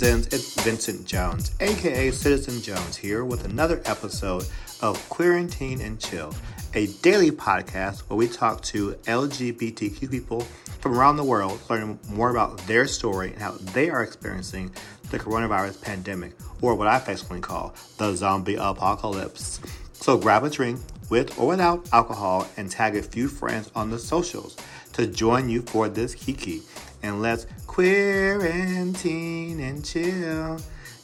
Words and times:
Citizens? 0.00 0.26
It's 0.28 0.64
Vincent 0.64 1.06
Jones, 1.06 1.52
aka 1.60 2.10
Citizen 2.10 2.62
Jones, 2.62 2.96
here 2.96 3.22
with 3.26 3.44
another 3.44 3.82
episode 3.84 4.46
of 4.80 4.96
Quarantine 5.10 5.82
and 5.82 6.00
Chill, 6.00 6.34
a 6.72 6.86
daily 7.02 7.30
podcast 7.30 8.00
where 8.08 8.16
we 8.16 8.26
talk 8.26 8.62
to 8.62 8.92
LGBTQ 9.04 10.10
people 10.10 10.40
from 10.80 10.98
around 10.98 11.18
the 11.18 11.24
world, 11.24 11.60
learning 11.68 11.98
more 12.08 12.30
about 12.30 12.56
their 12.66 12.86
story 12.86 13.32
and 13.32 13.42
how 13.42 13.58
they 13.74 13.90
are 13.90 14.02
experiencing 14.02 14.72
the 15.10 15.18
coronavirus 15.18 15.82
pandemic, 15.82 16.32
or 16.62 16.74
what 16.76 16.88
I 16.88 16.96
affectionately 16.96 17.42
call 17.42 17.74
the 17.98 18.16
zombie 18.16 18.54
apocalypse. 18.54 19.60
So 19.92 20.16
grab 20.16 20.44
a 20.44 20.48
drink 20.48 20.80
with 21.10 21.38
or 21.38 21.46
without 21.46 21.86
alcohol 21.92 22.48
and 22.56 22.70
tag 22.70 22.96
a 22.96 23.02
few 23.02 23.28
friends 23.28 23.70
on 23.74 23.90
the 23.90 23.98
socials 23.98 24.56
to 24.94 25.06
join 25.06 25.50
you 25.50 25.60
for 25.60 25.90
this 25.90 26.14
kiki 26.14 26.62
and 27.02 27.22
let's 27.22 27.46
quarantine 27.70 29.60
and 29.60 29.84
chill. 29.84 30.58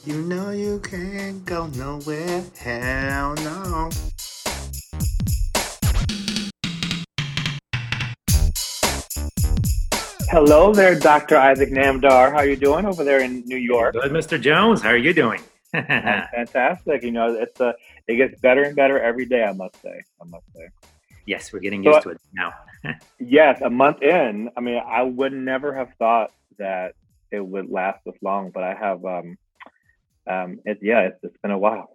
You 0.05 0.21
know 0.23 0.49
you 0.49 0.81
can't 0.81 1.45
go 1.45 1.67
nowhere, 1.67 2.43
hell 2.59 3.35
no. 3.35 3.89
Hello 10.29 10.73
there, 10.73 10.99
Dr. 10.99 11.37
Isaac 11.37 11.69
Namdar. 11.69 12.31
How 12.31 12.39
are 12.39 12.45
you 12.45 12.57
doing 12.57 12.85
over 12.85 13.05
there 13.05 13.21
in 13.21 13.45
New 13.45 13.55
York? 13.55 13.93
Good, 13.93 14.11
Mr. 14.11 14.39
Jones. 14.39 14.81
How 14.81 14.89
are 14.89 14.97
you 14.97 15.13
doing? 15.13 15.39
fantastic. 15.71 17.01
You 17.01 17.11
know, 17.11 17.33
it's 17.33 17.61
a, 17.61 17.75
it 18.09 18.17
gets 18.17 18.41
better 18.41 18.63
and 18.63 18.75
better 18.75 18.99
every 18.99 19.25
day. 19.25 19.45
I 19.45 19.53
must 19.53 19.81
say. 19.81 20.01
I 20.21 20.25
must 20.25 20.45
say. 20.53 20.67
Yes, 21.25 21.53
we're 21.53 21.59
getting 21.59 21.81
used 21.81 22.03
so, 22.03 22.09
to 22.09 22.09
it 22.09 22.21
now. 22.33 22.53
yes, 23.19 23.61
a 23.61 23.69
month 23.69 24.01
in. 24.01 24.49
I 24.57 24.59
mean, 24.59 24.81
I 24.85 25.03
would 25.03 25.31
never 25.31 25.73
have 25.73 25.93
thought 25.97 26.31
that 26.59 26.93
it 27.31 27.45
would 27.45 27.69
last 27.69 27.99
this 28.05 28.15
long, 28.21 28.51
but 28.53 28.63
I 28.63 28.73
have. 28.73 29.03
Um, 29.05 29.37
um, 30.29 30.59
it, 30.65 30.79
yeah, 30.81 31.07
it's, 31.07 31.19
it's 31.23 31.37
been 31.41 31.51
a 31.51 31.57
while. 31.57 31.89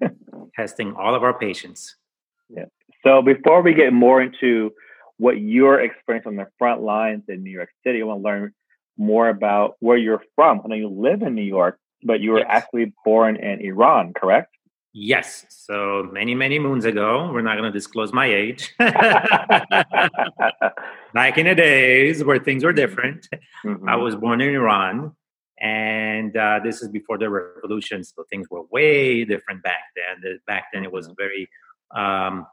Testing 0.56 0.94
all 0.94 1.14
of 1.14 1.22
our 1.22 1.38
patients. 1.38 1.96
Yeah. 2.48 2.64
So 3.04 3.20
before 3.20 3.62
we 3.62 3.74
get 3.74 3.92
more 3.92 4.22
into 4.22 4.72
what 5.18 5.38
your 5.38 5.80
experience 5.80 6.26
on 6.26 6.36
the 6.36 6.46
front 6.58 6.82
lines 6.82 7.24
in 7.28 7.42
New 7.42 7.50
York 7.50 7.68
City, 7.84 8.00
I 8.00 8.04
want 8.04 8.20
to 8.20 8.24
learn 8.24 8.54
more 8.96 9.28
about 9.28 9.76
where 9.80 9.96
you're 9.96 10.22
from. 10.34 10.62
I 10.64 10.68
know 10.68 10.74
you 10.76 10.88
live 10.88 11.22
in 11.22 11.34
New 11.34 11.42
York, 11.42 11.78
but 12.02 12.20
you 12.20 12.32
were 12.32 12.38
yes. 12.38 12.48
actually 12.48 12.92
born 13.04 13.36
in 13.36 13.60
Iran, 13.60 14.12
correct? 14.14 14.54
Yes. 14.96 15.44
So 15.48 16.08
many, 16.12 16.36
many 16.36 16.60
moons 16.60 16.84
ago, 16.84 17.28
we're 17.32 17.42
not 17.42 17.56
going 17.56 17.70
to 17.70 17.76
disclose 17.76 18.12
my 18.12 18.26
age. 18.26 18.72
Back 18.78 18.94
in 21.36 21.46
the 21.46 21.54
days 21.56 22.22
where 22.22 22.38
things 22.38 22.62
were 22.62 22.72
different, 22.72 23.28
mm-hmm. 23.66 23.88
I 23.88 23.96
was 23.96 24.14
born 24.14 24.40
in 24.40 24.54
Iran. 24.54 25.10
And 25.60 26.36
uh, 26.36 26.60
this 26.62 26.80
is 26.80 26.90
before 26.90 27.18
the 27.18 27.28
revolution. 27.28 28.04
So 28.04 28.24
things 28.30 28.48
were 28.48 28.62
way 28.70 29.24
different 29.24 29.64
back 29.64 29.82
then. 29.96 30.38
Back 30.46 30.66
then, 30.72 30.84
it 30.84 30.92
was 30.92 31.08
mm-hmm. 31.08 31.14
very 31.18 31.48
um, 31.90 32.46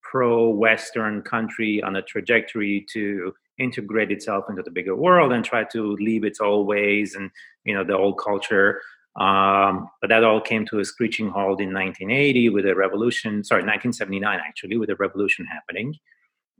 pro 0.00 0.50
Western 0.50 1.22
country 1.22 1.82
on 1.82 1.96
a 1.96 2.02
trajectory 2.02 2.86
to 2.92 3.34
integrate 3.58 4.12
itself 4.12 4.44
into 4.48 4.62
the 4.62 4.70
bigger 4.70 4.94
world 4.94 5.32
and 5.32 5.44
try 5.44 5.64
to 5.64 5.96
leave 5.96 6.22
its 6.22 6.40
old 6.40 6.68
ways 6.68 7.16
and 7.16 7.28
you 7.64 7.74
know 7.74 7.82
the 7.82 7.96
old 7.96 8.16
culture 8.16 8.80
um, 9.18 9.88
but 10.00 10.08
that 10.10 10.22
all 10.22 10.40
came 10.40 10.64
to 10.66 10.78
a 10.78 10.84
screeching 10.84 11.28
halt 11.28 11.60
in 11.60 11.72
1980 11.72 12.50
with 12.50 12.66
a 12.66 12.74
revolution, 12.74 13.42
sorry, 13.42 13.62
1979 13.62 14.38
actually, 14.46 14.76
with 14.76 14.90
a 14.90 14.96
revolution 14.96 15.44
happening. 15.46 15.94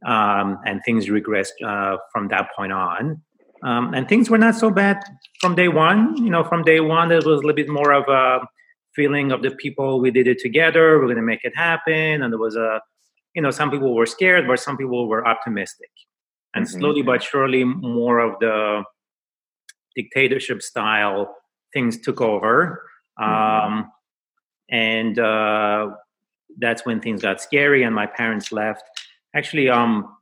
Um, 0.06 0.58
and 0.64 0.80
things 0.84 1.06
regressed 1.06 1.60
uh, 1.64 1.98
from 2.12 2.28
that 2.28 2.50
point 2.54 2.72
on. 2.72 3.22
Um, 3.62 3.94
and 3.94 4.08
things 4.08 4.30
were 4.30 4.38
not 4.38 4.54
so 4.54 4.70
bad 4.70 5.02
from 5.40 5.54
day 5.54 5.68
one. 5.68 6.16
You 6.16 6.30
know, 6.30 6.44
from 6.44 6.62
day 6.62 6.80
one, 6.80 7.08
there 7.08 7.18
was 7.18 7.26
a 7.26 7.30
little 7.30 7.52
bit 7.52 7.68
more 7.68 7.92
of 7.92 8.08
a 8.08 8.46
feeling 8.94 9.30
of 9.30 9.42
the 9.42 9.52
people 9.52 10.00
we 10.00 10.10
did 10.10 10.26
it 10.26 10.38
together, 10.38 10.98
we're 10.98 11.04
going 11.04 11.16
to 11.16 11.22
make 11.22 11.44
it 11.44 11.56
happen. 11.56 12.22
And 12.22 12.32
there 12.32 12.38
was 12.38 12.56
a, 12.56 12.80
you 13.34 13.42
know, 13.42 13.50
some 13.50 13.70
people 13.70 13.94
were 13.94 14.06
scared, 14.06 14.46
but 14.48 14.58
some 14.58 14.76
people 14.76 15.08
were 15.08 15.26
optimistic. 15.26 15.90
And 16.54 16.64
mm-hmm. 16.64 16.78
slowly 16.78 17.02
but 17.02 17.22
surely, 17.22 17.62
more 17.64 18.18
of 18.18 18.38
the 18.40 18.82
dictatorship 19.94 20.62
style 20.62 21.34
things 21.72 22.00
took 22.00 22.20
over. 22.20 22.82
Mm-hmm. 23.18 23.74
Um, 23.74 23.92
and 24.70 25.18
uh, 25.18 25.90
that's 26.58 26.84
when 26.84 27.00
things 27.00 27.22
got 27.22 27.40
scary 27.40 27.82
and 27.82 27.94
my 27.94 28.06
parents 28.06 28.52
left. 28.52 28.82
Actually, 29.34 29.68
um, 29.68 30.16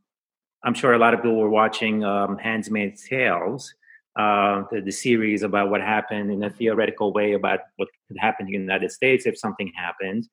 I'm 0.64 0.74
sure 0.74 0.92
a 0.92 0.98
lot 0.98 1.14
of 1.14 1.20
people 1.20 1.36
were 1.36 1.50
watching 1.50 2.04
um, 2.04 2.38
Handmaid's 2.38 3.06
Tales, 3.08 3.72
uh, 4.16 4.64
the, 4.70 4.80
the, 4.80 4.90
series 4.90 5.42
about 5.42 5.70
what 5.70 5.80
happened 5.80 6.30
in 6.30 6.42
a 6.42 6.50
theoretical 6.50 7.12
way 7.12 7.34
about 7.34 7.60
what 7.76 7.88
could 8.08 8.16
happen 8.18 8.46
in 8.46 8.52
the 8.52 8.58
United 8.58 8.90
States 8.90 9.26
if 9.26 9.38
something 9.38 9.70
happened. 9.76 10.26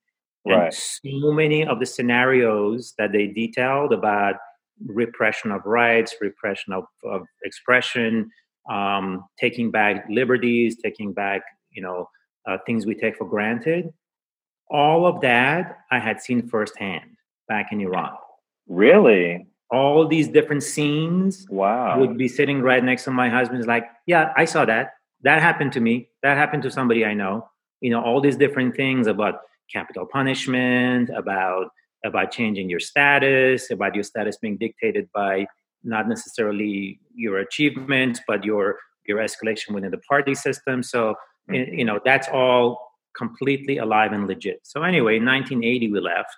Right. 0.45 0.65
And 0.65 0.73
so 0.73 1.31
many 1.31 1.65
of 1.65 1.79
the 1.79 1.85
scenarios 1.85 2.93
that 2.97 3.11
they 3.11 3.27
detailed 3.27 3.93
about 3.93 4.35
repression 4.85 5.51
of 5.51 5.65
rights, 5.65 6.15
repression 6.21 6.73
of, 6.73 6.85
of 7.03 7.23
expression, 7.43 8.29
um, 8.69 9.25
taking 9.39 9.71
back 9.71 10.05
liberties, 10.09 10.77
taking 10.81 11.13
back, 11.13 11.41
you 11.71 11.81
know, 11.81 12.09
uh, 12.47 12.57
things 12.65 12.85
we 12.85 12.95
take 12.95 13.17
for 13.17 13.25
granted. 13.25 13.93
All 14.69 15.05
of 15.05 15.21
that 15.21 15.79
I 15.91 15.99
had 15.99 16.21
seen 16.21 16.47
firsthand 16.47 17.17
back 17.47 17.71
in 17.71 17.81
Iran. 17.81 18.15
Really? 18.67 19.47
All 19.71 20.07
these 20.07 20.27
different 20.27 20.63
scenes. 20.63 21.45
Wow. 21.49 21.99
would 21.99 22.17
be 22.17 22.27
sitting 22.27 22.61
right 22.61 22.83
next 22.83 23.03
to 23.05 23.11
my 23.11 23.29
husband. 23.29 23.65
like, 23.65 23.85
yeah, 24.05 24.33
I 24.35 24.45
saw 24.45 24.65
that. 24.65 24.93
That 25.21 25.41
happened 25.41 25.73
to 25.73 25.79
me. 25.79 26.09
That 26.21 26.37
happened 26.37 26.63
to 26.63 26.71
somebody 26.71 27.05
I 27.05 27.13
know. 27.13 27.49
You 27.81 27.89
know, 27.89 28.01
all 28.01 28.21
these 28.21 28.37
different 28.37 28.75
things 28.75 29.07
about 29.07 29.41
capital 29.71 30.05
punishment, 30.05 31.09
about 31.15 31.69
about 32.05 32.31
changing 32.31 32.69
your 32.69 32.81
status, 32.81 33.71
about 33.71 33.95
your 33.95 34.03
status 34.03 34.37
being 34.37 34.57
dictated 34.57 35.09
by 35.13 35.47
not 35.83 36.07
necessarily 36.07 36.99
your 37.15 37.39
achievements, 37.39 38.21
but 38.27 38.43
your 38.43 38.77
your 39.05 39.19
escalation 39.19 39.71
within 39.71 39.91
the 39.91 39.97
party 39.97 40.33
system. 40.33 40.83
So 40.83 41.15
mm-hmm. 41.49 41.73
you 41.73 41.85
know 41.85 41.99
that's 42.03 42.27
all 42.29 42.79
completely 43.17 43.77
alive 43.77 44.11
and 44.11 44.27
legit. 44.27 44.61
So 44.63 44.83
anyway, 44.83 45.17
in 45.17 45.25
1980 45.25 45.91
we 45.91 45.99
left. 45.99 46.35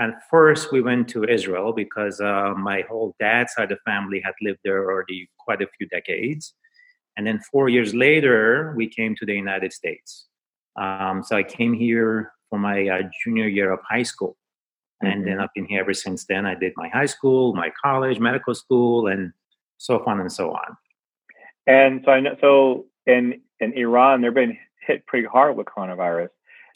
And 0.00 0.14
first 0.30 0.70
we 0.70 0.80
went 0.80 1.08
to 1.08 1.24
Israel 1.24 1.72
because 1.72 2.20
uh, 2.20 2.54
my 2.56 2.84
whole 2.88 3.16
dad's 3.18 3.52
side 3.54 3.72
of 3.72 3.78
the 3.78 3.90
family 3.90 4.20
had 4.24 4.34
lived 4.40 4.60
there 4.64 4.84
already 4.84 5.28
quite 5.38 5.60
a 5.60 5.66
few 5.76 5.88
decades. 5.88 6.54
And 7.16 7.26
then 7.26 7.40
four 7.50 7.68
years 7.68 7.94
later, 7.94 8.74
we 8.76 8.88
came 8.88 9.16
to 9.16 9.26
the 9.26 9.34
United 9.34 9.72
States. 9.72 10.28
Um, 10.80 11.24
so 11.24 11.36
I 11.36 11.42
came 11.42 11.74
here 11.74 12.32
for 12.48 12.60
my 12.60 12.86
uh, 12.88 13.02
junior 13.24 13.48
year 13.48 13.72
of 13.72 13.80
high 13.88 14.04
school. 14.04 14.36
And 15.00 15.24
then 15.24 15.34
mm-hmm. 15.34 15.42
I've 15.42 15.54
been 15.54 15.66
here 15.66 15.80
ever 15.80 15.94
since 15.94 16.24
then. 16.24 16.44
I 16.44 16.54
did 16.54 16.72
my 16.76 16.88
high 16.88 17.06
school, 17.06 17.54
my 17.54 17.70
college, 17.82 18.18
medical 18.18 18.54
school, 18.54 19.06
and 19.06 19.32
so 19.76 20.02
on 20.06 20.20
and 20.20 20.32
so 20.32 20.50
on. 20.50 20.76
And 21.66 22.02
so 22.04 22.10
I 22.10 22.20
know, 22.20 22.36
so 22.40 22.86
in 23.06 23.40
in 23.60 23.72
Iran, 23.74 24.20
they're 24.20 24.32
being 24.32 24.58
hit 24.86 25.06
pretty 25.06 25.26
hard 25.26 25.56
with 25.56 25.66
coronavirus. 25.66 26.28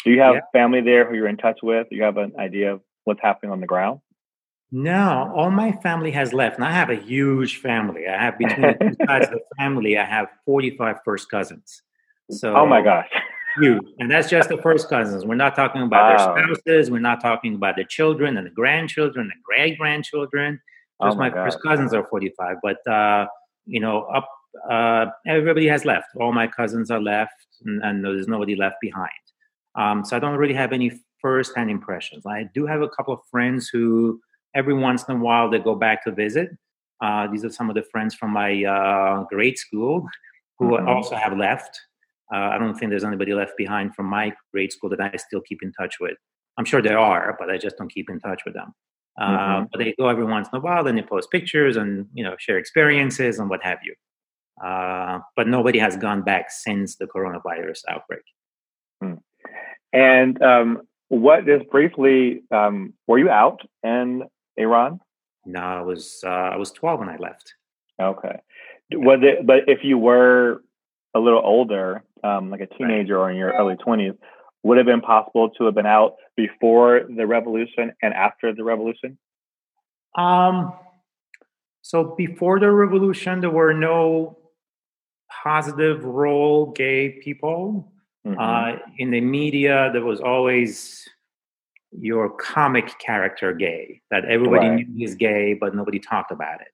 Do 0.04 0.10
you 0.10 0.20
have 0.20 0.34
yeah. 0.34 0.40
family 0.52 0.80
there 0.80 1.08
who 1.08 1.16
you're 1.16 1.28
in 1.28 1.36
touch 1.36 1.60
with? 1.62 1.88
Do 1.90 1.96
you 1.96 2.02
have 2.02 2.16
an 2.16 2.32
idea 2.38 2.74
of 2.74 2.80
what's 3.04 3.20
happening 3.22 3.52
on 3.52 3.60
the 3.60 3.66
ground? 3.66 4.00
No, 4.74 5.30
all 5.36 5.50
my 5.50 5.72
family 5.82 6.10
has 6.12 6.32
left, 6.32 6.56
and 6.56 6.64
I 6.64 6.72
have 6.72 6.88
a 6.88 6.94
huge 6.94 7.58
family. 7.58 8.06
I 8.08 8.22
have 8.22 8.38
between 8.38 8.62
the 8.62 8.72
two 8.80 9.06
sides 9.06 9.26
of 9.26 9.32
the 9.32 9.42
family, 9.58 9.98
I 9.98 10.04
have 10.04 10.28
45 10.46 10.96
first 11.04 11.30
cousins. 11.30 11.82
So, 12.30 12.56
oh 12.56 12.64
my 12.66 12.80
gosh, 12.80 13.08
huge. 13.58 13.86
And 13.98 14.10
that's 14.10 14.28
just 14.28 14.48
the 14.48 14.58
first 14.58 14.88
cousins. 14.88 15.24
We're 15.24 15.34
not 15.34 15.54
talking 15.54 15.82
about 15.82 16.18
wow. 16.18 16.34
their 16.34 16.54
spouses. 16.54 16.90
We're 16.90 17.00
not 17.00 17.20
talking 17.20 17.54
about 17.54 17.76
the 17.76 17.84
children 17.84 18.36
and 18.36 18.46
the 18.46 18.50
grandchildren 18.50 19.30
and 19.32 19.42
great 19.42 19.78
grandchildren. 19.78 20.60
Just 21.02 21.16
oh 21.16 21.18
my, 21.18 21.30
my 21.30 21.34
first 21.34 21.58
cousins 21.62 21.94
are 21.94 22.06
45. 22.06 22.56
But, 22.62 22.86
uh, 22.86 23.26
you 23.66 23.80
know, 23.80 24.02
up, 24.02 24.28
uh, 24.70 25.06
everybody 25.26 25.66
has 25.66 25.84
left. 25.84 26.08
All 26.16 26.32
my 26.32 26.46
cousins 26.46 26.90
are 26.90 27.00
left, 27.00 27.34
and, 27.64 27.82
and 27.82 28.04
there's 28.04 28.28
nobody 28.28 28.54
left 28.54 28.76
behind. 28.80 29.10
Um, 29.74 30.04
so 30.04 30.16
I 30.16 30.20
don't 30.20 30.36
really 30.36 30.54
have 30.54 30.72
any 30.72 31.00
first-hand 31.20 31.70
impressions. 31.70 32.26
I 32.26 32.48
do 32.54 32.66
have 32.66 32.82
a 32.82 32.88
couple 32.88 33.14
of 33.14 33.20
friends 33.30 33.68
who, 33.68 34.20
every 34.54 34.74
once 34.74 35.04
in 35.08 35.16
a 35.16 35.18
while, 35.18 35.48
they 35.48 35.58
go 35.58 35.74
back 35.74 36.04
to 36.04 36.12
visit. 36.12 36.50
Uh, 37.00 37.26
these 37.26 37.44
are 37.44 37.50
some 37.50 37.68
of 37.68 37.74
the 37.74 37.82
friends 37.90 38.14
from 38.14 38.30
my 38.30 38.64
uh, 38.64 39.24
grade 39.24 39.58
school 39.58 40.06
who 40.58 40.70
mm-hmm. 40.70 40.88
also 40.88 41.16
have 41.16 41.36
left. 41.36 41.80
Uh, 42.32 42.50
I 42.52 42.58
don't 42.58 42.74
think 42.74 42.90
there's 42.90 43.04
anybody 43.04 43.34
left 43.34 43.52
behind 43.56 43.94
from 43.94 44.06
my 44.06 44.32
grade 44.52 44.72
school 44.72 44.90
that 44.90 45.00
I 45.00 45.16
still 45.16 45.40
keep 45.40 45.62
in 45.62 45.72
touch 45.72 45.96
with. 46.00 46.16
I'm 46.58 46.64
sure 46.64 46.82
there 46.82 46.98
are, 46.98 47.36
but 47.38 47.50
I 47.50 47.58
just 47.58 47.76
don't 47.76 47.92
keep 47.92 48.08
in 48.10 48.20
touch 48.20 48.42
with 48.44 48.54
them. 48.54 48.74
Uh, 49.20 49.26
mm-hmm. 49.26 49.64
But 49.70 49.78
they 49.78 49.94
go 49.98 50.08
every 50.08 50.24
once 50.24 50.48
in 50.52 50.58
a 50.58 50.60
while, 50.60 50.86
and 50.86 50.96
they 50.96 51.02
post 51.02 51.30
pictures 51.30 51.76
and 51.76 52.06
you 52.14 52.24
know 52.24 52.34
share 52.38 52.58
experiences 52.58 53.38
and 53.38 53.50
what 53.50 53.62
have 53.62 53.78
you. 53.84 53.94
Uh, 54.64 55.20
but 55.36 55.48
nobody 55.48 55.78
has 55.78 55.96
gone 55.96 56.22
back 56.22 56.50
since 56.50 56.96
the 56.96 57.06
coronavirus 57.06 57.80
outbreak. 57.88 58.22
Hmm. 59.02 59.14
And 59.92 60.40
um, 60.42 60.82
what 61.08 61.44
just 61.44 61.68
briefly, 61.70 62.42
um, 62.50 62.94
were 63.06 63.18
you 63.18 63.28
out 63.28 63.60
in 63.82 64.22
Iran? 64.56 65.00
No, 65.44 65.60
I 65.60 65.82
was 65.82 66.22
uh, 66.24 66.28
I 66.28 66.56
was 66.56 66.70
12 66.72 67.00
when 67.00 67.08
I 67.08 67.16
left. 67.16 67.54
Okay. 68.00 68.40
Was 68.92 69.20
it? 69.22 69.46
But 69.46 69.68
if 69.68 69.80
you 69.82 69.98
were 69.98 70.62
a 71.14 71.20
little 71.20 71.42
older, 71.44 72.02
um, 72.22 72.50
like 72.50 72.60
a 72.60 72.66
teenager 72.66 73.18
or 73.18 73.30
in 73.30 73.36
your 73.36 73.52
early 73.52 73.76
20s, 73.76 74.16
would 74.62 74.76
have 74.76 74.86
been 74.86 75.00
possible 75.00 75.50
to 75.50 75.64
have 75.64 75.74
been 75.74 75.86
out 75.86 76.14
before 76.36 77.02
the 77.16 77.26
revolution 77.26 77.92
and 78.02 78.14
after 78.14 78.54
the 78.54 78.62
revolution? 78.62 79.18
Um, 80.16 80.72
so 81.82 82.14
before 82.16 82.60
the 82.60 82.70
revolution, 82.70 83.40
there 83.40 83.50
were 83.50 83.74
no 83.74 84.38
positive 85.42 86.04
role 86.04 86.72
gay 86.72 87.18
people. 87.22 87.92
Mm-hmm. 88.26 88.38
Uh, 88.38 88.78
in 88.98 89.10
the 89.10 89.20
media, 89.20 89.90
there 89.92 90.04
was 90.04 90.20
always 90.20 91.08
your 91.90 92.30
comic 92.30 92.98
character 92.98 93.52
gay 93.52 94.00
that 94.10 94.24
everybody 94.24 94.68
right. 94.68 94.88
knew 94.88 94.96
he's 94.96 95.14
gay, 95.14 95.54
but 95.54 95.74
nobody 95.74 95.98
talked 95.98 96.30
about 96.30 96.60
it. 96.60 96.68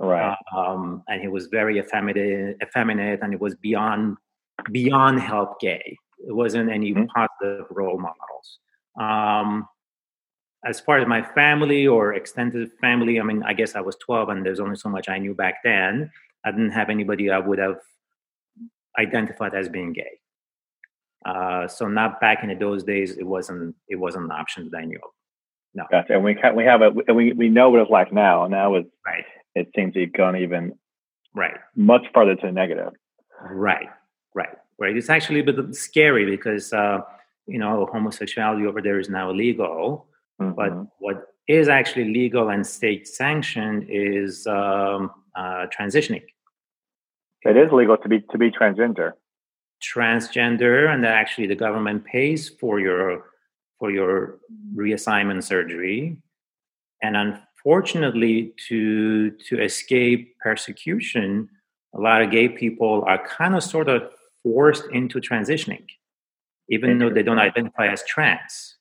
Right. 0.00 0.36
Um, 0.54 1.02
and 1.08 1.20
he 1.20 1.28
was 1.28 1.46
very 1.46 1.78
effeminate, 1.78 2.58
effeminate, 2.62 3.20
and 3.22 3.32
it 3.32 3.40
was 3.40 3.54
beyond 3.56 4.16
beyond 4.70 5.20
help 5.20 5.60
gay. 5.60 5.96
It 6.26 6.32
wasn't 6.32 6.70
any 6.70 6.92
mm-hmm. 6.92 7.04
positive 7.06 7.66
role 7.70 7.98
models. 7.98 8.58
Um, 9.00 9.68
as 10.64 10.80
far 10.80 10.98
as 10.98 11.06
my 11.06 11.22
family 11.22 11.86
or 11.86 12.14
extended 12.14 12.70
family, 12.80 13.20
I 13.20 13.22
mean, 13.22 13.42
I 13.44 13.52
guess 13.52 13.76
I 13.76 13.80
was 13.80 13.96
12 13.96 14.28
and 14.30 14.44
there's 14.44 14.60
only 14.60 14.76
so 14.76 14.88
much 14.88 15.08
I 15.08 15.18
knew 15.18 15.34
back 15.34 15.56
then. 15.62 16.10
I 16.44 16.50
didn't 16.50 16.72
have 16.72 16.90
anybody 16.90 17.30
I 17.30 17.38
would 17.38 17.58
have 17.58 17.78
identified 18.98 19.54
as 19.54 19.68
being 19.68 19.92
gay. 19.92 20.18
Uh, 21.24 21.68
so 21.68 21.86
not 21.88 22.20
back 22.20 22.42
in 22.42 22.56
those 22.58 22.84
days, 22.84 23.16
it 23.16 23.26
wasn't 23.26 23.74
it 23.88 23.96
wasn't 23.96 24.24
an 24.24 24.30
option 24.30 24.68
that 24.70 24.78
I 24.78 24.84
knew 24.84 24.98
of. 24.98 25.10
No. 25.74 25.84
Gotcha. 25.90 26.14
And 26.14 26.24
we 26.24 26.36
we 26.54 26.64
have 26.64 26.80
a 26.82 26.90
we 27.12 27.32
we 27.32 27.48
know 27.48 27.70
what 27.70 27.80
it's 27.80 27.90
like 27.90 28.12
now, 28.12 28.44
and 28.44 28.52
now 28.52 28.74
it's 28.74 28.88
right. 29.06 29.24
It 29.54 29.68
seems 29.76 29.94
to 29.94 30.00
have 30.00 30.12
gone 30.12 30.36
even 30.36 30.72
right 31.34 31.56
much 31.76 32.02
farther 32.14 32.34
to 32.36 32.46
the 32.46 32.52
negative. 32.52 32.92
Right. 33.40 33.88
Right. 34.34 34.56
Right. 34.78 34.96
It's 34.96 35.10
actually 35.10 35.40
a 35.40 35.44
bit 35.44 35.74
scary 35.74 36.24
because 36.24 36.72
uh, 36.72 37.00
you 37.46 37.58
know 37.58 37.86
homosexuality 37.90 38.66
over 38.66 38.80
there 38.80 39.00
is 39.00 39.08
now 39.08 39.30
illegal, 39.30 40.06
mm-hmm. 40.40 40.52
but 40.54 40.86
what 40.98 41.34
is 41.48 41.68
actually 41.68 42.12
legal 42.12 42.50
and 42.50 42.64
state 42.64 43.08
sanctioned 43.08 43.86
is 43.88 44.46
um, 44.46 45.10
uh, 45.34 45.66
transitioning. 45.76 46.22
It 47.42 47.56
is 47.56 47.72
legal 47.72 47.96
to 47.96 48.08
be 48.08 48.20
to 48.20 48.38
be 48.38 48.50
transgender. 48.50 49.12
Transgender, 49.82 50.92
and 50.92 51.02
that 51.02 51.12
actually 51.12 51.46
the 51.46 51.56
government 51.56 52.04
pays 52.04 52.48
for 52.48 52.78
your 52.78 53.24
for 53.78 53.90
your 53.90 54.38
reassignment 54.76 55.44
surgery. 55.44 56.20
And 57.02 57.16
unfortunately, 57.16 58.52
to 58.68 59.30
to 59.30 59.62
escape 59.62 60.36
persecution, 60.40 61.48
a 61.94 62.00
lot 62.00 62.22
of 62.22 62.30
gay 62.30 62.48
people 62.48 63.04
are 63.06 63.24
kind 63.26 63.54
of 63.54 63.62
sort 63.62 63.88
of 63.88 64.10
forced 64.48 64.84
into 64.92 65.20
transitioning, 65.20 65.84
even 66.70 66.98
though 66.98 67.10
they 67.10 67.22
don't 67.22 67.38
identify 67.38 67.86
as 67.86 68.02
trans. 68.04 68.76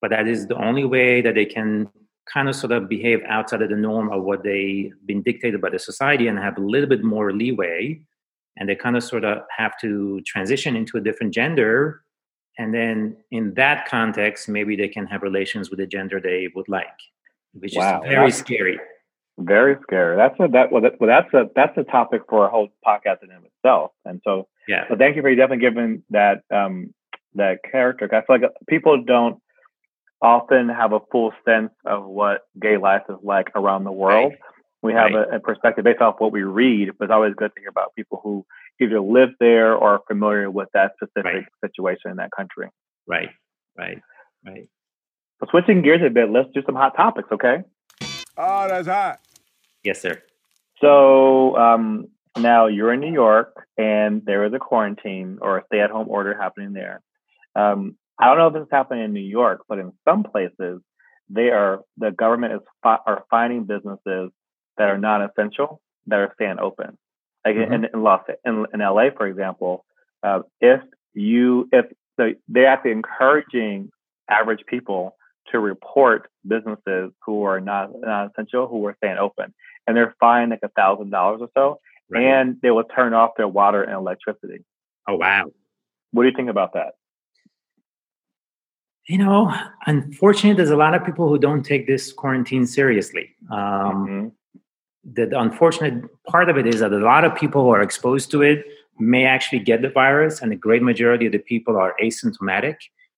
But 0.00 0.10
that 0.10 0.26
is 0.26 0.48
the 0.48 0.56
only 0.56 0.84
way 0.84 1.20
that 1.20 1.36
they 1.36 1.44
can 1.44 1.88
kind 2.32 2.48
of 2.48 2.56
sort 2.56 2.72
of 2.72 2.88
behave 2.88 3.20
outside 3.28 3.62
of 3.62 3.70
the 3.70 3.76
norm 3.76 4.10
of 4.12 4.22
what 4.24 4.42
they've 4.42 4.92
been 5.06 5.22
dictated 5.22 5.60
by 5.60 5.70
the 5.70 5.78
society 5.78 6.26
and 6.28 6.38
have 6.38 6.58
a 6.58 6.60
little 6.60 6.88
bit 6.88 7.02
more 7.02 7.32
leeway 7.32 8.00
and 8.56 8.68
they 8.68 8.74
kind 8.74 8.96
of 8.96 9.02
sort 9.02 9.24
of 9.24 9.38
have 9.56 9.72
to 9.80 10.20
transition 10.26 10.76
into 10.76 10.96
a 10.96 11.00
different 11.00 11.32
gender 11.34 12.02
and 12.58 12.72
then 12.72 13.16
in 13.30 13.54
that 13.54 13.88
context 13.88 14.48
maybe 14.48 14.76
they 14.76 14.88
can 14.88 15.06
have 15.06 15.22
relations 15.22 15.68
with 15.68 15.80
the 15.80 15.86
gender 15.86 16.20
they 16.20 16.48
would 16.54 16.68
like 16.68 16.86
which 17.54 17.74
wow. 17.74 18.00
is 18.02 18.08
very 18.08 18.30
that's 18.30 18.38
scary 18.38 18.78
very 19.38 19.76
scary 19.82 20.16
that's 20.16 20.38
a 20.38 20.46
that 20.48 20.70
well, 20.70 20.82
that, 20.82 21.00
well 21.00 21.08
that's 21.08 21.32
a 21.34 21.50
that's 21.56 21.76
a 21.76 21.84
topic 21.84 22.22
for 22.28 22.46
a 22.46 22.50
whole 22.50 22.68
podcast 22.86 23.22
in 23.24 23.30
itself 23.30 23.90
and 24.04 24.20
so 24.22 24.46
yeah 24.68 24.84
so 24.88 24.96
thank 24.96 25.16
you 25.16 25.22
for 25.22 25.34
definitely 25.34 25.58
giving 25.58 26.02
that 26.10 26.42
um 26.54 26.92
that 27.34 27.58
character 27.70 28.08
i 28.12 28.20
feel 28.24 28.40
like 28.40 28.50
people 28.68 29.02
don't 29.04 29.42
often 30.22 30.68
have 30.68 30.92
a 30.92 31.00
full 31.10 31.32
sense 31.44 31.72
of 31.84 32.04
what 32.04 32.42
gay 32.60 32.76
life 32.76 33.02
is 33.08 33.16
like 33.22 33.50
around 33.56 33.84
the 33.84 33.92
world. 33.92 34.30
Right. 34.32 34.38
We 34.82 34.92
have 34.94 35.12
right. 35.12 35.28
a, 35.32 35.36
a, 35.36 35.40
perspective 35.40 35.84
based 35.84 36.00
off 36.00 36.16
what 36.18 36.32
we 36.32 36.42
read, 36.42 36.90
but 36.98 37.04
it's 37.04 37.12
always 37.12 37.34
good 37.36 37.52
to 37.54 37.60
hear 37.60 37.68
about 37.68 37.94
people 37.94 38.20
who 38.22 38.44
either 38.80 39.00
live 39.00 39.30
there 39.38 39.74
or 39.74 39.94
are 39.94 40.00
familiar 40.08 40.50
with 40.50 40.68
that 40.74 40.92
specific 40.96 41.24
right. 41.24 41.44
situation 41.64 42.10
in 42.10 42.16
that 42.16 42.30
country. 42.36 42.68
Right, 43.06 43.28
right, 43.76 44.00
right. 44.44 44.68
So 45.40 45.46
switching 45.50 45.82
gears 45.82 46.00
a 46.04 46.10
bit, 46.10 46.30
let's 46.30 46.48
do 46.52 46.62
some 46.66 46.74
hot 46.74 46.96
topics, 46.96 47.28
okay? 47.32 47.62
Oh, 48.36 48.68
that's 48.68 48.88
hot. 48.88 49.20
Yes, 49.84 50.00
sir. 50.00 50.20
So 50.80 51.56
um, 51.56 52.08
now 52.38 52.66
you're 52.66 52.92
in 52.92 53.00
New 53.00 53.12
York, 53.12 53.66
and 53.76 54.22
there 54.24 54.44
is 54.44 54.52
a 54.52 54.58
quarantine 54.58 55.38
or 55.40 55.58
a 55.58 55.64
stay-at-home 55.66 56.08
order 56.08 56.34
happening 56.34 56.72
there. 56.72 57.02
Um, 57.54 57.96
I 58.18 58.26
don't 58.26 58.38
know 58.38 58.46
if 58.48 58.54
this 58.54 58.62
is 58.62 58.68
happening 58.70 59.04
in 59.04 59.12
New 59.12 59.20
York, 59.20 59.62
but 59.68 59.78
in 59.78 59.92
some 60.04 60.22
places, 60.22 60.80
they 61.28 61.50
are 61.50 61.80
the 61.96 62.10
government 62.10 62.54
is 62.54 62.60
fi- 62.82 62.98
are 63.06 63.24
finding 63.30 63.64
businesses 63.64 64.30
that 64.78 64.88
are 64.88 64.98
non-essential 64.98 65.80
that 66.06 66.18
are 66.18 66.32
staying 66.34 66.58
open. 66.58 66.98
Like 67.44 67.56
mm-hmm. 67.56 67.72
in, 67.72 67.84
in 67.92 68.02
Los 68.02 68.22
in, 68.44 68.66
in 68.72 68.80
LA, 68.80 69.10
for 69.16 69.26
example, 69.26 69.84
uh, 70.22 70.40
if 70.60 70.80
you 71.14 71.68
if 71.72 71.86
the, 72.16 72.34
they're 72.48 72.68
actually 72.68 72.92
encouraging 72.92 73.90
average 74.28 74.64
people 74.66 75.16
to 75.50 75.58
report 75.58 76.30
businesses 76.46 77.10
who 77.24 77.44
are 77.44 77.60
not 77.60 77.90
non-essential 77.94 78.68
who 78.68 78.86
are 78.86 78.94
staying 78.98 79.18
open, 79.18 79.52
and 79.86 79.96
they're 79.96 80.14
fined 80.20 80.50
like 80.50 80.60
a 80.62 80.68
thousand 80.68 81.10
dollars 81.10 81.40
or 81.40 81.48
so, 81.54 81.80
right. 82.10 82.22
and 82.22 82.56
they 82.62 82.70
will 82.70 82.84
turn 82.84 83.14
off 83.14 83.30
their 83.36 83.48
water 83.48 83.82
and 83.82 83.94
electricity. 83.94 84.64
Oh 85.08 85.16
wow! 85.16 85.46
What 86.12 86.22
do 86.22 86.28
you 86.28 86.36
think 86.36 86.50
about 86.50 86.74
that? 86.74 86.94
you 89.08 89.18
know, 89.18 89.52
unfortunately, 89.86 90.56
there's 90.56 90.70
a 90.70 90.76
lot 90.76 90.94
of 90.94 91.04
people 91.04 91.28
who 91.28 91.38
don't 91.38 91.64
take 91.64 91.86
this 91.86 92.12
quarantine 92.12 92.66
seriously. 92.66 93.34
Um, 93.50 93.58
mm-hmm. 93.58 94.28
The 95.04 95.38
unfortunate 95.38 96.04
part 96.26 96.48
of 96.48 96.56
it 96.56 96.66
is 96.66 96.80
that 96.80 96.92
a 96.92 96.98
lot 96.98 97.24
of 97.24 97.34
people 97.34 97.64
who 97.64 97.70
are 97.70 97.82
exposed 97.82 98.30
to 98.30 98.42
it 98.42 98.64
may 98.98 99.24
actually 99.24 99.58
get 99.58 99.82
the 99.82 99.90
virus, 99.90 100.40
and 100.40 100.52
the 100.52 100.56
great 100.56 100.82
majority 100.82 101.26
of 101.26 101.32
the 101.32 101.38
people 101.38 101.76
are 101.76 101.94
asymptomatic. 102.00 102.76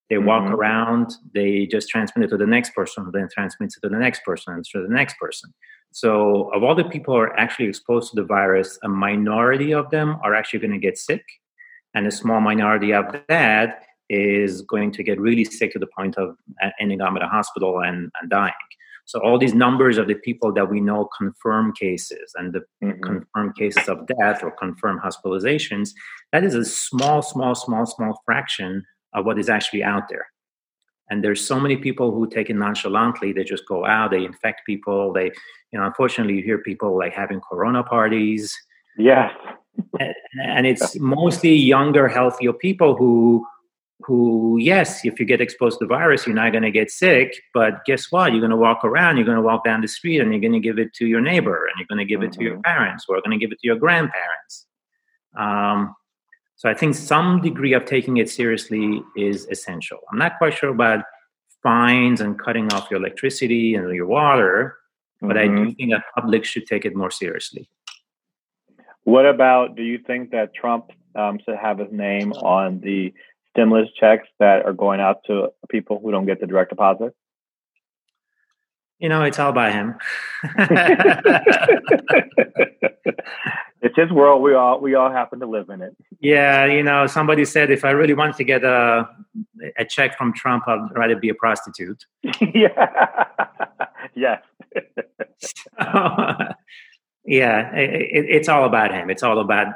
They 0.09 0.17
mm-hmm. 0.17 0.27
walk 0.27 0.51
around, 0.51 1.15
they 1.35 1.67
just 1.67 1.91
transmit 1.91 2.27
it 2.27 2.31
to 2.31 2.39
the 2.39 2.47
next 2.47 2.75
person, 2.75 3.05
who 3.05 3.11
then 3.11 3.29
transmits 3.31 3.77
it 3.77 3.81
to 3.81 3.91
the 3.91 3.99
next 3.99 4.25
person, 4.25 4.55
and 4.55 4.65
to 4.65 4.83
the 4.83 4.93
next 4.93 5.19
person. 5.19 5.53
So, 5.95 6.51
of 6.53 6.65
all 6.65 6.75
the 6.75 6.83
people 6.83 7.15
who 7.15 7.21
are 7.21 7.39
actually 7.39 7.67
exposed 7.67 8.11
to 8.11 8.17
the 8.17 8.27
virus, 8.27 8.81
a 8.83 8.89
minority 8.89 9.73
of 9.73 9.91
them 9.91 10.19
are 10.25 10.35
actually 10.35 10.59
going 10.59 10.73
to 10.73 10.79
get 10.79 10.99
sick, 10.99 11.25
and 11.95 12.05
a 12.05 12.11
small 12.11 12.41
minority 12.41 12.93
of 12.93 13.15
that 13.29 13.85
is 14.11 14.63
going 14.63 14.91
to 14.91 15.05
get 15.05 15.21
really 15.21 15.45
sick 15.45 15.73
to 15.73 15.79
the 15.79 15.87
point 15.97 16.19
of 16.19 16.37
ending 16.81 17.01
up 17.01 17.15
at 17.15 17.23
a 17.23 17.29
hospital 17.29 17.79
and, 17.81 18.11
and 18.21 18.29
dying. 18.29 18.53
So 19.05 19.21
all 19.21 19.39
these 19.39 19.55
numbers 19.55 19.97
of 19.97 20.09
the 20.09 20.17
people 20.17 20.53
that 20.55 20.69
we 20.69 20.81
know 20.81 21.09
confirm 21.17 21.73
cases 21.73 22.33
and 22.35 22.53
the 22.53 22.63
mm-hmm. 22.83 23.01
confirmed 23.01 23.55
cases 23.55 23.89
of 23.89 24.09
death 24.19 24.43
or 24.43 24.51
confirmed 24.51 25.01
hospitalizations, 25.01 25.91
that 26.33 26.43
is 26.43 26.57
a 26.57 26.65
small, 26.65 27.23
small, 27.23 27.55
small, 27.55 27.87
small 27.87 28.21
fraction 28.25 28.85
of 29.13 29.27
what 29.27 29.39
is 29.39 29.49
actually 29.49 29.85
out 29.85 30.09
there. 30.09 30.27
And 31.11 31.23
there's 31.23 31.47
so 31.47 31.61
many 31.61 31.77
people 31.77 32.11
who 32.13 32.29
take 32.29 32.49
it 32.51 32.57
nonchalantly. 32.57 33.33
They 33.33 33.45
just 33.45 33.67
go 33.67 33.85
out, 33.85 34.11
they 34.11 34.25
infect 34.25 34.63
people. 34.65 35.13
They, 35.13 35.27
you 35.71 35.79
know, 35.79 35.85
unfortunately, 35.85 36.37
you 36.37 36.43
hear 36.43 36.59
people 36.59 36.97
like 36.97 37.13
having 37.13 37.41
corona 37.41 37.83
parties. 37.83 38.55
Yes. 38.97 39.33
and, 40.01 40.15
and 40.43 40.67
it's 40.67 40.99
mostly 40.99 41.55
younger, 41.55 42.09
healthier 42.09 42.53
people 42.53 42.97
who 42.97 43.47
who, 44.01 44.59
yes, 44.61 45.05
if 45.05 45.19
you 45.19 45.25
get 45.25 45.41
exposed 45.41 45.79
to 45.79 45.85
the 45.85 45.89
virus, 45.89 46.27
you're 46.27 46.35
not 46.35 46.53
going 46.53 46.65
to 46.65 46.71
get 46.71 46.91
sick. 46.91 47.41
But 47.55 47.85
guess 47.87 48.11
what? 48.11 48.33
You're 48.33 48.41
going 48.41 48.51
to 48.51 48.57
walk 48.57 48.85
around, 48.85 49.17
you're 49.17 49.25
going 49.25 49.37
to 49.37 49.43
walk 49.43 49.65
down 49.65 49.81
the 49.81 49.89
street, 49.89 50.21
and 50.21 50.31
you're 50.31 50.41
going 50.41 50.53
to 50.53 50.61
give 50.61 50.79
it 50.79 50.93
to 50.95 51.07
your 51.07 51.21
neighbor, 51.21 51.67
and 51.67 51.75
you're 51.79 51.87
going 51.87 51.99
to 51.99 52.05
give 52.05 52.21
mm-hmm. 52.21 52.29
it 52.29 52.33
to 52.35 52.43
your 52.43 52.55
mm-hmm. 52.55 52.63
parents, 52.63 53.07
or 53.09 53.21
going 53.23 53.39
to 53.39 53.39
give 53.39 53.53
it 53.53 53.61
to 53.61 53.67
your 53.67 53.77
grandparents. 53.77 54.67
Um, 55.39 55.95
so 56.57 56.69
I 56.69 56.75
think 56.75 56.95
some 56.95 57.41
degree 57.41 57.73
of 57.73 57.85
taking 57.85 58.19
it 58.19 58.31
seriously 58.31 59.03
is 59.17 59.47
essential. 59.47 59.99
I'm 60.11 60.19
not 60.19 60.39
quite 60.39 60.55
sure 60.55 60.71
about 60.71 61.05
fines 61.63 62.21
and 62.21 62.39
cutting 62.39 62.73
off 62.73 62.91
your 62.91 63.01
electricity 63.01 63.75
and 63.75 63.93
your 63.95 64.07
water, 64.07 64.77
but 65.21 65.37
mm-hmm. 65.37 65.39
I 65.39 65.47
do 65.47 65.53
mm-hmm. 65.53 65.71
think 65.73 65.91
that 65.93 66.05
public 66.15 66.45
should 66.45 66.67
take 66.67 66.85
it 66.85 66.95
more 66.95 67.11
seriously. 67.11 67.69
What 69.03 69.27
about? 69.27 69.77
Do 69.77 69.83
you 69.83 69.99
think 69.99 70.31
that 70.31 70.55
Trump 70.55 70.91
um, 71.15 71.39
should 71.45 71.57
have 71.57 71.79
his 71.79 71.93
name 71.93 72.33
on 72.33 72.81
the 72.81 73.13
stimulus 73.51 73.89
checks 73.99 74.29
that 74.39 74.65
are 74.65 74.73
going 74.73 75.01
out 75.01 75.19
to 75.27 75.49
people 75.69 76.01
who 76.03 76.11
don't 76.11 76.27
get 76.27 76.41
the 76.41 76.47
direct 76.47 76.71
deposit? 76.71 77.15
You 78.99 79.09
know, 79.09 79.23
it's 79.25 79.39
all 79.39 79.53
by 79.53 79.71
him. 79.73 79.97
it's 83.83 83.97
his 83.97 84.11
world. 84.11 84.43
We 84.43 84.55
all 84.55 84.81
we 84.81 84.95
all 84.95 85.11
happen 85.11 85.41
to 85.41 85.47
live 85.47 85.69
in 85.69 85.83
it. 85.83 85.97
Yeah, 86.21 86.65
you 86.67 86.83
know, 86.83 87.07
somebody 87.07 87.45
said 87.45 87.71
if 87.71 87.85
I 87.85 87.91
really 87.91 88.15
wanted 88.15 88.37
to 88.37 88.45
get 88.45 88.65
a 88.65 89.09
a 89.77 89.85
check 89.85 90.17
from 90.17 90.33
Trump, 90.33 90.65
I'd 90.67 90.89
rather 90.95 91.17
be 91.17 91.29
a 91.29 91.35
prostitute. 91.35 92.07
yeah. 92.55 93.25
yes. 94.15 94.43
so, 95.39 96.37
yeah, 97.25 97.75
it, 97.75 98.27
it's 98.29 98.49
all 98.49 98.65
about 98.65 98.93
him. 98.93 99.11
It's 99.11 99.23
all 99.23 99.39
about 99.39 99.69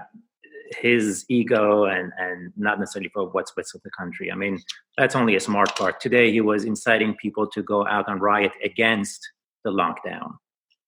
his 0.81 1.25
ego 1.29 1.85
and 1.85 2.13
and 2.19 2.53
not 2.57 2.79
necessarily 2.79 3.11
for 3.11 3.29
what's 3.29 3.53
best 3.53 3.73
for 3.73 3.81
the 3.85 3.91
country. 3.91 4.31
I 4.31 4.35
mean, 4.35 4.61
that's 4.97 5.17
only 5.17 5.37
a 5.37 5.41
smart 5.41 5.75
part. 5.77 6.01
Today, 6.01 6.31
he 6.33 6.41
was 6.41 6.65
inciting 6.65 7.15
people 7.17 7.47
to 7.49 7.63
go 7.63 7.87
out 7.87 8.09
and 8.09 8.21
riot 8.21 8.53
against 8.65 9.29
the 9.65 9.71
lockdown. 9.71 10.35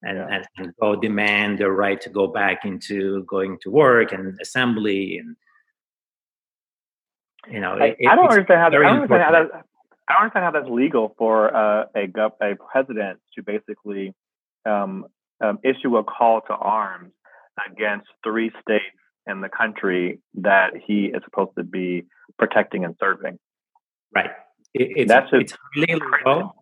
And, 0.02 0.16
yeah. 0.16 0.28
and, 0.30 0.46
and 0.56 0.72
go 0.80 0.96
demand 0.96 1.58
their 1.58 1.72
right 1.72 2.00
to 2.00 2.08
go 2.08 2.26
back 2.26 2.64
into 2.64 3.22
going 3.24 3.58
to 3.60 3.70
work 3.70 4.12
and 4.12 4.38
assembly 4.40 5.18
and 5.18 5.36
you 7.50 7.60
know, 7.60 7.74
it, 7.74 7.96
I, 8.08 8.14
don't 8.14 8.30
understand 8.30 8.60
how. 8.60 8.70
That, 8.70 8.80
I 8.80 8.82
don't 8.82 9.02
understand 9.02 9.22
how 9.22 9.32
that. 9.32 9.64
I 10.08 10.12
don't 10.12 10.22
understand 10.22 10.44
how 10.44 10.50
that's 10.50 10.68
legal 10.68 11.14
for 11.16 11.54
uh, 11.54 11.86
a 11.94 12.06
gov- 12.06 12.40
a 12.42 12.56
president 12.56 13.20
to 13.34 13.42
basically 13.42 14.14
um, 14.66 15.06
um, 15.40 15.58
issue 15.64 15.96
a 15.96 16.04
call 16.04 16.42
to 16.42 16.52
arms 16.52 17.12
against 17.70 18.08
three 18.22 18.50
states 18.60 18.84
in 19.30 19.40
the 19.40 19.48
country 19.48 20.20
that 20.34 20.72
he 20.86 21.06
is 21.06 21.22
supposed 21.24 21.52
to 21.56 21.64
be 21.64 22.04
protecting 22.38 22.84
and 22.84 22.94
serving. 23.00 23.38
Right. 24.14 24.30
It, 24.74 24.92
it's, 24.96 25.08
That's 25.08 25.28
it's 25.32 25.54
illegal. 25.76 26.54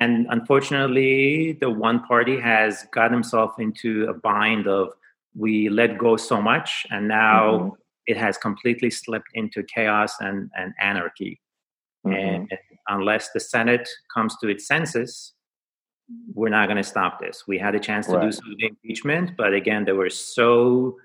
And 0.00 0.26
unfortunately, 0.30 1.58
the 1.60 1.70
one 1.70 2.02
party 2.04 2.40
has 2.40 2.86
got 2.92 3.12
himself 3.12 3.52
into 3.58 4.06
a 4.08 4.14
bind 4.14 4.66
of 4.66 4.88
we 5.34 5.68
let 5.68 5.98
go 5.98 6.16
so 6.16 6.42
much, 6.42 6.86
and 6.90 7.08
now 7.08 7.52
mm-hmm. 7.52 7.68
it 8.06 8.16
has 8.16 8.36
completely 8.36 8.90
slipped 8.90 9.28
into 9.34 9.62
chaos 9.62 10.14
and, 10.20 10.50
and 10.56 10.72
anarchy. 10.80 11.40
Mm-hmm. 12.06 12.14
And 12.14 12.48
unless 12.88 13.30
the 13.32 13.40
Senate 13.40 13.88
comes 14.12 14.36
to 14.38 14.48
its 14.48 14.66
senses, 14.66 15.34
we're 16.34 16.48
not 16.48 16.66
going 16.66 16.76
to 16.76 16.82
stop 16.82 17.20
this. 17.20 17.44
We 17.46 17.58
had 17.58 17.74
a 17.74 17.80
chance 17.80 18.06
to 18.06 18.16
right. 18.16 18.24
do 18.24 18.32
some 18.32 18.56
impeachment, 18.58 19.32
but 19.36 19.54
again, 19.54 19.84
they 19.84 19.92
were 19.92 20.10
so 20.10 20.96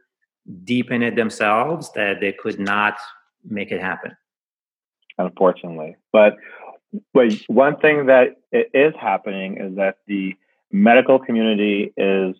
deep 0.64 0.92
in 0.92 1.04
it 1.04 1.16
themselves 1.16 1.92
that 1.94 2.20
they 2.22 2.32
could 2.32 2.60
not 2.60 2.98
make 3.44 3.72
it 3.72 3.82
happen. 3.82 4.16
Unfortunately, 5.18 5.96
but 6.12 6.38
but 7.14 7.34
one 7.48 7.78
thing 7.78 8.06
that 8.06 8.38
is 8.52 8.94
happening 9.00 9.58
is 9.58 9.76
that 9.76 9.98
the 10.08 10.36
medical 10.72 11.20
community 11.20 11.94
is 11.98 12.36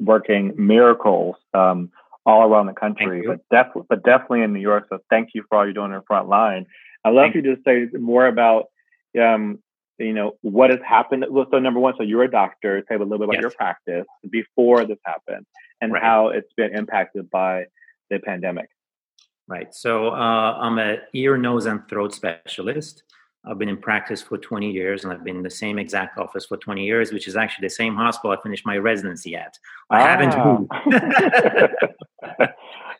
working 0.00 0.52
miracles 0.56 1.36
um, 1.54 1.90
all 2.26 2.42
around 2.42 2.66
the 2.66 2.72
country, 2.72 3.24
but, 3.26 3.40
def- 3.50 3.84
but 3.88 4.02
definitely 4.02 4.42
in 4.42 4.52
New 4.52 4.60
York. 4.60 4.86
So 4.90 4.98
thank 5.10 5.30
you 5.34 5.44
for 5.48 5.58
all 5.58 5.64
you're 5.64 5.74
doing 5.74 5.92
in 5.92 5.98
the 5.98 6.04
front 6.06 6.28
line. 6.28 6.66
I'd 7.04 7.14
love 7.14 7.34
you 7.34 7.42
to 7.42 7.56
say 7.64 7.86
more 7.96 8.26
about 8.26 8.66
um, 9.18 9.60
you 9.98 10.12
know, 10.12 10.32
what 10.42 10.70
has 10.70 10.80
happened. 10.86 11.24
Well, 11.30 11.46
so 11.50 11.58
number 11.58 11.80
one, 11.80 11.94
so 11.96 12.02
you're 12.02 12.24
a 12.24 12.30
doctor. 12.30 12.82
Tell 12.82 12.98
a 12.98 13.02
little 13.02 13.18
bit 13.18 13.24
about 13.24 13.34
yes. 13.34 13.42
your 13.42 13.50
practice 13.50 14.06
before 14.30 14.84
this 14.84 14.98
happened 15.04 15.46
and 15.80 15.92
right. 15.92 16.02
how 16.02 16.28
it's 16.28 16.52
been 16.54 16.74
impacted 16.74 17.30
by 17.30 17.64
the 18.10 18.18
pandemic. 18.18 18.68
Right. 19.46 19.74
So 19.74 20.08
uh, 20.08 20.58
I'm 20.60 20.78
an 20.78 20.98
ear, 21.14 21.38
nose, 21.38 21.66
and 21.66 21.86
throat 21.88 22.14
specialist. 22.14 23.02
I've 23.44 23.58
been 23.58 23.68
in 23.68 23.78
practice 23.78 24.20
for 24.20 24.36
20 24.36 24.70
years, 24.70 25.04
and 25.04 25.12
I've 25.12 25.24
been 25.24 25.36
in 25.36 25.42
the 25.42 25.50
same 25.50 25.78
exact 25.78 26.18
office 26.18 26.44
for 26.44 26.58
20 26.58 26.84
years, 26.84 27.12
which 27.12 27.28
is 27.28 27.36
actually 27.36 27.66
the 27.66 27.74
same 27.74 27.94
hospital 27.94 28.36
I 28.36 28.42
finished 28.42 28.66
my 28.66 28.76
residency 28.76 29.34
at. 29.36 29.56
I 29.90 30.00
ah. 30.00 30.06
haven't 30.06 30.36
moved. 30.44 30.70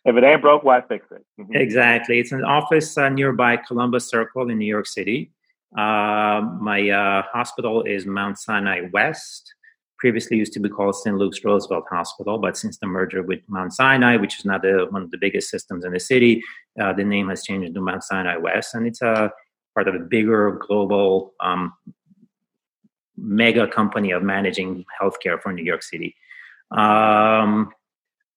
if 0.05 0.17
it 0.17 0.25
ain't 0.25 0.41
broke, 0.41 0.65
why 0.65 0.81
fix 0.81 1.07
it? 1.11 1.25
Mm-hmm. 1.39 1.55
Exactly. 1.55 2.19
It's 2.19 2.33
an 2.33 2.45
office 2.45 2.97
uh, 2.97 3.11
nearby 3.11 3.59
Columbus 3.59 4.09
Circle 4.09 4.49
in 4.49 4.59
New 4.59 4.67
York 4.67 4.87
City. 4.87 5.33
Uh, 5.77 6.41
my 6.61 6.89
uh, 6.89 7.23
hospital 7.31 7.83
is 7.83 8.07
Mount 8.07 8.39
Sinai 8.39 8.89
West. 8.93 9.53
Previously 9.99 10.37
used 10.37 10.53
to 10.53 10.61
be 10.61 10.69
called 10.69 10.95
St. 10.95 11.17
Luke's 11.17 11.45
Roosevelt 11.45 11.85
Hospital, 11.91 12.39
but 12.39 12.57
since 12.57 12.79
the 12.79 12.87
merger 12.87 13.23
with 13.23 13.41
Mount 13.49 13.73
Sinai, 13.73 14.17
which 14.17 14.39
is 14.39 14.45
now 14.45 14.59
the, 14.59 14.87
one 14.91 15.03
of 15.03 15.11
the 15.11 15.19
biggest 15.19 15.51
systems 15.51 15.85
in 15.85 15.93
the 15.93 16.01
city, 16.01 16.43
uh, 16.81 16.93
the 16.93 17.03
name 17.03 17.29
has 17.29 17.43
changed 17.43 17.75
to 17.75 17.81
Mount 17.81 18.05
Sinai 18.05 18.37
West, 18.37 18.75
and 18.75 18.87
it's 18.87 19.03
a 19.03 19.33
part 19.75 19.89
of 19.89 19.95
a 19.95 19.99
bigger 19.99 20.61
global 20.67 21.35
um, 21.41 21.73
mega 23.17 23.67
company 23.67 24.13
of 24.13 24.23
managing 24.23 24.85
healthcare 25.01 25.41
for 25.43 25.53
New 25.53 25.65
York 25.65 25.83
City. 25.83 26.15
Um, 26.71 27.73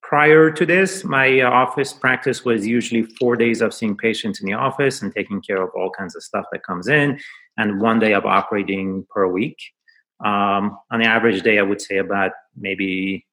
prior 0.02 0.52
to 0.52 0.66
this, 0.66 1.04
my 1.04 1.42
office 1.42 1.94
practice 1.94 2.44
was 2.44 2.66
usually 2.66 3.04
four 3.04 3.36
days 3.36 3.62
of 3.62 3.74
seeing 3.74 3.96
patients 3.96 4.42
in 4.42 4.48
the 4.48 4.54
office 4.54 5.02
and 5.02 5.14
taking 5.14 5.42
care 5.42 5.62
of 5.62 5.70
all 5.76 5.92
kinds 5.92 6.16
of 6.16 6.24
stuff 6.24 6.46
that 6.52 6.64
comes 6.64 6.88
in, 6.88 7.20
and 7.58 7.82
one 7.82 8.00
day 8.00 8.14
of 8.14 8.26
operating 8.26 9.06
per 9.14 9.28
week. 9.28 9.58
Um, 10.24 10.78
on 10.92 11.00
the 11.00 11.06
average 11.06 11.42
day, 11.42 11.60
I 11.60 11.64
would 11.64 11.82
say 11.82 11.98
about 11.98 12.32
maybe 12.56 13.26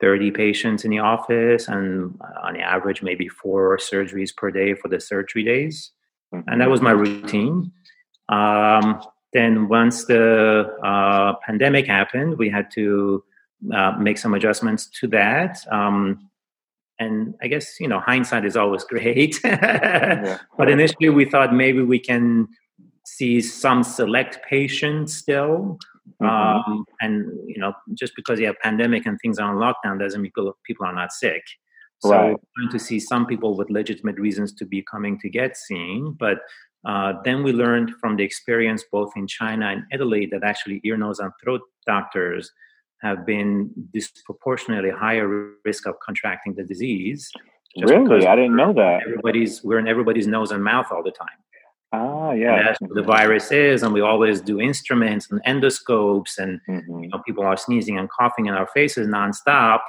30 0.00 0.30
patients 0.32 0.84
in 0.84 0.90
the 0.90 0.98
office, 0.98 1.68
and 1.68 2.18
on 2.42 2.54
the 2.54 2.60
average, 2.60 3.02
maybe 3.02 3.28
four 3.28 3.78
surgeries 3.78 4.34
per 4.34 4.50
day 4.50 4.74
for 4.74 4.88
the 4.88 5.00
surgery 5.00 5.44
days. 5.44 5.92
And 6.32 6.60
that 6.60 6.68
was 6.68 6.80
my 6.80 6.90
routine. 6.90 7.72
Um, 8.28 9.02
then, 9.32 9.68
once 9.68 10.04
the 10.04 10.76
uh, 10.84 11.34
pandemic 11.46 11.86
happened, 11.86 12.38
we 12.38 12.48
had 12.48 12.70
to 12.72 13.24
uh, 13.72 13.92
make 13.98 14.18
some 14.18 14.34
adjustments 14.34 14.86
to 15.00 15.06
that. 15.08 15.58
Um, 15.70 16.30
and 16.98 17.34
I 17.42 17.48
guess 17.48 17.80
you 17.80 17.88
know 17.88 18.00
hindsight 18.00 18.44
is 18.44 18.56
always 18.56 18.84
great, 18.94 19.40
yeah. 19.44 20.38
but 20.56 20.70
initially 20.70 21.08
we 21.08 21.24
thought 21.24 21.54
maybe 21.54 21.82
we 21.82 21.98
can 21.98 22.48
see 23.04 23.40
some 23.40 23.82
select 23.82 24.40
patients 24.48 25.14
still. 25.14 25.78
Mm-hmm. 26.22 26.26
Um, 26.26 26.84
and 27.00 27.26
you 27.46 27.58
know, 27.58 27.72
just 27.94 28.14
because 28.16 28.38
you 28.38 28.46
have 28.46 28.58
pandemic 28.60 29.06
and 29.06 29.18
things 29.20 29.38
are 29.38 29.50
on 29.50 29.56
lockdown 29.56 29.98
doesn't 29.98 30.20
mean 30.20 30.32
people, 30.34 30.56
people 30.64 30.86
are 30.86 30.94
not 30.94 31.12
sick. 31.12 31.42
So 32.00 32.10
right. 32.10 32.36
trying 32.58 32.70
to 32.70 32.78
see 32.78 33.00
some 33.00 33.24
people 33.24 33.56
with 33.56 33.70
legitimate 33.70 34.18
reasons 34.18 34.52
to 34.54 34.66
be 34.66 34.82
coming 34.82 35.18
to 35.20 35.30
get 35.30 35.56
seen, 35.56 36.14
but 36.18 36.40
uh, 36.84 37.14
then 37.24 37.42
we 37.42 37.52
learned 37.52 37.92
from 38.00 38.16
the 38.16 38.22
experience 38.22 38.84
both 38.92 39.12
in 39.16 39.26
China 39.26 39.68
and 39.68 39.84
Italy 39.90 40.26
that 40.30 40.44
actually 40.44 40.80
ear, 40.84 40.96
nose, 40.96 41.18
and 41.18 41.32
throat 41.42 41.62
doctors 41.86 42.50
have 43.00 43.24
been 43.24 43.70
disproportionately 43.92 44.90
higher 44.90 45.50
risk 45.64 45.86
of 45.86 45.94
contracting 46.04 46.54
the 46.54 46.64
disease. 46.64 47.30
Really, 47.76 48.26
I 48.26 48.36
didn't 48.36 48.56
know 48.56 48.72
that. 48.74 49.02
Everybody's 49.02 49.64
we're 49.64 49.78
in 49.78 49.88
everybody's 49.88 50.26
nose 50.26 50.52
and 50.52 50.62
mouth 50.62 50.86
all 50.90 51.02
the 51.02 51.10
time. 51.10 51.38
Ah, 51.94 52.32
yeah. 52.32 52.62
that's 52.62 52.80
what 52.80 52.94
the 52.94 53.02
virus 53.02 53.52
is, 53.52 53.82
and 53.82 53.92
we 53.92 54.00
always 54.00 54.40
do 54.40 54.60
instruments 54.60 55.30
and 55.30 55.42
endoscopes, 55.44 56.38
and 56.38 56.60
mm-hmm. 56.68 57.02
you 57.02 57.08
know 57.08 57.18
people 57.26 57.44
are 57.44 57.56
sneezing 57.56 57.98
and 57.98 58.08
coughing 58.10 58.46
in 58.46 58.54
our 58.54 58.66
faces 58.68 59.06
nonstop, 59.06 59.80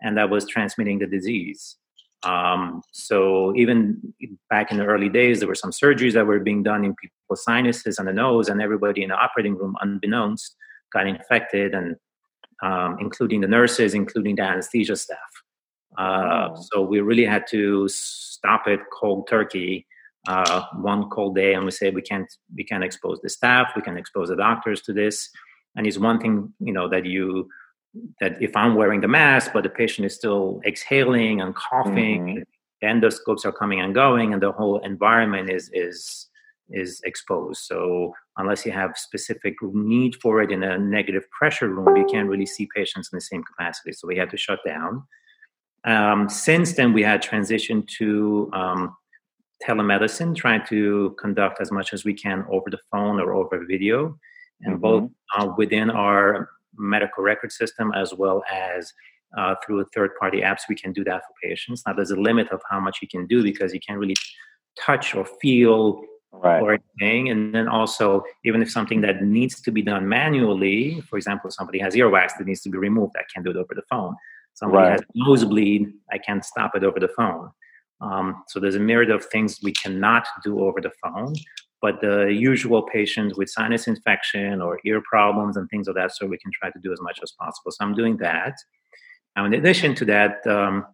and 0.00 0.16
that 0.16 0.30
was 0.30 0.46
transmitting 0.46 0.98
the 0.98 1.06
disease. 1.06 1.76
Um, 2.24 2.82
so 2.92 3.54
even 3.56 4.14
back 4.48 4.70
in 4.70 4.78
the 4.78 4.84
early 4.84 5.08
days, 5.08 5.40
there 5.40 5.48
were 5.48 5.56
some 5.56 5.72
surgeries 5.72 6.12
that 6.12 6.26
were 6.26 6.38
being 6.38 6.62
done 6.62 6.84
in 6.84 6.94
people's 6.94 7.44
sinuses 7.44 7.98
and 7.98 8.08
the 8.08 8.12
nose, 8.12 8.48
and 8.48 8.60
everybody 8.60 9.02
in 9.02 9.08
the 9.10 9.16
operating 9.16 9.56
room, 9.56 9.76
unbeknownst, 9.80 10.56
got 10.92 11.06
infected 11.06 11.74
and 11.74 11.96
um, 12.62 12.96
including 13.00 13.40
the 13.40 13.48
nurses, 13.48 13.94
including 13.94 14.36
the 14.36 14.42
anesthesia 14.42 14.96
staff. 14.96 15.18
Uh, 15.98 16.48
oh. 16.50 16.66
So 16.72 16.82
we 16.82 17.00
really 17.00 17.24
had 17.24 17.46
to 17.48 17.88
stop 17.88 18.66
it 18.66 18.80
cold 18.92 19.28
turkey 19.28 19.86
uh, 20.28 20.64
one 20.76 21.08
cold 21.10 21.34
day, 21.34 21.54
and 21.54 21.64
we 21.64 21.70
say 21.70 21.90
we 21.90 22.02
can't 22.02 22.32
we 22.54 22.64
can't 22.64 22.84
expose 22.84 23.20
the 23.20 23.28
staff, 23.28 23.72
we 23.74 23.82
can 23.82 23.96
expose 23.96 24.28
the 24.28 24.36
doctors 24.36 24.82
to 24.82 24.92
this. 24.92 25.30
And 25.76 25.86
it's 25.86 25.98
one 25.98 26.20
thing 26.20 26.52
you 26.60 26.72
know 26.72 26.88
that 26.88 27.04
you 27.06 27.48
that 28.20 28.40
if 28.40 28.56
I'm 28.56 28.74
wearing 28.74 29.00
the 29.00 29.08
mask, 29.08 29.52
but 29.52 29.64
the 29.64 29.68
patient 29.68 30.06
is 30.06 30.14
still 30.14 30.60
exhaling 30.64 31.40
and 31.40 31.54
coughing, 31.54 32.26
mm-hmm. 32.26 32.42
the 32.80 32.86
endoscopes 32.86 33.44
are 33.44 33.52
coming 33.52 33.80
and 33.80 33.94
going, 33.94 34.32
and 34.32 34.42
the 34.42 34.52
whole 34.52 34.78
environment 34.78 35.50
is 35.50 35.70
is 35.72 36.28
is 36.70 37.00
exposed. 37.04 37.62
So 37.62 38.14
unless 38.38 38.64
you 38.64 38.72
have 38.72 38.96
specific 38.96 39.54
need 39.62 40.16
for 40.22 40.40
it 40.40 40.50
in 40.50 40.62
a 40.62 40.78
negative 40.78 41.28
pressure 41.30 41.68
room, 41.68 41.96
you 41.96 42.06
can't 42.06 42.28
really 42.28 42.46
see 42.46 42.68
patients 42.74 43.10
in 43.12 43.16
the 43.16 43.20
same 43.20 43.42
capacity. 43.42 43.92
So 43.92 44.08
we 44.08 44.16
had 44.16 44.30
to 44.30 44.36
shut 44.36 44.60
down. 44.66 45.02
Um, 45.84 46.28
since 46.28 46.74
then, 46.74 46.92
we 46.92 47.02
had 47.02 47.22
transitioned 47.22 47.88
to 47.98 48.48
um, 48.52 48.96
telemedicine, 49.66 50.34
trying 50.34 50.64
to 50.68 51.16
conduct 51.18 51.60
as 51.60 51.70
much 51.70 51.92
as 51.92 52.04
we 52.04 52.14
can 52.14 52.44
over 52.50 52.68
the 52.70 52.78
phone 52.90 53.20
or 53.20 53.34
over 53.34 53.64
video, 53.66 54.18
and 54.62 54.74
mm-hmm. 54.74 54.82
both 54.82 55.10
uh, 55.36 55.48
within 55.56 55.90
our 55.90 56.50
medical 56.76 57.22
record 57.22 57.52
system 57.52 57.92
as 57.94 58.14
well 58.14 58.42
as 58.50 58.92
uh, 59.36 59.54
through 59.64 59.84
third-party 59.94 60.40
apps, 60.40 60.62
we 60.68 60.74
can 60.74 60.92
do 60.92 61.04
that 61.04 61.22
for 61.22 61.34
patients. 61.42 61.82
Now, 61.86 61.92
there's 61.94 62.10
a 62.10 62.16
limit 62.16 62.48
of 62.50 62.60
how 62.70 62.80
much 62.80 62.98
you 63.00 63.08
can 63.08 63.26
do 63.26 63.42
because 63.42 63.72
you 63.72 63.80
can't 63.80 63.98
really 63.98 64.16
touch 64.78 65.14
or 65.14 65.24
feel 65.40 66.02
right. 66.32 66.60
or 66.60 66.78
anything. 67.00 67.30
And 67.30 67.54
then 67.54 67.68
also, 67.68 68.22
even 68.44 68.62
if 68.62 68.70
something 68.70 69.00
that 69.02 69.22
needs 69.22 69.60
to 69.62 69.70
be 69.70 69.82
done 69.82 70.08
manually, 70.08 71.00
for 71.02 71.16
example, 71.16 71.50
somebody 71.50 71.78
has 71.78 71.94
earwax 71.94 72.32
that 72.38 72.46
needs 72.46 72.62
to 72.62 72.70
be 72.70 72.78
removed, 72.78 73.14
I 73.16 73.24
can't 73.32 73.44
do 73.44 73.50
it 73.50 73.56
over 73.56 73.74
the 73.74 73.82
phone. 73.88 74.14
Somebody 74.54 74.88
right. 74.88 74.92
has 74.92 75.02
nosebleed, 75.14 75.92
I 76.10 76.18
can't 76.18 76.44
stop 76.44 76.74
it 76.74 76.84
over 76.84 77.00
the 77.00 77.08
phone. 77.08 77.50
Um, 78.02 78.42
so 78.48 78.58
there's 78.60 78.74
a 78.74 78.80
myriad 78.80 79.10
of 79.10 79.24
things 79.26 79.60
we 79.62 79.72
cannot 79.72 80.26
do 80.42 80.60
over 80.60 80.80
the 80.80 80.90
phone. 81.02 81.34
But 81.80 82.00
the 82.00 82.26
usual 82.26 82.82
patients 82.82 83.36
with 83.36 83.50
sinus 83.50 83.88
infection 83.88 84.60
or 84.60 84.78
ear 84.84 85.02
problems 85.08 85.56
and 85.56 85.68
things 85.68 85.88
of 85.88 85.96
that 85.96 86.14
sort, 86.14 86.30
we 86.30 86.38
can 86.38 86.52
try 86.52 86.70
to 86.70 86.78
do 86.80 86.92
as 86.92 87.00
much 87.00 87.18
as 87.22 87.32
possible. 87.32 87.72
So 87.72 87.84
I'm 87.84 87.94
doing 87.94 88.16
that. 88.18 88.54
Now, 89.34 89.46
in 89.46 89.54
addition 89.54 89.94
to 89.96 90.04
that, 90.04 90.46
um, 90.46 90.86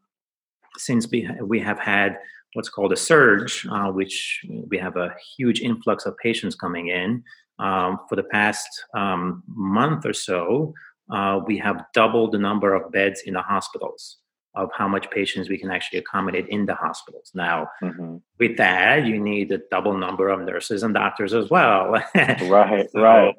since 0.78 1.08
we, 1.10 1.28
we 1.42 1.60
have 1.60 1.78
had 1.78 2.18
what's 2.54 2.70
called 2.70 2.92
a 2.92 2.96
surge, 2.96 3.66
uh, 3.70 3.90
which 3.90 4.42
we 4.68 4.78
have 4.78 4.96
a 4.96 5.14
huge 5.36 5.60
influx 5.60 6.06
of 6.06 6.16
patients 6.18 6.54
coming 6.54 6.88
in. 6.88 7.22
Um, 7.58 7.98
for 8.08 8.14
the 8.14 8.22
past 8.22 8.68
um, 8.94 9.42
month 9.48 10.06
or 10.06 10.12
so, 10.12 10.72
uh, 11.10 11.40
we 11.44 11.58
have 11.58 11.84
doubled 11.92 12.32
the 12.32 12.38
number 12.38 12.72
of 12.72 12.92
beds 12.92 13.22
in 13.26 13.34
the 13.34 13.42
hospitals 13.42 14.18
of 14.58 14.70
how 14.76 14.88
much 14.88 15.08
patients 15.10 15.48
we 15.48 15.56
can 15.56 15.70
actually 15.70 16.00
accommodate 16.00 16.48
in 16.48 16.66
the 16.66 16.74
hospitals. 16.74 17.30
Now, 17.32 17.68
mm-hmm. 17.82 18.16
with 18.38 18.56
that, 18.56 19.06
you 19.06 19.20
need 19.20 19.52
a 19.52 19.60
double 19.70 19.96
number 19.96 20.28
of 20.28 20.40
nurses 20.40 20.82
and 20.82 20.92
doctors 20.92 21.32
as 21.32 21.48
well. 21.48 21.92
right, 22.14 22.90
so, 22.90 23.00
right. 23.00 23.34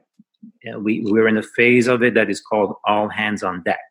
Yeah, 0.64 0.78
we, 0.78 1.02
we're 1.04 1.28
in 1.28 1.38
a 1.38 1.44
phase 1.44 1.88
of 1.88 2.02
it 2.02 2.14
that 2.14 2.30
is 2.30 2.40
called 2.40 2.76
all 2.86 3.10
hands 3.10 3.44
on 3.44 3.62
deck. 3.64 3.90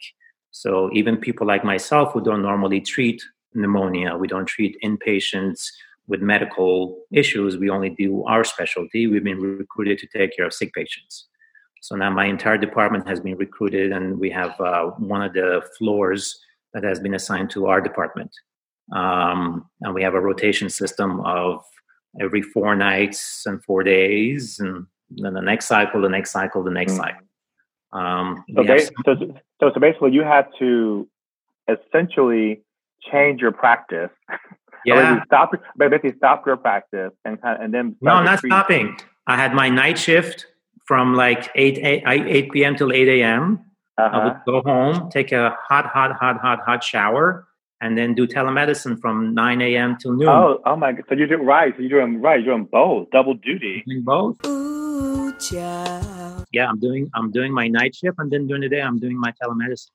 So 0.51 0.91
even 0.95 1.19
people 1.19 1.47
like 1.47 1.65
myself 1.65 2.13
who 2.13 2.23
don't 2.23 2.43
normally 2.43 2.81
treat 2.81 3.23
pneumonia, 3.53 4.17
we 4.17 4.27
don't 4.27 4.47
treat 4.47 4.79
inpatients 4.83 5.67
with 6.07 6.23
medical 6.23 6.99
issues. 7.13 7.59
We 7.59 7.69
only 7.69 7.91
do 7.91 8.25
our 8.25 8.43
specialty. 8.43 9.07
We've 9.07 9.23
been 9.23 9.41
recruited 9.41 9.99
to 9.99 10.07
take 10.07 10.35
care 10.35 10.47
of 10.47 10.55
sick 10.55 10.73
patients. 10.73 11.29
So 11.83 11.95
now 11.95 12.11
my 12.11 12.25
entire 12.25 12.59
department 12.59 13.07
has 13.07 13.21
been 13.21 13.37
recruited, 13.37 13.93
and 13.93 14.19
we 14.19 14.31
have 14.31 14.59
uh, 14.61 14.87
one 14.99 15.23
of 15.23 15.35
the 15.35 15.63
floors 15.77 16.41
that 16.75 16.85
has 16.85 17.01
been 17.01 17.15
assigned 17.15 17.51
to 17.51 17.67
our 17.67 17.81
department. 17.81 18.31
Um, 18.95 19.69
and 19.81 19.95
we 19.95 20.03
have 20.03 20.15
a 20.15 20.21
rotation 20.21 20.69
system 20.71 21.21
of 21.21 21.63
every 22.21 22.43
four 22.43 22.75
nights 22.75 23.45
and 23.47 23.63
four 23.65 23.83
days, 23.83 24.59
and 24.61 24.87
then 25.11 25.35
the 25.35 25.43
next 25.43 25.67
cycle, 25.67 26.01
the 26.01 26.09
next 26.09 26.31
cycle, 26.31 26.63
the 26.63 26.71
next 26.71 26.93
mm. 26.93 26.97
cycle. 26.99 27.27
Um, 27.93 28.45
so, 28.55 28.63
so, 29.05 29.15
so, 29.61 29.71
so 29.75 29.81
basically, 29.81 30.13
you 30.13 30.23
had 30.23 30.47
to 30.59 31.09
essentially 31.69 32.63
change 33.11 33.41
your 33.41 33.53
practice. 33.53 34.11
Yeah. 34.85 35.23
stop, 35.25 35.51
basically 35.77 36.15
stop 36.17 36.47
your 36.47 36.57
practice 36.57 37.11
and 37.25 37.43
kind 37.43 37.57
of, 37.57 37.65
and 37.65 37.75
then. 37.75 37.97
No, 38.01 38.13
I'm 38.13 38.25
not 38.25 38.39
treat. 38.39 38.51
stopping. 38.51 38.97
I 39.27 39.37
had 39.37 39.53
my 39.53 39.69
night 39.69 39.99
shift 39.99 40.47
from 40.87 41.15
like 41.15 41.51
8, 41.55 41.79
8, 41.79 42.03
8 42.07 42.53
p.m. 42.53 42.77
till 42.77 42.93
8 42.93 43.09
a.m. 43.21 43.68
Uh-huh. 43.99 44.17
I 44.17 44.25
would 44.25 44.37
go 44.47 44.63
home, 44.63 45.11
take 45.11 45.33
a 45.33 45.57
hot, 45.69 45.87
hot, 45.87 46.13
hot, 46.13 46.39
hot, 46.41 46.61
hot 46.65 46.85
shower, 46.85 47.49
and 47.81 47.99
then 47.99 48.15
do 48.15 48.27
telemedicine 48.27 49.01
from 49.01 49.35
9 49.35 49.61
a.m. 49.61 49.97
till 49.99 50.13
noon. 50.13 50.29
Oh, 50.29 50.61
oh 50.65 50.77
my 50.77 50.93
God. 50.93 51.05
So 51.09 51.15
you're 51.15 51.27
doing 51.27 51.45
right. 51.45 51.75
So 51.77 51.83
you're 51.83 52.01
doing 52.01 52.21
right. 52.21 52.43
You're 52.43 52.55
doing 52.55 52.69
both, 52.71 53.11
double 53.11 53.35
duty. 53.35 53.83
doing 53.87 54.03
both. 54.03 54.37
Ooh, 54.47 55.33
yeah, 55.51 56.69
I'm 56.69 56.79
doing 56.81 57.11
I'm 57.15 57.31
doing 57.31 57.53
my 57.53 57.69
night 57.69 57.95
shift 57.95 58.17
and 58.19 58.31
then 58.31 58.47
during 58.47 58.63
the 58.63 58.69
day 58.69 58.81
I'm 58.81 58.99
doing 58.99 59.19
my 59.19 59.33
telemedicine. 59.43 59.91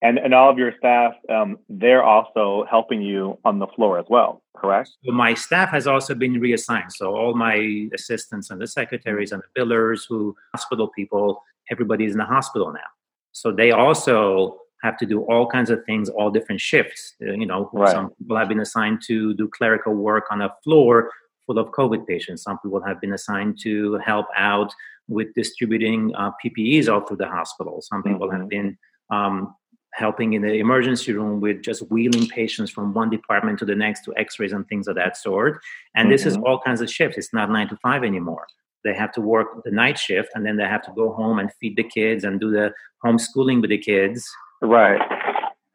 And 0.00 0.18
and 0.18 0.32
all 0.32 0.50
of 0.50 0.58
your 0.58 0.72
staff, 0.78 1.14
um, 1.28 1.58
they're 1.68 2.04
also 2.04 2.64
helping 2.70 3.02
you 3.02 3.38
on 3.44 3.58
the 3.58 3.66
floor 3.66 3.98
as 3.98 4.06
well, 4.08 4.42
correct? 4.56 4.90
So 5.04 5.10
my 5.12 5.34
staff 5.34 5.70
has 5.70 5.88
also 5.88 6.14
been 6.14 6.38
reassigned. 6.38 6.92
So 6.92 7.16
all 7.16 7.34
my 7.34 7.88
assistants 7.92 8.50
and 8.50 8.60
the 8.60 8.68
secretaries 8.68 9.32
and 9.32 9.42
the 9.42 9.60
billers, 9.60 10.02
who 10.08 10.36
hospital 10.54 10.88
people, 10.88 11.42
everybody's 11.70 12.12
in 12.12 12.18
the 12.18 12.24
hospital 12.24 12.72
now. 12.72 12.90
So 13.32 13.52
they 13.52 13.70
also 13.70 14.58
have 14.82 14.96
to 14.98 15.06
do 15.06 15.22
all 15.22 15.46
kinds 15.46 15.70
of 15.70 15.84
things, 15.84 16.08
all 16.08 16.30
different 16.30 16.60
shifts. 16.60 17.14
Uh, 17.22 17.32
you 17.32 17.46
know, 17.46 17.70
right. 17.72 17.90
some 17.90 18.10
people 18.10 18.36
have 18.36 18.48
been 18.48 18.60
assigned 18.60 19.02
to 19.06 19.34
do 19.34 19.48
clerical 19.48 19.94
work 19.94 20.24
on 20.30 20.40
a 20.42 20.54
floor 20.62 21.10
full 21.46 21.58
of 21.58 21.70
COVID 21.70 22.06
patients. 22.06 22.42
Some 22.42 22.58
people 22.58 22.80
have 22.82 23.00
been 23.00 23.12
assigned 23.12 23.58
to 23.62 23.98
help 24.04 24.26
out 24.36 24.72
with 25.08 25.32
distributing 25.34 26.14
uh, 26.14 26.30
PPEs 26.44 26.92
all 26.92 27.00
through 27.00 27.16
the 27.16 27.28
hospital. 27.28 27.80
Some 27.82 28.02
people 28.02 28.28
mm-hmm. 28.28 28.40
have 28.40 28.48
been 28.48 28.78
um, 29.10 29.54
helping 29.94 30.34
in 30.34 30.42
the 30.42 30.54
emergency 30.54 31.12
room 31.12 31.40
with 31.40 31.62
just 31.62 31.82
wheeling 31.90 32.28
patients 32.28 32.70
from 32.70 32.94
one 32.94 33.10
department 33.10 33.58
to 33.58 33.64
the 33.64 33.74
next 33.74 34.04
to 34.04 34.14
x-rays 34.16 34.52
and 34.52 34.66
things 34.68 34.86
of 34.86 34.94
that 34.94 35.16
sort 35.16 35.60
and 35.94 36.04
mm-hmm. 36.04 36.12
this 36.12 36.26
is 36.26 36.34
mm-hmm. 36.34 36.44
all 36.44 36.60
kinds 36.60 36.80
of 36.80 36.90
shifts 36.90 37.16
it's 37.16 37.32
not 37.32 37.50
nine 37.50 37.68
to 37.68 37.76
five 37.78 38.04
anymore 38.04 38.46
they 38.84 38.94
have 38.94 39.12
to 39.12 39.20
work 39.20 39.62
the 39.64 39.70
night 39.70 39.98
shift 39.98 40.30
and 40.34 40.44
then 40.46 40.56
they 40.56 40.64
have 40.64 40.82
to 40.82 40.92
go 40.96 41.12
home 41.12 41.38
and 41.38 41.50
feed 41.60 41.76
the 41.76 41.84
kids 41.84 42.24
and 42.24 42.40
do 42.40 42.50
the 42.50 42.72
homeschooling 43.04 43.60
with 43.60 43.70
the 43.70 43.78
kids 43.78 44.28
right 44.62 45.00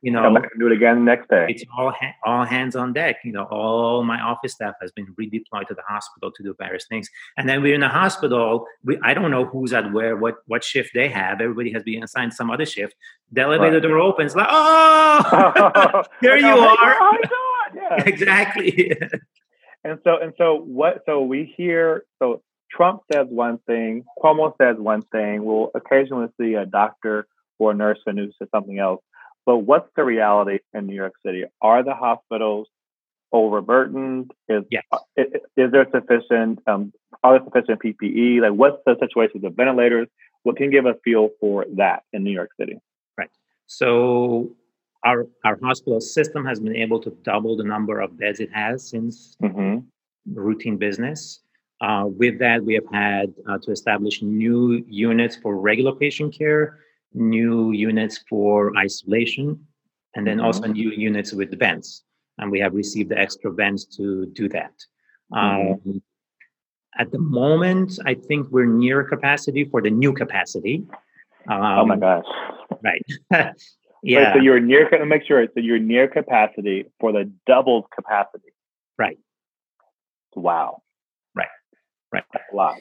you 0.04 0.12
know, 0.12 0.38
do 0.60 0.68
it 0.68 0.74
again 0.74 1.06
next 1.06 1.30
day. 1.30 1.46
It's 1.48 1.64
all 1.78 1.92
ha- 1.92 2.14
all 2.26 2.44
hands 2.44 2.76
on 2.76 2.92
deck. 2.92 3.20
You 3.24 3.32
know, 3.32 3.46
all 3.46 4.04
my 4.04 4.20
office 4.20 4.52
staff 4.52 4.74
has 4.82 4.92
been 4.92 5.08
redeployed 5.16 5.68
to 5.70 5.74
the 5.74 5.82
hospital 5.88 6.30
to 6.30 6.44
do 6.44 6.54
various 6.60 6.86
things. 6.88 7.10
And 7.38 7.48
then 7.48 7.62
we're 7.64 7.74
in 7.74 7.80
the 7.80 7.88
hospital. 7.88 8.66
We, 8.84 9.00
I 9.02 9.14
don't 9.14 9.32
know 9.32 9.46
who's 9.46 9.72
at 9.72 9.94
where, 9.94 10.18
what 10.18 10.40
what 10.46 10.62
shift 10.62 10.92
they 10.94 11.08
have. 11.08 11.40
Everybody 11.40 11.72
has 11.72 11.84
been 11.84 12.04
assigned 12.04 12.34
some 12.34 12.52
other 12.52 12.66
shift. 12.66 12.96
The 13.32 13.42
elevator 13.44 13.76
right. 13.76 13.82
door 13.82 14.00
opens. 14.00 14.36
Like, 14.36 14.48
oh, 14.50 16.04
here 16.20 16.36
you 16.36 16.48
oh 16.48 16.76
are. 16.78 16.98
Oh 17.00 17.18
yeah. 17.74 18.04
exactly. 18.06 18.92
and 19.86 20.00
so 20.04 20.18
and 20.18 20.34
so 20.38 20.58
what? 20.58 21.04
So 21.06 21.22
we 21.22 21.46
hear. 21.56 22.04
So 22.20 22.42
Trump 22.76 23.02
says 23.12 23.28
one 23.30 23.60
thing. 23.68 24.04
Cuomo 24.22 24.54
says 24.60 24.78
one 24.78 25.02
thing. 25.04 25.44
We'll 25.46 25.72
occasionally 25.76 26.28
see 26.40 26.56
a 26.56 26.66
doctor 26.66 27.28
or 27.60 27.72
a 27.72 27.74
nurse 27.74 28.00
who 28.06 28.32
says 28.40 28.48
something 28.52 28.80
else 28.80 29.02
but 29.46 29.60
what's 29.60 29.90
the 29.96 30.04
reality 30.04 30.60
in 30.74 30.88
New 30.88 30.96
York 30.96 31.14
City? 31.26 31.44
Are 31.62 31.84
the 31.84 31.94
hospitals 31.94 32.68
overburdened? 33.32 34.32
Is 34.48 34.64
yes. 34.72 34.84
is, 35.18 35.26
is 35.58 35.72
there 35.72 35.88
sufficient 35.94 36.60
um, 36.68 36.94
are 37.24 37.40
there 37.40 37.46
sufficient 37.46 37.82
PPE? 37.82 38.42
Like 38.42 38.54
what's 38.54 38.78
the 38.86 38.96
situation 39.00 39.32
with 39.36 39.44
the 39.44 39.50
ventilators? 39.50 40.08
What 40.44 40.58
can 40.58 40.66
you 40.66 40.72
give 40.72 40.86
a 40.86 40.96
feel 41.04 41.30
for 41.40 41.66
that 41.76 42.04
in 42.14 42.24
New 42.24 42.32
York 42.32 42.52
City? 42.60 42.78
Right. 43.18 43.30
So 43.68 44.52
our 45.06 45.28
our 45.44 45.60
hospital 45.62 46.00
system 46.00 46.46
has 46.46 46.60
been 46.60 46.76
able 46.76 47.02
to 47.02 47.10
double 47.24 47.58
the 47.58 47.64
number 47.64 48.00
of 48.00 48.18
beds 48.18 48.40
it 48.40 48.50
has 48.54 48.88
since 48.88 49.36
mm-hmm. 49.44 49.80
routine 50.34 50.78
business. 50.78 51.42
Uh, 51.84 52.06
with 52.08 52.40
that, 52.40 52.64
we 52.64 52.74
have 52.74 52.90
had 52.92 53.34
uh, 53.50 53.58
to 53.62 53.72
establish 53.72 54.22
new 54.22 54.84
units 54.88 55.36
for 55.36 55.58
regular 55.58 55.94
patient 55.94 56.34
care 56.36 56.80
new 57.14 57.72
units 57.72 58.24
for 58.30 58.76
isolation, 58.78 59.60
and 60.16 60.26
then 60.26 60.38
mm-hmm. 60.38 60.46
also 60.46 60.66
new 60.68 60.92
units 60.92 61.34
with 61.34 61.58
vents. 61.58 62.04
And 62.38 62.52
we 62.52 62.60
have 62.60 62.74
received 62.74 63.10
the 63.10 63.18
extra 63.18 63.52
vents 63.52 63.86
to 63.98 64.26
do 64.28 64.50
that. 64.50 64.74
Mm-hmm. 65.32 65.90
Um, 65.90 66.02
at 66.98 67.12
the 67.12 67.20
moment, 67.20 68.00
I 68.06 68.14
think 68.14 68.48
we're 68.52 68.66
near 68.66 69.04
capacity 69.04 69.66
for 69.66 69.82
the 69.82 69.90
new 69.90 70.14
capacity. 70.14 70.86
Um, 71.50 71.62
oh 71.62 71.86
my 71.86 71.98
gosh! 71.98 72.26
Right. 72.84 73.04
yeah. 73.32 73.52
Wait, 74.04 74.28
so 74.34 74.42
you're 74.42 74.60
near. 74.60 75.06
Make 75.06 75.26
sure. 75.26 75.46
So 75.54 75.60
you're 75.60 75.80
near 75.80 76.08
capacity 76.08 76.86
for 77.00 77.12
the 77.12 77.32
doubled 77.48 77.86
capacity. 77.92 78.54
Right. 78.98 79.18
Wow. 80.36 80.83
Right. 82.14 82.24
A 82.36 82.56
lot. 82.56 82.78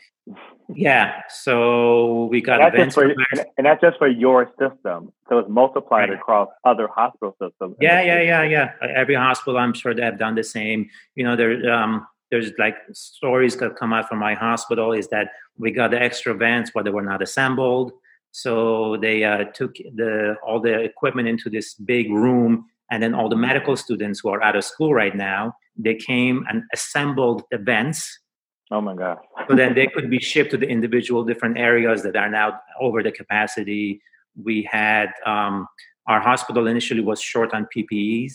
Yeah. 0.74 1.22
So 1.28 2.26
we 2.26 2.40
got 2.42 2.60
and 2.60 2.74
that's, 2.78 2.94
for, 2.94 3.10
and 3.56 3.66
that's 3.66 3.80
just 3.80 3.98
for 3.98 4.08
your 4.08 4.52
system. 4.58 5.12
So 5.28 5.38
it's 5.38 5.48
multiplied 5.48 6.10
right. 6.10 6.18
across 6.18 6.48
other 6.64 6.86
hospital 6.86 7.34
systems. 7.42 7.76
Yeah, 7.80 8.02
yeah, 8.02 8.20
yeah, 8.20 8.42
yeah. 8.42 8.72
Every 8.94 9.14
hospital, 9.14 9.58
I'm 9.58 9.74
sure 9.74 9.94
they 9.94 10.02
have 10.02 10.18
done 10.18 10.34
the 10.34 10.44
same. 10.44 10.88
You 11.14 11.24
know, 11.24 11.34
there, 11.34 11.72
um, 11.72 12.06
there's 12.30 12.52
like 12.58 12.76
stories 12.92 13.56
that 13.56 13.76
come 13.76 13.92
out 13.92 14.08
from 14.08 14.18
my 14.18 14.34
hospital 14.34 14.92
is 14.92 15.08
that 15.08 15.30
we 15.58 15.70
got 15.70 15.90
the 15.90 16.00
extra 16.00 16.34
vents, 16.34 16.70
but 16.74 16.84
they 16.84 16.90
were 16.90 17.02
not 17.02 17.22
assembled. 17.22 17.92
So 18.30 18.96
they 18.98 19.24
uh, 19.24 19.44
took 19.54 19.74
the 19.74 20.36
all 20.46 20.60
the 20.60 20.80
equipment 20.80 21.28
into 21.28 21.50
this 21.50 21.74
big 21.74 22.10
room, 22.10 22.66
and 22.90 23.02
then 23.02 23.14
all 23.14 23.28
the 23.28 23.36
medical 23.36 23.76
students 23.76 24.20
who 24.20 24.30
are 24.30 24.42
out 24.42 24.56
of 24.56 24.64
school 24.64 24.94
right 24.94 25.14
now, 25.14 25.54
they 25.76 25.94
came 25.94 26.44
and 26.48 26.62
assembled 26.72 27.42
the 27.50 27.58
vents 27.58 28.18
Oh 28.72 28.80
my 28.80 28.94
God. 28.94 29.18
so 29.48 29.54
then 29.54 29.74
they 29.74 29.86
could 29.86 30.08
be 30.08 30.18
shipped 30.18 30.50
to 30.52 30.56
the 30.56 30.66
individual 30.66 31.24
different 31.24 31.58
areas 31.58 32.02
that 32.02 32.16
are 32.16 32.30
now 32.30 32.58
over 32.80 33.02
the 33.02 33.12
capacity. 33.12 34.00
We 34.42 34.62
had 34.62 35.10
um, 35.26 35.68
our 36.06 36.20
hospital 36.20 36.66
initially 36.66 37.02
was 37.02 37.20
short 37.20 37.52
on 37.52 37.68
PPEs, 37.76 38.32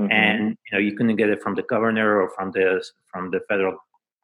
mm-hmm. 0.00 0.10
and 0.10 0.50
you 0.50 0.72
know 0.72 0.78
you 0.78 0.96
couldn't 0.96 1.16
get 1.16 1.30
it 1.30 1.42
from 1.42 1.56
the 1.56 1.62
governor 1.62 2.22
or 2.22 2.30
from 2.30 2.52
the 2.52 2.84
from 3.12 3.32
the 3.32 3.40
federal 3.48 3.76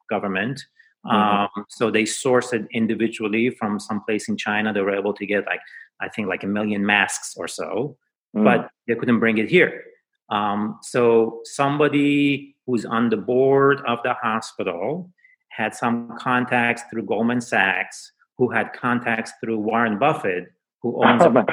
government. 0.09 0.63
Mm-hmm. 1.05 1.15
Um, 1.15 1.65
so 1.67 1.91
they 1.91 2.03
sourced 2.03 2.53
it 2.53 2.65
individually 2.71 3.49
from 3.49 3.79
some 3.81 4.01
place 4.05 4.29
in 4.29 4.37
China. 4.37 4.71
They 4.71 4.81
were 4.81 4.95
able 4.95 5.13
to 5.13 5.25
get 5.25 5.45
like 5.45 5.61
I 5.99 6.07
think 6.07 6.29
like 6.29 6.43
a 6.43 6.47
million 6.47 6.85
masks 6.85 7.35
or 7.35 7.49
so, 7.49 7.97
mm-hmm. 8.33 8.45
but 8.45 8.69
they 8.87 8.95
couldn't 8.95 9.19
bring 9.19 9.37
it 9.37 9.49
here. 9.49 9.83
Um, 10.29 10.79
so 10.83 11.41
somebody 11.43 12.55
who's 12.65 12.85
on 12.85 13.09
the 13.09 13.17
board 13.17 13.81
of 13.85 13.99
the 14.03 14.13
hospital 14.13 15.11
had 15.59 15.75
some 15.75 16.15
contacts 16.17 16.83
through 16.89 17.03
Goldman 17.03 17.41
Sachs, 17.41 18.13
who 18.37 18.49
had 18.49 18.71
contacts 18.71 19.33
through 19.41 19.59
Warren 19.59 19.99
Buffett, 19.99 20.45
who 20.81 21.03
owns 21.03 21.21
a, 21.21 21.45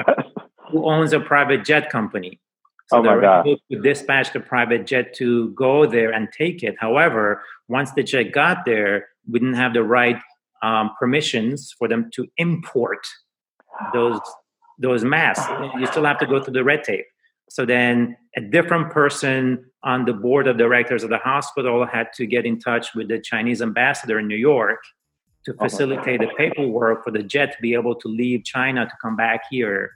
who 0.71 0.89
owns 0.89 1.11
a 1.11 1.19
private 1.19 1.65
jet 1.65 1.89
company. 1.89 2.39
So 2.87 2.99
oh 2.99 3.03
they 3.03 3.09
were 3.09 3.25
able 3.25 3.57
to 3.69 3.81
dispatch 3.81 4.31
the 4.31 4.39
private 4.39 4.87
jet 4.87 5.13
to 5.15 5.49
go 5.49 5.85
there 5.85 6.11
and 6.13 6.29
take 6.31 6.63
it. 6.63 6.75
However, 6.79 7.43
once 7.67 7.91
the 7.91 8.01
jet 8.01 8.31
got 8.31 8.63
there, 8.63 9.09
we 9.29 9.39
didn't 9.39 9.55
have 9.55 9.73
the 9.73 9.83
right 9.83 10.19
um, 10.63 10.91
permissions 10.97 11.75
for 11.77 11.89
them 11.89 12.09
to 12.13 12.25
import 12.37 13.05
those 13.93 14.19
those 14.79 15.03
masks. 15.03 15.51
You 15.77 15.85
still 15.87 16.05
have 16.05 16.19
to 16.19 16.25
go 16.25 16.41
through 16.41 16.53
the 16.53 16.63
red 16.63 16.83
tape. 16.85 17.05
So 17.49 17.65
then 17.65 18.15
a 18.37 18.41
different 18.41 18.91
person 18.91 19.65
on 19.87 20.03
the 20.03 20.11
board 20.11 20.47
of 20.49 20.57
directors 20.57 21.01
of 21.01 21.09
the 21.09 21.17
hospital 21.17 21.85
had 21.85 22.11
to 22.11 22.25
get 22.25 22.45
in 22.45 22.59
touch 22.59 22.93
with 22.93 23.07
the 23.07 23.17
Chinese 23.17 23.61
ambassador 23.61 24.19
in 24.19 24.27
New 24.27 24.35
York 24.35 24.83
to 25.45 25.53
facilitate 25.53 26.19
the 26.19 26.27
paperwork 26.37 27.05
for 27.05 27.11
the 27.11 27.23
jet 27.23 27.53
to 27.53 27.57
be 27.61 27.73
able 27.73 27.95
to 27.95 28.09
leave 28.09 28.43
China 28.43 28.85
to 28.85 28.91
come 29.01 29.15
back 29.15 29.43
here 29.49 29.91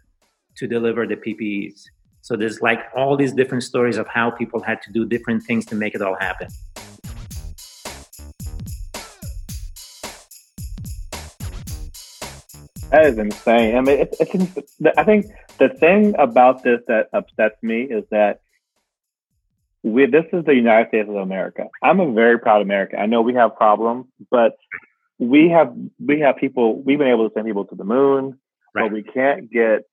to 0.56 0.65
deliver 0.65 1.06
the 1.06 1.17
PPEs. 1.17 1.82
So 2.21 2.38
there's 2.38 2.62
like 2.62 2.80
all 2.95 3.17
these 3.17 3.34
different 3.34 3.63
stories 3.63 3.97
of 3.97 4.08
how 4.08 4.32
people 4.32 4.62
had 4.62 4.82
to 4.84 4.93
do 4.93 5.06
different 5.06 5.43
things 5.43 5.65
to 5.65 5.75
make 5.75 5.93
it 5.93 6.01
all 6.01 6.15
happen. 6.15 6.47
That 12.91 13.06
is 13.08 13.17
insane. 13.17 13.75
I 13.75 13.82
mean, 13.82 13.99
it's, 13.99 14.21
it's, 14.21 14.71
I 14.97 15.04
think 15.04 15.25
the 15.58 15.67
thing 15.67 16.15
about 16.17 16.63
this 16.63 16.80
that 16.88 17.10
upsets 17.12 17.62
me 17.62 17.82
is 17.82 18.06
that 18.10 18.39
we, 19.84 20.06
this 20.06 20.26
is 20.32 20.46
the 20.46 20.54
United 20.54 20.89
States 20.89 21.10
of 21.10 21.15
America. 21.15 21.65
I'm 21.82 22.00
a 22.00 22.12
very 22.12 22.39
proud 22.39 22.62
American. 22.62 23.00
I 23.00 23.08
know 23.08 23.22
we 23.22 23.34
have 23.34 23.56
problems, 23.56 24.06
but 24.30 24.58
we 25.17 25.50
have 25.50 25.74
we 26.04 26.20
have 26.20 26.38
people. 26.38 26.82
We've 26.82 26.98
been 26.98 27.08
able 27.08 27.30
to 27.30 27.34
send 27.34 27.46
people 27.46 27.65
to 27.65 27.76
the 27.76 27.84
moon, 27.84 28.39
right. 28.76 28.84
but 28.84 28.91
we 28.91 29.04
can't 29.04 29.52
get 29.52 29.84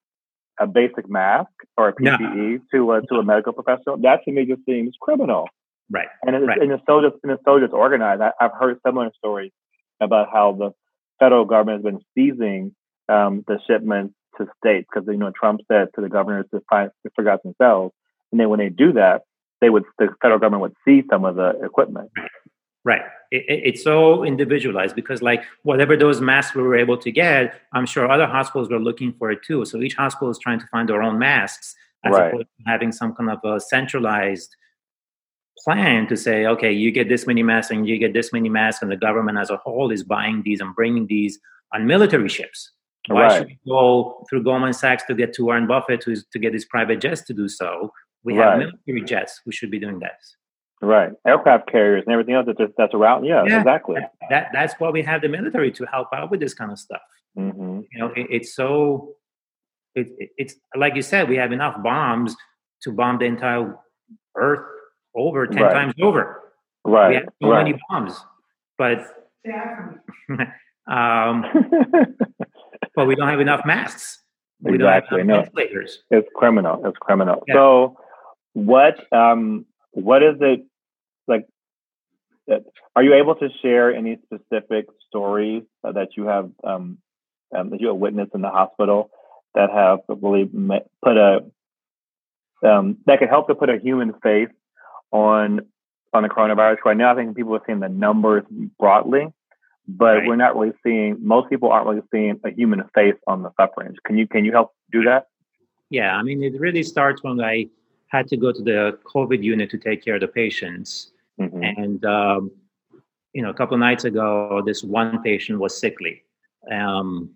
a 0.61 0.67
basic 0.67 1.09
mask 1.09 1.51
or 1.77 1.89
a 1.89 1.95
PPE 1.95 2.21
no. 2.21 2.59
to 2.73 2.93
a 2.93 3.03
to 3.03 3.15
a 3.17 3.25
medical 3.25 3.53
professional. 3.53 3.99
That 3.99 4.21
to 4.25 4.33
me 4.33 4.47
just 4.47 4.65
seems 4.67 4.95
criminal. 5.01 5.49
Right. 5.91 6.09
And 6.23 6.37
it's, 6.37 6.47
right. 6.47 6.61
and 6.61 6.73
it's 6.73 6.83
so 6.87 7.01
just 7.01 7.17
and 7.23 7.33
it's 7.33 7.43
so 7.45 7.59
disorganized. 7.59 8.21
I, 8.21 8.33
I've 8.41 8.53
heard 8.59 8.79
similar 8.87 9.11
stories 9.17 9.53
about 10.01 10.29
how 10.31 10.53
the 10.53 10.71
federal 11.19 11.45
government 11.45 11.85
has 11.85 11.93
been 11.93 12.05
seizing 12.15 12.75
um, 13.09 13.45
the 13.47 13.59
shipments 13.67 14.15
to 14.37 14.47
states 14.63 14.87
because 14.93 15.09
you 15.09 15.17
know 15.17 15.33
Trump 15.39 15.61
said 15.71 15.89
to 15.95 16.03
the 16.03 16.09
governors 16.09 16.47
to 16.53 16.61
find 16.69 16.91
to 17.07 17.13
figure 17.17 17.31
out 17.31 17.43
themselves, 17.43 17.95
and 18.33 18.41
then 18.41 18.49
when 18.49 18.59
they 18.59 18.69
do 18.69 18.93
that, 18.93 19.23
they 19.61 19.71
would 19.71 19.85
the 19.99 20.09
federal 20.23 20.39
government 20.39 20.63
would 20.63 20.75
see 20.85 21.03
some 21.11 21.25
of 21.25 21.37
the 21.37 21.51
equipment. 21.63 22.11
Right. 22.85 23.03
It, 23.31 23.45
it, 23.49 23.61
it's 23.65 23.85
so 23.85 24.25
individualized 24.25 24.95
because, 24.95 25.21
like, 25.21 25.43
whatever 25.63 25.97
those 25.97 26.21
masks 26.21 26.55
we 26.55 26.63
were 26.63 26.77
able 26.77 26.97
to 26.99 27.11
get, 27.11 27.61
I'm 27.73 27.85
sure 27.85 28.11
other 28.11 28.27
hospitals 28.27 28.71
were 28.71 28.79
looking 28.79 29.13
for 29.19 29.31
it 29.31 29.41
too. 29.43 29.65
So 29.65 29.83
each 29.83 29.95
hospital 29.95 30.31
is 30.31 30.39
trying 30.39 30.61
to 30.61 30.67
find 30.69 30.89
their 30.89 31.03
own 31.03 31.19
masks 31.19 31.75
as 32.05 32.13
right. 32.13 32.29
opposed 32.29 32.47
to 32.47 32.71
having 32.71 32.93
some 32.93 33.15
kind 33.15 33.31
of 33.31 33.41
a 33.45 33.61
centralized 33.61 34.55
plan 35.65 36.07
to 36.07 36.17
say, 36.17 36.47
okay, 36.47 36.73
you 36.73 36.91
get 36.91 37.09
this 37.09 37.27
many 37.27 37.43
masks 37.43 37.71
and 37.73 37.87
you 37.87 37.99
get 37.99 38.13
this 38.15 38.33
many 38.33 38.49
masks, 38.49 38.81
and 38.81 38.91
the 38.91 38.97
government 38.97 39.39
as 39.39 39.51
a 39.51 39.57
whole 39.57 39.91
is 39.91 40.05
buying 40.05 40.43
these 40.45 40.61
and 40.61 40.75
bringing 40.75 41.07
these 41.07 41.39
on 41.75 41.87
military 41.87 42.29
ships. 42.29 42.71
Why 43.09 43.23
right. 43.23 43.39
should 43.39 43.47
we 43.49 43.59
go 43.69 44.25
through 44.29 44.45
Goldman 44.45 44.73
Sachs 44.73 45.05
to 45.07 45.15
get 45.15 45.33
to 45.35 45.45
Warren 45.45 45.67
Buffett 45.67 46.01
to, 46.03 46.17
to 46.33 46.39
get 46.39 46.53
his 46.55 46.65
private 46.65 47.01
jets 47.01 47.23
to 47.23 47.35
do 47.35 47.49
so? 47.49 47.93
We 48.25 48.35
have 48.35 48.59
right. 48.59 48.59
military 48.59 49.03
jets 49.03 49.41
who 49.45 49.53
should 49.53 49.71
be 49.71 49.79
doing 49.79 49.99
this. 49.99 50.37
Right, 50.81 51.11
aircraft 51.27 51.71
carriers 51.71 52.05
and 52.07 52.13
everything 52.13 52.35
else 52.35 52.47
that's 52.47 52.73
that's 52.77 52.95
route. 52.95 53.25
Yeah, 53.25 53.45
yeah, 53.47 53.59
exactly. 53.59 53.97
That, 53.97 54.13
that, 54.31 54.49
that's 54.53 54.75
why 54.79 54.91
we 54.91 55.03
have 55.03 55.23
the 55.23 55.29
military 55.29 55.73
to 55.73 55.85
help 55.87 56.09
out 56.15 56.31
with 56.31 56.39
this 56.39 56.55
kind 56.55 56.71
of 56.71 56.79
stuff. 56.79 57.01
Mm-hmm. 57.37 57.81
You 57.91 57.99
know, 57.99 58.13
it, 58.15 58.27
it's 58.31 58.55
so 58.55 59.17
it, 59.97 60.07
it, 60.19 60.31
it's 60.37 60.55
like 60.77 60.95
you 60.95 61.03
said, 61.03 61.29
we 61.29 61.37
have 61.37 61.51
enough 61.51 61.83
bombs 61.83 62.37
to 62.83 62.93
bomb 62.93 63.19
the 63.19 63.25
entire 63.25 63.77
Earth 64.37 64.65
over 65.17 65.49
ten 65.49 65.63
right. 65.63 65.73
times 65.73 65.95
over. 66.01 66.43
Right, 66.85 67.09
we 67.09 67.15
have 67.17 67.29
so 67.43 67.49
right. 67.49 67.65
many 67.65 67.81
bombs, 67.89 68.15
but 68.77 69.01
um, 70.89 71.45
but 72.95 73.07
we 73.07 73.17
don't 73.17 73.29
have 73.29 73.41
enough 73.41 73.63
masks. 73.65 74.23
We 74.61 74.75
exactly. 74.75 75.23
no. 75.23 75.43
ventilators. 75.43 76.01
It's 76.11 76.29
criminal. 76.35 76.83
It's 76.85 76.99
criminal. 76.99 77.45
Yeah. 77.47 77.55
So, 77.55 77.97
what 78.53 79.13
um, 79.13 79.67
what 79.93 80.23
is 80.23 80.37
it 80.41 80.67
like? 81.27 81.47
Are 82.97 83.03
you 83.03 83.15
able 83.15 83.35
to 83.37 83.49
share 83.63 83.95
any 83.95 84.19
specific 84.25 84.87
stories 85.09 85.65
that 85.83 86.17
you 86.17 86.25
have 86.25 86.51
um, 86.65 86.99
um, 87.57 87.71
that 87.71 87.81
you 87.81 87.89
have 87.89 87.97
witnessed 87.97 88.35
in 88.35 88.41
the 88.41 88.51
hospital 88.51 89.11
that 89.55 89.71
have 89.71 90.01
really 90.09 90.45
put 91.03 91.17
a 91.17 91.45
um, 92.67 92.99
that 93.07 93.19
could 93.19 93.29
help 93.29 93.49
to 93.49 93.55
put 93.55 93.71
a 93.71 93.79
human 93.79 94.15
face 94.23 94.49
on 95.13 95.61
on 96.13 96.23
the 96.23 96.29
coronavirus? 96.29 96.79
Right 96.85 96.97
now, 96.97 97.13
I 97.13 97.17
think 97.17 97.37
people 97.37 97.55
are 97.55 97.63
seeing 97.67 97.81
the 97.81 97.89
numbers 97.89 98.45
broadly, 98.79 99.27
but 99.87 100.05
right. 100.05 100.27
we're 100.27 100.37
not 100.37 100.57
really 100.57 100.75
seeing 100.83 101.17
most 101.21 101.49
people 101.51 101.71
aren't 101.71 101.87
really 101.87 102.03
seeing 102.11 102.41
a 102.45 102.51
human 102.51 102.83
face 102.95 103.17
on 103.27 103.43
the 103.43 103.51
suffering. 103.61 103.95
Can 104.05 104.19
you 104.19 104.27
can 104.27 104.45
you 104.45 104.53
help 104.53 104.73
do 104.91 105.03
that? 105.05 105.27
Yeah, 105.91 106.15
I 106.15 106.23
mean 106.23 106.43
it 106.43 106.59
really 106.59 106.83
starts 106.83 107.23
when 107.23 107.41
I 107.41 107.69
had 108.09 108.29
to 108.29 108.37
go 108.37 108.53
to 108.53 108.63
the 108.63 108.99
COVID 109.05 109.43
unit 109.43 109.71
to 109.71 109.79
take 109.79 110.05
care 110.05 110.15
of 110.15 110.21
the 110.21 110.29
patients, 110.29 111.13
mm-hmm. 111.41 111.63
and 111.63 112.05
um, 112.05 112.51
you 113.33 113.43
know 113.43 113.51
a 113.51 113.55
couple 113.55 113.75
of 113.75 113.81
nights 113.81 114.05
ago, 114.05 114.63
this 114.65 114.83
one 114.83 115.23
patient 115.23 115.59
was 115.59 115.79
sickly. 115.79 116.23
Um, 116.71 117.31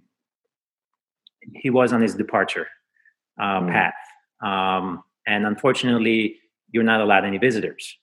he 1.55 1.71
was 1.71 1.93
on 1.93 2.01
his 2.01 2.15
departure 2.15 2.69
uh, 3.41 3.61
mm-hmm. 3.61 3.71
path, 3.71 3.95
um, 4.43 5.03
and 5.27 5.47
unfortunately, 5.47 6.39
you're 6.71 6.85
not 6.85 7.01
allowed 7.01 7.25
any 7.25 7.39
visitors. 7.39 7.97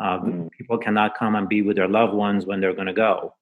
Uh, 0.00 0.18
mm-hmm. 0.18 0.48
People 0.58 0.78
cannot 0.78 1.16
come 1.16 1.34
and 1.34 1.48
be 1.48 1.62
with 1.62 1.76
their 1.76 1.88
loved 1.88 2.14
ones 2.14 2.46
when 2.46 2.60
they're 2.60 2.74
going 2.74 2.86
to 2.86 2.92
go. 2.92 3.34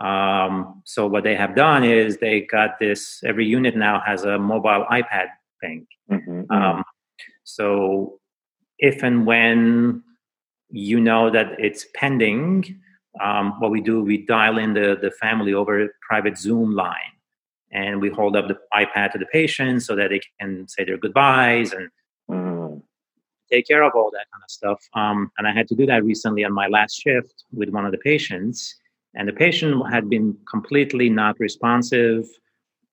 Um, 0.00 0.82
so 0.84 1.06
what 1.06 1.24
they 1.24 1.34
have 1.34 1.56
done 1.56 1.82
is 1.82 2.18
they 2.18 2.42
got 2.42 2.78
this. 2.78 3.22
Every 3.24 3.46
unit 3.46 3.76
now 3.76 4.00
has 4.00 4.24
a 4.24 4.38
mobile 4.38 4.84
iPad 4.90 5.28
thing. 5.60 5.86
So 7.46 8.20
if 8.78 9.02
and 9.02 9.24
when 9.24 10.02
you 10.68 11.00
know 11.00 11.30
that 11.30 11.58
it's 11.58 11.86
pending, 11.94 12.80
um, 13.22 13.54
what 13.60 13.70
we 13.70 13.80
do, 13.80 14.02
we 14.02 14.18
dial 14.26 14.58
in 14.58 14.74
the, 14.74 14.98
the 15.00 15.10
family 15.10 15.54
over 15.54 15.84
a 15.84 15.88
private 16.06 16.36
Zoom 16.36 16.74
line, 16.74 17.14
and 17.72 18.00
we 18.00 18.10
hold 18.10 18.36
up 18.36 18.48
the 18.48 18.58
iPad 18.74 19.12
to 19.12 19.18
the 19.18 19.26
patient 19.26 19.82
so 19.82 19.96
that 19.96 20.10
they 20.10 20.20
can 20.38 20.68
say 20.68 20.84
their 20.84 20.98
goodbyes 20.98 21.72
and 21.72 21.88
mm. 22.30 22.82
take 23.50 23.66
care 23.66 23.82
of 23.82 23.92
all 23.94 24.10
that 24.10 24.26
kind 24.32 24.42
of 24.44 24.50
stuff. 24.50 24.80
Um, 24.94 25.30
and 25.38 25.48
I 25.48 25.52
had 25.52 25.68
to 25.68 25.74
do 25.74 25.86
that 25.86 26.04
recently 26.04 26.44
on 26.44 26.52
my 26.52 26.66
last 26.66 27.00
shift 27.00 27.44
with 27.52 27.70
one 27.70 27.86
of 27.86 27.92
the 27.92 27.98
patients 27.98 28.76
and 29.16 29.26
the 29.26 29.32
patient 29.32 29.82
had 29.90 30.08
been 30.08 30.36
completely 30.48 31.08
not 31.08 31.40
responsive 31.40 32.26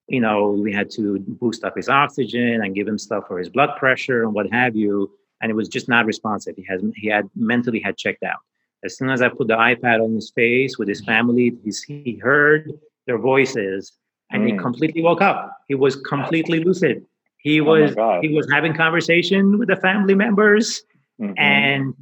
you 0.08 0.20
know 0.20 0.52
we 0.52 0.74
had 0.74 0.90
to 0.92 1.20
boost 1.20 1.64
up 1.64 1.76
his 1.76 1.90
oxygen 1.90 2.62
and 2.64 2.76
give 2.76 2.88
him 2.88 2.98
stuff 2.98 3.26
for 3.28 3.40
his 3.40 3.50
blood 3.50 3.72
pressure 3.78 4.24
and 4.24 4.34
what 4.34 4.52
have 4.52 4.76
you. 4.76 5.12
And 5.42 5.52
it 5.52 5.56
was 5.56 5.68
just 5.68 5.90
not 5.90 6.06
responsive. 6.06 6.56
He 6.56 6.66
has 6.70 6.82
he 6.96 7.08
had 7.08 7.30
mentally 7.36 7.80
had 7.80 7.98
checked 7.98 8.24
out. 8.24 8.40
As 8.86 8.98
soon 8.98 9.10
as 9.10 9.22
i 9.22 9.30
put 9.30 9.48
the 9.48 9.56
ipad 9.56 10.04
on 10.04 10.14
his 10.14 10.32
face 10.32 10.78
with 10.78 10.90
his 10.90 11.02
family 11.06 11.56
he 11.88 12.16
heard 12.18 12.72
their 13.08 13.18
voices 13.18 13.94
and 14.32 14.44
mm. 14.44 14.52
he 14.52 14.58
completely 14.58 15.02
woke 15.02 15.22
up. 15.22 15.58
He 15.68 15.76
was 15.76 15.96
completely 15.96 16.60
lucid. 16.64 17.06
He 17.38 17.60
oh 17.62 17.66
was 17.66 17.92
he 18.22 18.30
was 18.30 18.48
having 18.52 18.74
conversation 18.74 19.58
with 19.58 19.70
the 19.70 19.76
family 19.78 20.16
members 20.16 20.84
mm-hmm. 21.20 21.34
and 21.38 21.94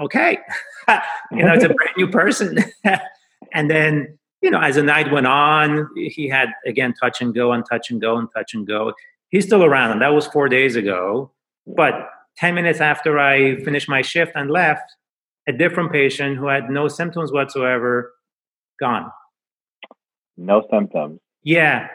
okay. 0.00 0.38
You 1.32 1.44
know 1.44 1.54
it's 1.54 1.64
a 1.64 1.68
brand 1.78 1.96
new 1.96 2.08
person. 2.08 2.58
And 3.52 3.70
then, 3.70 4.18
you 4.42 4.50
know, 4.50 4.60
as 4.60 4.76
the 4.76 4.82
night 4.82 5.10
went 5.10 5.26
on, 5.26 5.88
he 5.96 6.28
had 6.28 6.48
again 6.66 6.94
touch 6.94 7.20
and 7.20 7.34
go 7.34 7.52
and 7.52 7.64
touch 7.70 7.90
and 7.90 8.00
go 8.00 8.16
and 8.16 8.28
touch 8.34 8.54
and 8.54 8.66
go. 8.66 8.94
He's 9.28 9.44
still 9.44 9.64
around, 9.64 9.92
and 9.92 10.02
that 10.02 10.14
was 10.14 10.26
four 10.26 10.48
days 10.48 10.76
ago. 10.76 11.30
But 11.66 12.08
10 12.38 12.54
minutes 12.54 12.80
after 12.80 13.18
I 13.18 13.56
finished 13.62 13.88
my 13.88 14.02
shift 14.02 14.32
and 14.34 14.50
left, 14.50 14.96
a 15.46 15.52
different 15.52 15.92
patient 15.92 16.36
who 16.36 16.46
had 16.46 16.70
no 16.70 16.88
symptoms 16.88 17.32
whatsoever 17.32 18.12
gone. 18.78 19.10
No 20.36 20.66
symptoms. 20.70 21.20
Yeah. 21.42 21.88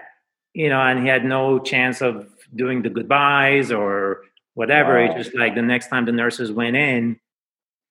You 0.54 0.70
know, 0.70 0.80
and 0.80 1.00
he 1.00 1.08
had 1.08 1.26
no 1.26 1.60
chance 1.60 2.02
of 2.02 2.30
doing 2.56 2.84
the 2.84 2.90
goodbyes 2.90 3.72
or 3.72 4.22
whatever. 4.54 5.00
Wow. 5.00 5.06
It's 5.06 5.26
just 5.26 5.36
like 5.36 5.56
the 5.56 5.62
next 5.62 5.88
time 5.88 6.06
the 6.06 6.12
nurses 6.12 6.52
went 6.52 6.76
in, 6.76 7.20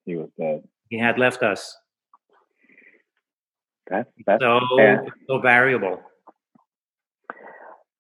he 0.07 0.17
was 0.17 0.31
dead. 0.39 0.63
He 0.89 0.99
had 0.99 1.19
left 1.19 1.43
us. 1.43 1.77
That's 3.89 4.09
that's 4.27 4.43
so 4.43 4.61
yeah. 4.79 5.03
so 5.27 5.39
variable. 5.39 6.03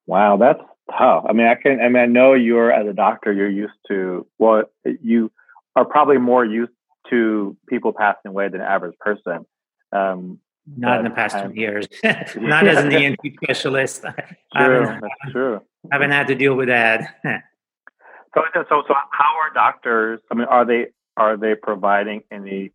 Wow, 0.06 0.36
that's 0.36 0.60
tough. 0.90 1.24
I 1.28 1.32
mean, 1.32 1.46
I 1.46 1.54
can. 1.54 1.80
I 1.80 1.88
mean, 1.88 2.02
I 2.02 2.06
know 2.06 2.34
you're 2.34 2.72
as 2.72 2.86
a 2.86 2.92
doctor, 2.92 3.32
you're 3.32 3.50
used 3.50 3.74
to. 3.88 4.26
Well, 4.38 4.64
you 4.84 5.30
are 5.76 5.84
probably 5.84 6.18
more 6.18 6.44
used 6.44 6.72
to 7.10 7.56
people 7.68 7.92
passing 7.92 8.30
away 8.30 8.48
than 8.48 8.60
average 8.60 8.98
person. 8.98 9.46
Um, 9.92 10.40
not 10.76 10.98
in 10.98 11.04
the 11.04 11.10
past 11.10 11.36
two 11.44 11.52
years. 11.52 11.86
not 12.36 12.66
as 12.66 12.84
an 12.84 12.92
ENT 12.92 13.20
specialist. 13.42 14.02
True, 14.56 14.86
I 14.86 15.00
that's 15.00 15.32
true. 15.32 15.60
I 15.90 15.94
haven't 15.96 16.12
had 16.12 16.28
to 16.28 16.34
deal 16.34 16.54
with 16.54 16.68
that. 16.68 17.16
so, 17.24 18.42
so, 18.54 18.64
so, 18.88 18.94
how 19.10 19.36
are 19.42 19.52
doctors? 19.52 20.20
I 20.30 20.34
mean, 20.34 20.46
are 20.46 20.64
they 20.64 20.86
are 21.16 21.36
they 21.36 21.54
providing 21.54 22.22
any 22.30 22.72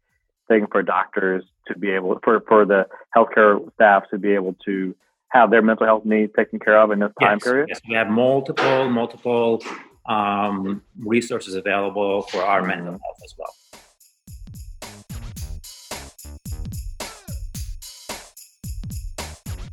thing 0.50 0.68
for 0.70 0.84
doctors 0.84 1.46
to 1.68 1.78
be 1.78 1.92
able 1.92 2.20
for 2.24 2.42
for 2.48 2.66
the 2.66 2.88
healthcare 3.16 3.72
staff 3.76 4.04
to 4.10 4.18
be 4.18 4.34
able 4.34 4.56
to 4.66 4.94
have 5.30 5.52
their 5.52 5.62
mental 5.62 5.86
health 5.86 6.04
needs 6.06 6.34
taken 6.36 6.60
care 6.60 6.78
of 6.80 6.92
in 6.92 7.00
this 7.00 7.12
time 7.22 7.38
yes, 7.38 7.44
period? 7.44 7.70
Yes, 7.70 7.82
we 7.88 7.96
have 7.96 8.10
multiple 8.10 8.90
multiple 8.90 9.64
um, 10.08 10.82
resources 11.00 11.56
available 11.56 12.24
for 12.24 12.44
our 12.44 12.62
mental 12.64 12.92
health 12.92 13.20
as 13.24 13.36
well. 13.38 13.54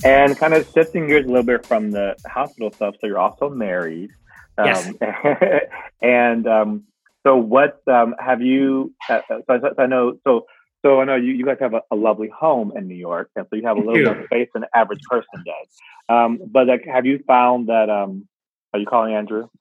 And 0.05 0.37
kind 0.37 0.55
of 0.55 0.71
shifting 0.73 1.09
gears 1.09 1.25
a 1.25 1.29
little 1.29 1.43
bit 1.43 1.67
from 1.67 1.91
the 1.91 2.15
hospital 2.27 2.71
stuff. 2.71 2.95
So 3.01 3.09
you're 3.09 3.19
also 3.19 3.49
married. 3.49 4.11
Um, 4.57 4.67
yes. 4.67 4.93
and 6.03 6.47
um, 6.47 6.85
so 7.27 7.37
what 7.37 7.83
um, 7.89 8.15
have 8.21 8.41
you? 8.41 8.95
Uh, 9.09 9.21
uh 9.29 9.39
so, 9.47 9.73
I, 9.79 9.83
I 9.83 9.87
know. 9.87 10.19
So 10.23 10.47
so 10.87 11.01
I 11.01 11.05
know 11.05 11.17
you, 11.17 11.33
you 11.33 11.45
guys 11.45 11.57
have 11.59 11.75
a, 11.75 11.83
a, 11.91 11.97
lovely 11.97 12.29
home 12.29 12.73
in 12.77 12.87
New 12.87 12.95
York, 12.95 13.31
and 13.35 13.45
so 13.51 13.57
you 13.57 13.65
have 13.65 13.77
a 13.77 13.81
little 13.81 14.15
more 14.15 14.25
space 14.27 14.49
than 14.53 14.63
the 14.63 14.77
average 14.77 15.01
person 15.11 15.43
does. 15.45 15.69
Um, 16.09 16.39
but 16.47 16.69
like, 16.69 16.85
have 16.85 17.05
you 17.07 17.19
found 17.27 17.69
that? 17.69 17.91
Um, 17.91 18.29
are 18.73 18.79
you 18.79 18.87
calling 18.87 19.15
Andrew? 19.15 19.49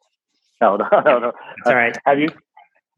No, 0.62 0.78
no, 0.78 0.88
no, 0.90 1.20
no. 1.20 1.32
That's 1.58 1.68
all 1.68 1.76
right. 1.76 1.96
Uh, 1.98 2.00
have 2.06 2.20
you 2.20 2.30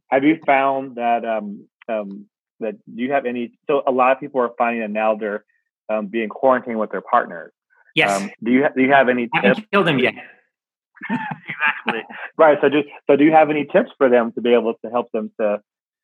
have 0.10 0.24
you 0.24 0.38
found 0.46 0.98
that 0.98 1.26
um, 1.26 1.66
um, 1.90 2.28
that 2.60 2.76
do 2.86 3.02
you 3.02 3.12
have 3.12 3.26
any? 3.26 3.58
So 3.66 3.82
a 3.88 3.92
lot 3.92 4.12
of 4.12 4.20
people 4.20 4.40
are 4.42 4.52
finding 4.60 4.82
that 4.82 4.92
now 4.92 5.16
they're 5.16 5.44
um, 5.90 6.06
being 6.06 6.30
quarantined 6.30 6.78
with 6.78 6.92
their 6.92 7.02
partners. 7.02 7.52
Yes. 7.96 8.22
Um, 8.22 8.30
do 8.44 8.52
you 8.52 8.68
do 8.76 8.84
you 8.84 8.92
have 8.92 9.10
any? 9.10 9.28
I 9.34 9.38
haven't 9.38 9.56
tips? 9.56 9.68
killed 9.72 9.88
them 9.88 9.98
yet. 9.98 10.14
exactly. 11.10 12.04
right. 12.38 12.60
So 12.62 12.70
do 12.70 12.84
so. 13.08 13.16
Do 13.16 13.24
you 13.24 13.32
have 13.32 13.50
any 13.50 13.66
tips 13.66 13.90
for 13.98 14.08
them 14.08 14.32
to 14.34 14.42
be 14.42 14.54
able 14.54 14.76
to 14.76 14.92
help 14.92 15.12
them 15.12 15.32
to 15.42 15.60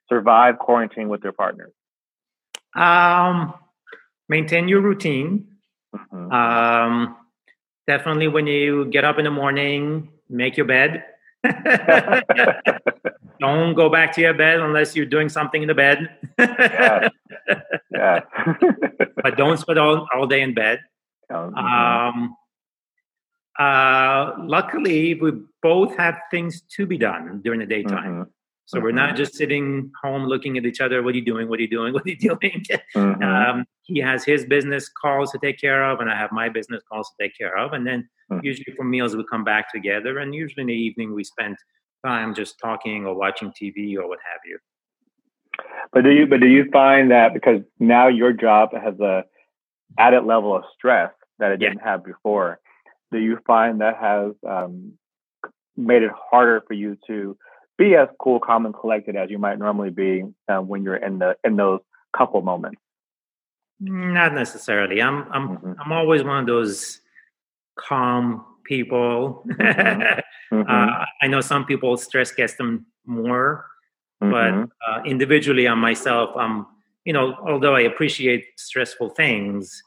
survive 0.09 0.57
quarantine 0.57 1.07
with 1.07 1.21
their 1.21 1.33
partners? 1.33 1.71
Um, 2.75 3.53
maintain 4.29 4.67
your 4.67 4.81
routine. 4.81 5.47
Mm-hmm. 5.95 6.31
Um, 6.31 7.17
definitely, 7.88 8.27
when 8.27 8.47
you 8.47 8.86
get 8.86 9.05
up 9.05 9.19
in 9.19 9.25
the 9.25 9.31
morning, 9.31 10.09
make 10.29 10.57
your 10.57 10.65
bed. 10.65 11.03
Don't 13.39 13.73
go 13.73 13.89
back 13.89 14.13
to 14.13 14.21
your 14.21 14.33
bed 14.33 14.59
unless 14.62 14.95
you're 14.95 15.05
doing 15.05 15.27
something 15.27 15.62
in 15.62 15.67
the 15.67 15.73
bed. 15.73 16.09
yeah. 16.39 17.09
yeah. 17.91 18.19
but 19.21 19.36
don't 19.36 19.57
spend 19.57 19.79
all, 19.79 20.07
all 20.15 20.25
day 20.27 20.41
in 20.41 20.53
bed. 20.53 20.79
Mm-hmm. 21.29 21.55
Um, 21.57 22.36
uh, 23.59 24.31
luckily, 24.39 25.15
we 25.15 25.31
both 25.62 25.97
have 25.97 26.15
things 26.31 26.62
to 26.75 26.86
be 26.86 26.97
done 26.97 27.41
during 27.43 27.59
the 27.59 27.65
daytime. 27.65 28.27
So 28.65 28.78
mm-hmm. 28.78 28.86
we're 28.86 28.91
not 28.91 29.10
mm-hmm. 29.10 29.17
just 29.17 29.36
sitting 29.36 29.91
home 30.02 30.26
looking 30.26 30.58
at 30.58 30.65
each 30.65 30.82
other. 30.82 31.04
What 31.04 31.13
are 31.13 31.17
you 31.17 31.26
doing? 31.26 31.49
What 31.49 31.60
are 31.60 31.63
you 31.63 31.69
doing? 31.69 31.93
What 31.93 32.06
are 32.06 32.10
you 32.10 32.17
doing? 32.17 32.65
Mm-hmm. 32.95 33.23
Um, 33.23 33.65
he 33.84 33.99
has 33.99 34.23
his 34.23 34.45
business 34.45 34.89
calls 34.89 35.32
to 35.32 35.39
take 35.39 35.60
care 35.60 35.84
of, 35.84 35.99
and 35.99 36.10
I 36.10 36.15
have 36.15 36.32
my 36.32 36.49
business 36.49 36.82
calls 36.89 37.10
to 37.10 37.23
take 37.23 37.38
care 37.38 37.58
of. 37.58 37.73
And 37.73 37.86
then 37.86 38.08
mm-hmm. 38.32 38.45
usually 38.45 38.73
for 38.76 38.84
meals, 38.84 39.15
we 39.15 39.26
come 39.30 39.43
back 39.43 39.71
together. 39.71 40.19
And 40.19 40.34
usually 40.34 40.62
in 40.62 40.67
the 40.67 40.73
evening, 40.73 41.13
we 41.13 41.23
spend 41.23 41.58
time 42.06 42.34
just 42.34 42.60
talking 42.60 43.06
or 43.06 43.15
watching 43.15 43.52
TV 43.52 43.95
or 43.97 44.08
what 44.08 44.19
have 44.32 44.41
you. 44.45 44.58
But 45.91 46.04
do 46.04 46.12
you? 46.12 46.26
But 46.26 46.39
do 46.39 46.47
you 46.47 46.69
find 46.71 47.12
that 47.12 47.34
because 47.34 47.62
now 47.80 48.08
your 48.08 48.34
job 48.34 48.69
has 48.73 48.99
a 48.99 49.26
added 49.97 50.23
level 50.23 50.56
of 50.56 50.63
stress 50.73 51.12
that 51.39 51.52
it 51.52 51.62
yeah. 51.62 51.69
didn't 51.69 51.84
have 51.84 52.04
before? 52.04 52.60
Do 53.12 53.19
you 53.19 53.38
find 53.45 53.82
that 53.82 53.97
has 53.97 54.32
um, 54.47 54.93
made 55.78 56.02
it 56.02 56.12
harder 56.32 56.63
for 56.67 56.73
you 56.73 56.97
to 57.08 57.38
be 57.84 57.96
as 57.96 58.08
cool, 58.19 58.39
calm, 58.39 58.65
and 58.65 58.74
collected 58.74 59.15
as 59.15 59.30
you 59.30 59.38
might 59.38 59.60
normally 59.60 59.89
be 59.89 60.24
uh, 60.48 60.60
when 60.60 60.84
you're 60.84 60.96
in 60.96 61.19
the 61.19 61.36
in 61.43 61.56
those 61.56 61.82
couple 62.15 62.41
moments? 62.41 62.80
Not 63.80 64.34
necessarily. 64.34 65.02
I'm 65.02 65.28
I'm 65.32 65.48
mm-hmm. 65.50 65.74
I'm 65.80 65.91
always 65.91 66.24
one 66.24 66.39
of 66.39 66.48
those 66.48 67.02
calm 67.78 68.46
people. 68.63 69.43
Mm-hmm. 69.48 70.56
mm-hmm. 70.56 70.69
Uh, 70.69 71.06
I 71.22 71.28
know 71.28 71.41
some 71.41 71.65
people 71.65 71.98
stress 71.98 72.32
gets 72.32 72.56
them 72.56 72.86
more, 73.06 73.65
but 74.19 74.52
mm-hmm. 74.52 74.63
uh, 74.88 75.04
individually 75.04 75.67
on 75.67 75.80
myself, 75.80 76.30
I'm 76.38 76.65
you 77.06 77.13
know 77.13 77.36
although 77.48 77.76
I 77.76 77.82
appreciate 77.82 78.46
stressful 78.58 79.10
things, 79.10 79.84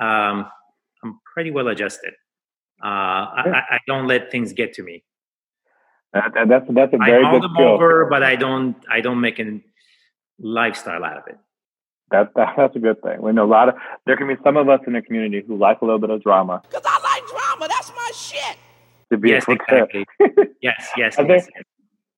um, 0.00 0.46
I'm 1.02 1.20
pretty 1.34 1.50
well 1.50 1.68
adjusted. 1.68 2.14
Uh, 2.82 3.44
yeah. 3.44 3.62
I, 3.70 3.74
I, 3.74 3.78
don't 3.86 4.06
let 4.06 4.30
things 4.30 4.54
get 4.54 4.72
to 4.72 4.82
me. 4.82 5.04
That, 6.12 6.32
that's 6.48 6.66
that's 6.68 6.92
a 6.92 6.98
very 6.98 7.22
good 7.22 7.22
thing. 7.22 7.24
I 7.24 7.32
good 7.32 7.42
them 7.42 7.54
skill. 7.54 7.68
over, 7.68 8.06
but 8.10 8.22
I 8.22 8.36
don't 8.36 8.76
I 8.90 9.00
don't 9.00 9.20
make 9.20 9.38
a 9.38 9.60
lifestyle 10.40 11.04
out 11.04 11.18
of 11.18 11.24
it. 11.28 11.38
That, 12.10 12.34
that 12.34 12.54
that's 12.56 12.74
a 12.74 12.80
good 12.80 13.00
thing. 13.02 13.22
We 13.22 13.32
know 13.32 13.44
a 13.44 13.46
lot 13.46 13.68
of 13.68 13.76
there 14.06 14.16
can 14.16 14.26
be 14.26 14.34
some 14.42 14.56
of 14.56 14.68
us 14.68 14.80
in 14.86 14.94
the 14.94 15.02
community 15.02 15.44
who 15.46 15.56
like 15.56 15.80
a 15.82 15.84
little 15.84 16.00
bit 16.00 16.10
of 16.10 16.22
drama. 16.22 16.62
Because 16.68 16.82
I 16.84 16.98
like 17.02 17.28
drama. 17.28 17.68
That's 17.68 17.90
my 17.90 18.10
shit. 18.12 18.56
To 19.12 19.18
be 19.18 19.30
yes, 19.30 19.44
exactly. 19.48 20.04
yes, 20.60 20.88
yes. 20.96 21.18
Are 21.18 21.26
yes. 21.26 21.46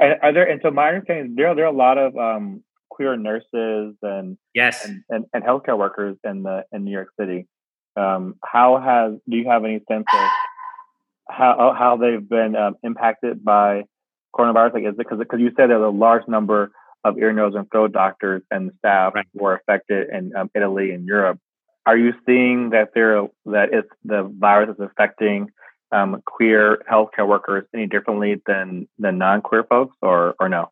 there, 0.01 0.25
are 0.25 0.33
there? 0.33 0.49
And 0.49 0.61
so 0.63 0.71
my 0.71 0.89
understanding 0.89 1.33
is 1.33 1.37
there 1.37 1.55
there 1.55 1.65
are 1.65 1.73
a 1.73 1.77
lot 1.77 1.99
of 1.99 2.17
um, 2.17 2.65
queer 2.89 3.17
nurses 3.17 3.95
and 4.03 4.39
yes 4.55 4.87
and, 4.87 5.03
and, 5.11 5.27
and 5.35 5.45
healthcare 5.45 5.79
workers 5.79 6.17
in 6.25 6.43
the 6.43 6.65
in 6.73 6.85
New 6.85 6.93
York 6.93 7.09
City. 7.21 7.47
Um, 7.95 8.37
how 8.43 8.81
has 8.81 9.21
do 9.29 9.37
you 9.37 9.49
have 9.51 9.65
any 9.65 9.83
sense 9.87 10.07
of 10.11 10.29
how 11.33 11.75
how 11.77 11.97
they've 11.97 12.29
been 12.29 12.55
um, 12.57 12.77
impacted 12.83 13.45
by 13.45 13.85
coronavirus? 14.35 14.75
Like, 14.75 14.83
is 14.85 14.89
it 14.91 14.99
because 14.99 15.19
because 15.19 15.41
you 15.41 15.51
said 15.57 15.71
there's 15.71 15.83
a 15.83 15.89
large 15.89 16.27
number 16.29 16.73
of 17.05 17.19
ear, 17.19 17.33
nose, 17.33 17.55
and 17.55 17.71
throat 17.71 17.93
doctors 17.93 18.43
and 18.51 18.71
staff 18.79 19.15
right. 19.15 19.27
were 19.35 19.55
affected 19.55 20.09
in 20.11 20.35
um, 20.37 20.51
Italy 20.55 20.93
and 20.93 21.07
Europe. 21.07 21.39
Are 21.85 21.97
you 21.97 22.13
seeing 22.27 22.71
that 22.71 22.91
there 22.95 23.27
that 23.47 23.73
it's 23.73 23.89
the 24.05 24.23
virus 24.39 24.71
is 24.71 24.81
affecting 24.81 25.49
um, 25.91 26.23
queer 26.25 26.83
healthcare 26.91 27.27
workers 27.27 27.65
any 27.75 27.87
differently 27.87 28.41
than 28.47 28.89
than 28.99 29.19
non-queer 29.19 29.65
folks, 29.65 29.97
or 30.01 30.35
or 30.39 30.49
no? 30.49 30.71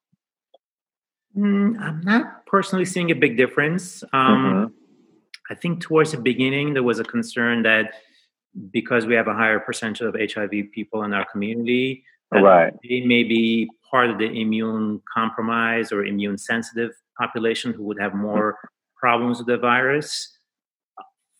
Mm, 1.36 1.80
I'm 1.80 2.00
not 2.02 2.46
personally 2.46 2.84
seeing 2.84 3.10
a 3.10 3.14
big 3.14 3.36
difference. 3.36 4.02
Um, 4.12 4.20
mm-hmm. 4.20 4.74
I 5.50 5.54
think 5.56 5.80
towards 5.80 6.12
the 6.12 6.18
beginning 6.18 6.74
there 6.74 6.82
was 6.82 7.00
a 7.00 7.04
concern 7.04 7.62
that 7.62 7.94
because 8.70 9.06
we 9.06 9.14
have 9.14 9.28
a 9.28 9.34
higher 9.34 9.60
percentage 9.60 10.00
of 10.00 10.16
HIV 10.18 10.72
people 10.72 11.04
in 11.04 11.12
our 11.12 11.26
community, 11.30 12.04
right. 12.32 12.72
they 12.88 13.00
may 13.02 13.22
be 13.22 13.68
part 13.90 14.10
of 14.10 14.18
the 14.18 14.26
immune 14.26 15.00
compromised 15.12 15.92
or 15.92 16.04
immune 16.04 16.38
sensitive 16.38 16.90
population 17.18 17.72
who 17.72 17.84
would 17.84 18.00
have 18.00 18.14
more 18.14 18.56
problems 18.96 19.38
with 19.38 19.46
the 19.46 19.58
virus. 19.58 20.36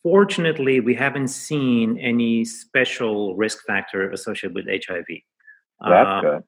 Fortunately, 0.02 0.80
we 0.80 0.94
haven't 0.94 1.28
seen 1.28 1.98
any 1.98 2.44
special 2.44 3.36
risk 3.36 3.64
factor 3.66 4.10
associated 4.10 4.54
with 4.54 4.66
HIV. 4.66 5.04
That's 5.86 6.08
uh, 6.08 6.20
good. 6.20 6.42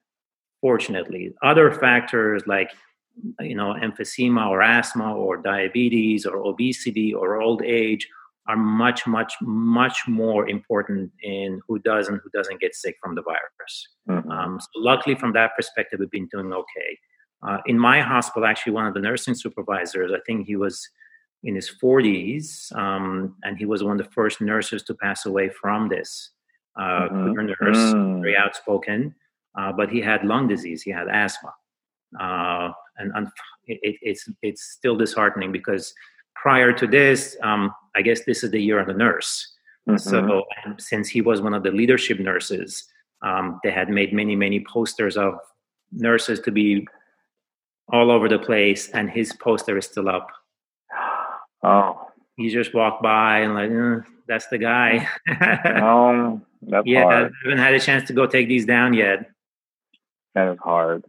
Fortunately, 0.61 1.33
other 1.43 1.71
factors 1.71 2.43
like 2.47 2.71
you 3.39 3.55
know 3.55 3.73
emphysema 3.73 4.47
or 4.49 4.63
asthma 4.63 5.13
or 5.13 5.37
diabetes 5.37 6.25
or 6.25 6.37
obesity 6.37 7.13
or 7.13 7.41
old 7.41 7.61
age 7.63 8.07
are 8.47 8.57
much, 8.57 9.07
much, 9.07 9.33
much 9.41 10.01
more 10.07 10.49
important 10.49 11.11
in 11.21 11.61
who 11.67 11.79
does 11.79 12.09
and 12.09 12.19
who 12.23 12.29
doesn't 12.33 12.59
get 12.59 12.75
sick 12.75 12.97
from 13.01 13.15
the 13.15 13.21
virus. 13.21 13.87
Mm-hmm. 14.09 14.29
Um, 14.29 14.59
so 14.59 14.67
luckily, 14.75 15.15
from 15.15 15.33
that 15.33 15.51
perspective, 15.55 15.99
we've 15.99 16.11
been 16.11 16.27
doing 16.31 16.51
okay. 16.51 16.97
Uh, 17.47 17.57
in 17.65 17.79
my 17.79 18.01
hospital, 18.01 18.45
actually, 18.45 18.73
one 18.73 18.85
of 18.85 18.93
the 18.93 18.99
nursing 18.99 19.35
supervisors, 19.35 20.11
I 20.13 20.19
think 20.25 20.45
he 20.45 20.55
was 20.55 20.87
in 21.43 21.55
his 21.55 21.71
40s, 21.81 22.73
um, 22.75 23.35
and 23.43 23.57
he 23.57 23.65
was 23.65 23.83
one 23.83 23.99
of 23.99 24.05
the 24.05 24.11
first 24.11 24.41
nurses 24.41 24.83
to 24.83 24.93
pass 24.95 25.25
away 25.25 25.49
from 25.49 25.89
this. 25.89 26.31
Uh, 26.77 27.07
mm-hmm. 27.09 27.45
nurse, 27.45 27.77
mm. 27.77 28.21
very 28.21 28.35
outspoken, 28.35 29.13
uh, 29.57 29.71
but 29.71 29.89
he 29.89 30.01
had 30.01 30.25
lung 30.25 30.47
disease, 30.47 30.81
he 30.81 30.89
had 30.89 31.07
asthma. 31.07 31.53
Uh, 32.19 32.71
and, 32.97 33.11
and 33.15 33.27
it, 33.67 33.97
it's, 34.01 34.27
it's 34.41 34.63
still 34.63 34.95
disheartening 34.95 35.51
because 35.51 35.93
prior 36.35 36.73
to 36.73 36.87
this, 36.87 37.37
um, 37.43 37.71
I 37.95 38.01
guess 38.01 38.23
this 38.25 38.43
is 38.43 38.51
the 38.51 38.61
year 38.61 38.79
of 38.79 38.87
the 38.87 38.93
nurse. 38.93 39.53
Mm-hmm. 39.87 39.97
So 39.97 40.43
since 40.77 41.09
he 41.09 41.21
was 41.21 41.41
one 41.41 41.53
of 41.53 41.63
the 41.63 41.71
leadership 41.71 42.19
nurses, 42.19 42.85
um, 43.21 43.59
they 43.63 43.71
had 43.71 43.89
made 43.89 44.13
many, 44.13 44.35
many 44.35 44.63
posters 44.65 45.17
of 45.17 45.35
nurses 45.91 46.39
to 46.41 46.51
be 46.51 46.87
all 47.91 48.11
over 48.11 48.29
the 48.29 48.39
place, 48.39 48.89
and 48.89 49.09
his 49.09 49.33
poster 49.33 49.77
is 49.77 49.85
still 49.85 50.09
up. 50.09 50.27
Oh, 51.65 52.09
he 52.35 52.49
just 52.49 52.73
walked 52.73 53.01
by 53.01 53.39
and 53.39 53.53
like, 53.53 53.71
eh, 53.71 54.05
that's 54.27 54.47
the 54.47 54.57
guy. 54.57 55.07
oh, 55.81 56.41
that's 56.61 56.85
yeah. 56.85 57.03
Hard. 57.03 57.31
I 57.31 57.35
haven't 57.45 57.63
had 57.63 57.73
a 57.73 57.79
chance 57.79 58.05
to 58.07 58.13
go 58.13 58.27
take 58.27 58.49
these 58.49 58.65
down 58.65 58.93
yet. 58.93 59.29
That 60.35 60.51
is 60.51 60.59
hard. 60.59 61.05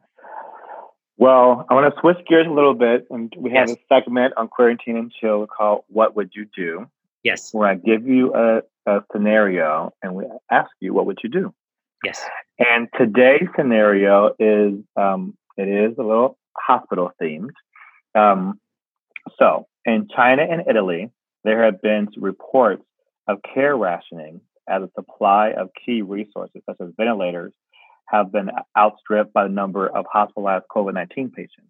Well, 1.16 1.64
I 1.70 1.74
want 1.74 1.94
to 1.94 2.00
switch 2.00 2.26
gears 2.26 2.46
a 2.46 2.50
little 2.52 2.74
bit, 2.74 3.06
and 3.10 3.32
we 3.36 3.52
have 3.52 3.68
yes. 3.68 3.76
a 3.76 3.94
segment 3.94 4.34
on 4.36 4.48
quarantine 4.48 4.96
and 4.96 5.12
chill 5.12 5.46
called 5.46 5.84
"What 5.88 6.16
Would 6.16 6.30
You 6.34 6.46
Do?" 6.56 6.86
Yes. 7.22 7.54
Where 7.54 7.68
I 7.68 7.76
give 7.76 8.06
you 8.06 8.34
a, 8.34 8.62
a 8.86 9.02
scenario, 9.12 9.92
and 10.02 10.14
we 10.14 10.24
ask 10.50 10.70
you, 10.80 10.92
"What 10.92 11.06
would 11.06 11.18
you 11.22 11.30
do?" 11.30 11.54
Yes. 12.04 12.22
And 12.58 12.88
today's 12.98 13.48
scenario 13.56 14.34
is 14.38 14.74
um, 14.96 15.36
it 15.56 15.68
is 15.68 15.96
a 15.98 16.02
little 16.02 16.36
hospital 16.56 17.12
themed. 17.20 17.50
Um, 18.14 18.60
so, 19.38 19.66
in 19.84 20.08
China 20.14 20.42
and 20.42 20.64
Italy, 20.68 21.10
there 21.44 21.64
have 21.64 21.80
been 21.80 22.08
reports 22.16 22.84
of 23.28 23.38
care 23.54 23.76
rationing 23.76 24.40
as 24.68 24.82
a 24.82 24.90
supply 24.94 25.52
of 25.52 25.70
key 25.84 26.02
resources 26.02 26.62
such 26.66 26.76
as 26.80 26.88
ventilators 26.96 27.52
have 28.06 28.32
been 28.32 28.50
outstripped 28.76 29.32
by 29.32 29.44
the 29.44 29.52
number 29.52 29.88
of 29.88 30.06
hospitalized 30.10 30.64
COVID 30.74 30.94
19 30.94 31.30
patients. 31.30 31.68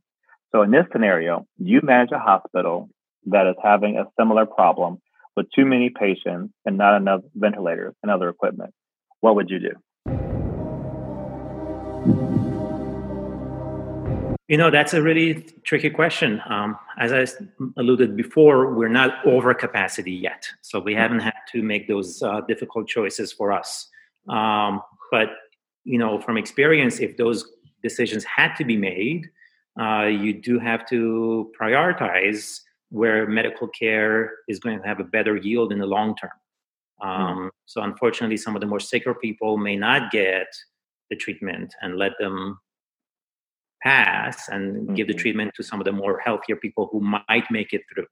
So, 0.53 0.63
in 0.63 0.71
this 0.71 0.87
scenario, 0.93 1.47
you 1.59 1.81
manage 1.83 2.13
a 2.13 2.19
hospital 2.19 2.89
that 3.27 3.47
is 3.47 3.57
having 3.63 3.97
a 3.97 4.07
similar 4.19 4.47
problem 4.47 5.01
with 5.37 5.51
too 5.51 5.65
many 5.65 5.91
patients 5.91 6.53
and 6.65 6.79
not 6.79 6.97
enough 6.97 7.23
ventilators 7.35 7.95
and 8.03 8.11
other 8.11 8.29
equipment. 8.29 8.73
What 9.21 9.35
would 9.37 9.51
you 9.51 9.59
do? 9.59 9.73
You 14.47 14.59
know, 14.59 14.71
that's 14.71 14.93
a 14.93 15.01
really 15.01 15.47
tricky 15.65 15.89
question. 15.89 16.43
Um, 16.49 16.77
as 16.99 17.13
I 17.13 17.27
alluded 17.79 18.15
before, 18.15 18.75
we're 18.75 18.91
not 18.91 19.27
over 19.27 19.55
capacity 19.55 20.13
yet. 20.13 20.47
So 20.61 20.79
we 20.79 20.95
haven't 20.95 21.21
had 21.21 21.35
to 21.53 21.63
make 21.63 21.89
those 21.89 22.23
uh, 22.23 22.43
difficult 22.43 22.87
choices 22.87 23.33
for 23.33 23.53
us. 23.53 23.89
Um, 24.29 24.83
but, 25.11 25.31
you 25.85 25.99
know, 25.99 26.21
from 26.21 26.37
experience, 26.37 27.01
if 27.01 27.17
those 27.17 27.45
decisions 27.83 28.25
had 28.25 28.55
to 28.57 28.65
be 28.65 28.77
made, 28.77 29.29
uh, 29.81 30.07
you 30.07 30.33
do 30.33 30.59
have 30.59 30.87
to 30.89 31.53
prioritize 31.61 32.61
where 32.91 33.27
medical 33.27 33.69
care 33.69 34.33
is 34.49 34.59
going 34.61 34.81
to 34.81 34.87
have 34.87 35.01
a 35.01 35.05
better 35.05 35.37
yield 35.37 35.73
in 35.73 35.79
the 35.79 35.87
long 35.87 36.17
term. 36.17 36.31
Hmm. 37.01 37.09
Um. 37.09 37.51
So, 37.67 37.83
unfortunately, 37.83 38.37
some 38.37 38.55
of 38.55 38.61
the 38.61 38.67
more 38.67 38.81
sicker 38.81 39.15
people 39.15 39.57
may 39.57 39.77
not 39.77 40.11
get 40.11 40.47
the 41.11 41.17
treatment 41.17 41.75
and 41.83 41.97
let 41.97 42.13
them 42.19 42.59
pass 43.83 44.49
and 44.49 44.75
mm-hmm. 44.75 44.95
give 44.95 45.07
the 45.07 45.13
mm-hmm. 45.13 45.21
treatment 45.21 45.53
to 45.57 45.63
some 45.63 45.81
of 45.81 45.85
the 45.85 45.93
more 45.93 46.19
healthier 46.19 46.57
people 46.57 46.89
who 46.91 47.01
might 47.01 47.51
make 47.51 47.73
it 47.73 47.83
through. 47.93 48.07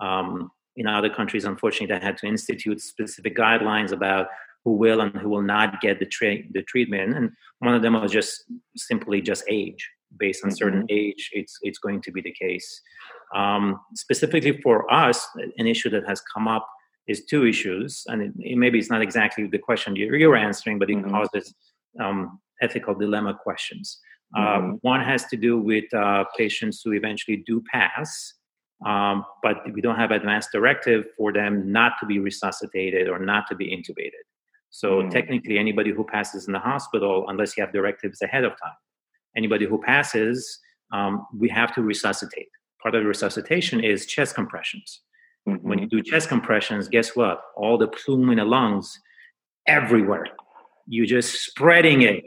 Um, 0.00 0.50
in 0.76 0.86
other 0.88 1.10
countries, 1.10 1.44
unfortunately, 1.44 1.94
they 1.94 2.04
had 2.04 2.18
to 2.18 2.26
institute 2.26 2.80
specific 2.80 3.36
guidelines 3.36 3.92
about 3.92 4.26
who 4.64 4.72
will 4.72 5.00
and 5.00 5.16
who 5.16 5.28
will 5.28 5.42
not 5.42 5.80
get 5.80 5.98
the, 5.98 6.06
tra- 6.06 6.46
the 6.52 6.62
treatment. 6.62 7.16
And 7.16 7.30
one 7.58 7.74
of 7.74 7.82
them 7.82 7.94
was 7.94 8.12
just 8.12 8.44
simply 8.76 9.20
just 9.20 9.44
age. 9.48 9.88
Based 10.16 10.44
on 10.44 10.50
mm-hmm. 10.50 10.56
certain 10.56 10.86
age, 10.90 11.30
it's 11.32 11.58
it's 11.62 11.80
going 11.80 12.00
to 12.02 12.12
be 12.12 12.20
the 12.20 12.32
case. 12.32 12.80
Um, 13.34 13.80
specifically 13.94 14.60
for 14.62 14.88
us, 14.92 15.26
an 15.58 15.66
issue 15.66 15.90
that 15.90 16.06
has 16.06 16.22
come 16.32 16.46
up 16.46 16.68
is 17.08 17.24
two 17.24 17.44
issues, 17.46 18.04
and 18.06 18.22
it, 18.22 18.32
it, 18.38 18.56
maybe 18.56 18.78
it's 18.78 18.90
not 18.90 19.02
exactly 19.02 19.48
the 19.48 19.58
question 19.58 19.96
you're, 19.96 20.14
you're 20.14 20.36
answering, 20.36 20.78
but 20.78 20.88
it 20.88 20.98
mm-hmm. 20.98 21.10
causes 21.10 21.52
um, 22.00 22.38
ethical 22.62 22.94
dilemma 22.94 23.34
questions. 23.42 23.98
Uh, 24.36 24.40
mm-hmm. 24.40 24.70
one 24.82 25.00
has 25.00 25.26
to 25.26 25.36
do 25.36 25.58
with 25.58 25.92
uh, 25.94 26.24
patients 26.38 26.80
who 26.84 26.92
eventually 26.92 27.42
do 27.44 27.60
pass, 27.72 28.34
um, 28.86 29.24
but 29.42 29.56
we 29.72 29.80
don't 29.80 29.96
have 29.96 30.12
advanced 30.12 30.50
directive 30.52 31.06
for 31.16 31.32
them 31.32 31.72
not 31.72 31.92
to 31.98 32.06
be 32.06 32.20
resuscitated 32.20 33.08
or 33.08 33.18
not 33.18 33.44
to 33.48 33.56
be 33.56 33.66
intubated. 33.66 34.24
So 34.74 34.98
mm-hmm. 34.98 35.10
technically, 35.10 35.56
anybody 35.56 35.92
who 35.92 36.02
passes 36.02 36.48
in 36.48 36.52
the 36.52 36.58
hospital, 36.58 37.26
unless 37.28 37.56
you 37.56 37.62
have 37.62 37.72
directives 37.72 38.20
ahead 38.22 38.42
of 38.42 38.52
time, 38.52 38.72
anybody 39.36 39.66
who 39.66 39.80
passes, 39.80 40.58
um, 40.92 41.28
we 41.38 41.48
have 41.48 41.72
to 41.76 41.82
resuscitate. 41.82 42.48
Part 42.82 42.96
of 42.96 43.02
the 43.04 43.08
resuscitation 43.08 43.78
is 43.78 44.04
chest 44.04 44.34
compressions. 44.34 45.02
Mm-hmm. 45.48 45.68
When 45.68 45.78
you 45.78 45.86
do 45.86 46.02
chest 46.02 46.28
compressions, 46.28 46.88
guess 46.88 47.14
what? 47.14 47.40
All 47.56 47.78
the 47.78 47.86
plume 47.86 48.30
in 48.30 48.38
the 48.38 48.44
lungs 48.44 48.98
everywhere. 49.68 50.26
You're 50.88 51.06
just 51.06 51.44
spreading 51.44 52.02
it 52.02 52.24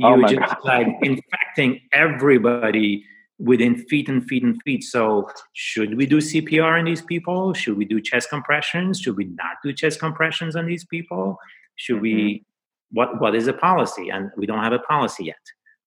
Oh 0.00 0.16
you 0.16 0.24
oh 0.24 0.28
just 0.28 0.54
God. 0.62 0.64
like 0.64 0.86
infecting 1.02 1.80
everybody 1.92 3.04
within 3.38 3.76
feet 3.76 4.08
and 4.08 4.24
feet 4.24 4.42
and 4.42 4.60
feet. 4.62 4.82
So, 4.84 5.28
should 5.52 5.96
we 5.96 6.06
do 6.06 6.18
CPR 6.18 6.78
on 6.78 6.84
these 6.84 7.02
people? 7.02 7.54
Should 7.54 7.76
we 7.76 7.84
do 7.84 8.00
chest 8.00 8.30
compressions? 8.30 9.00
Should 9.00 9.16
we 9.16 9.24
not 9.24 9.56
do 9.62 9.72
chest 9.72 10.00
compressions 10.00 10.56
on 10.56 10.66
these 10.66 10.84
people? 10.84 11.38
Should 11.76 11.96
mm-hmm. 11.96 12.02
we? 12.02 12.44
What 12.90 13.20
What 13.20 13.34
is 13.34 13.46
the 13.46 13.52
policy? 13.52 14.08
And 14.08 14.30
we 14.36 14.46
don't 14.46 14.62
have 14.62 14.72
a 14.72 14.78
policy 14.80 15.24
yet. 15.24 15.36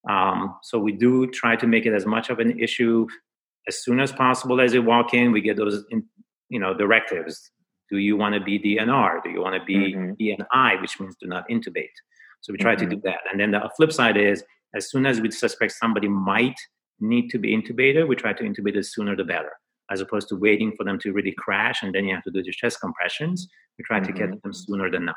Um, 0.09 0.55
so 0.63 0.79
we 0.79 0.91
do 0.91 1.27
try 1.27 1.55
to 1.55 1.67
make 1.67 1.85
it 1.85 1.93
as 1.93 2.05
much 2.05 2.29
of 2.29 2.39
an 2.39 2.59
issue 2.59 3.07
as 3.67 3.83
soon 3.83 3.99
as 3.99 4.11
possible 4.11 4.59
as 4.59 4.71
they 4.71 4.79
walk 4.79 5.13
in. 5.13 5.31
We 5.31 5.41
get 5.41 5.57
those, 5.57 5.83
in, 5.91 6.03
you 6.49 6.59
know, 6.59 6.73
directives. 6.73 7.51
Do 7.89 7.97
you 7.97 8.15
want 8.17 8.35
to 8.35 8.39
be 8.41 8.57
DNR? 8.57 9.21
Do 9.23 9.29
you 9.29 9.41
want 9.41 9.55
to 9.55 9.65
be 9.65 9.93
mm-hmm. 9.93 10.13
DNI, 10.13 10.81
which 10.81 10.99
means 10.99 11.15
do 11.19 11.27
not 11.27 11.47
intubate? 11.49 11.89
So 12.41 12.53
we 12.53 12.57
try 12.57 12.75
mm-hmm. 12.75 12.89
to 12.89 12.95
do 12.95 13.01
that. 13.03 13.19
And 13.31 13.39
then 13.39 13.51
the 13.51 13.69
flip 13.75 13.91
side 13.91 14.17
is 14.17 14.43
as 14.73 14.89
soon 14.89 15.05
as 15.05 15.21
we 15.21 15.29
suspect 15.31 15.73
somebody 15.73 16.07
might 16.07 16.55
need 17.01 17.29
to 17.29 17.39
be 17.39 17.55
intubated, 17.55 18.07
we 18.07 18.15
try 18.15 18.33
to 18.33 18.43
intubate 18.43 18.77
as 18.77 18.93
sooner 18.93 19.15
the 19.15 19.23
better, 19.23 19.51
as 19.91 20.01
opposed 20.01 20.29
to 20.29 20.35
waiting 20.35 20.73
for 20.75 20.83
them 20.83 20.99
to 20.99 21.11
really 21.11 21.33
crash 21.37 21.83
and 21.83 21.93
then 21.93 22.05
you 22.05 22.13
have 22.13 22.23
to 22.23 22.31
do 22.31 22.43
the 22.43 22.51
chest 22.51 22.79
compressions. 22.81 23.47
We 23.77 23.83
try 23.83 23.99
mm-hmm. 23.99 24.07
to 24.07 24.13
get 24.13 24.29
mm-hmm. 24.29 24.39
them 24.43 24.53
sooner 24.53 24.89
than 24.89 25.05
not. 25.05 25.15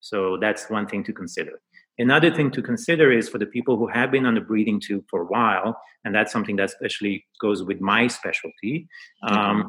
So 0.00 0.38
that's 0.40 0.70
one 0.70 0.86
thing 0.86 1.04
to 1.04 1.12
consider. 1.12 1.60
Another 1.98 2.34
thing 2.34 2.50
to 2.52 2.62
consider 2.62 3.12
is 3.12 3.28
for 3.28 3.36
the 3.36 3.46
people 3.46 3.76
who 3.76 3.86
have 3.88 4.10
been 4.10 4.24
on 4.24 4.34
the 4.34 4.40
breathing 4.40 4.80
tube 4.80 5.04
for 5.10 5.22
a 5.22 5.26
while, 5.26 5.78
and 6.04 6.14
that's 6.14 6.32
something 6.32 6.56
that 6.56 6.70
especially 6.70 7.26
goes 7.42 7.62
with 7.62 7.82
my 7.82 8.06
specialty. 8.06 8.88
Um, 9.28 9.36
mm-hmm 9.36 9.68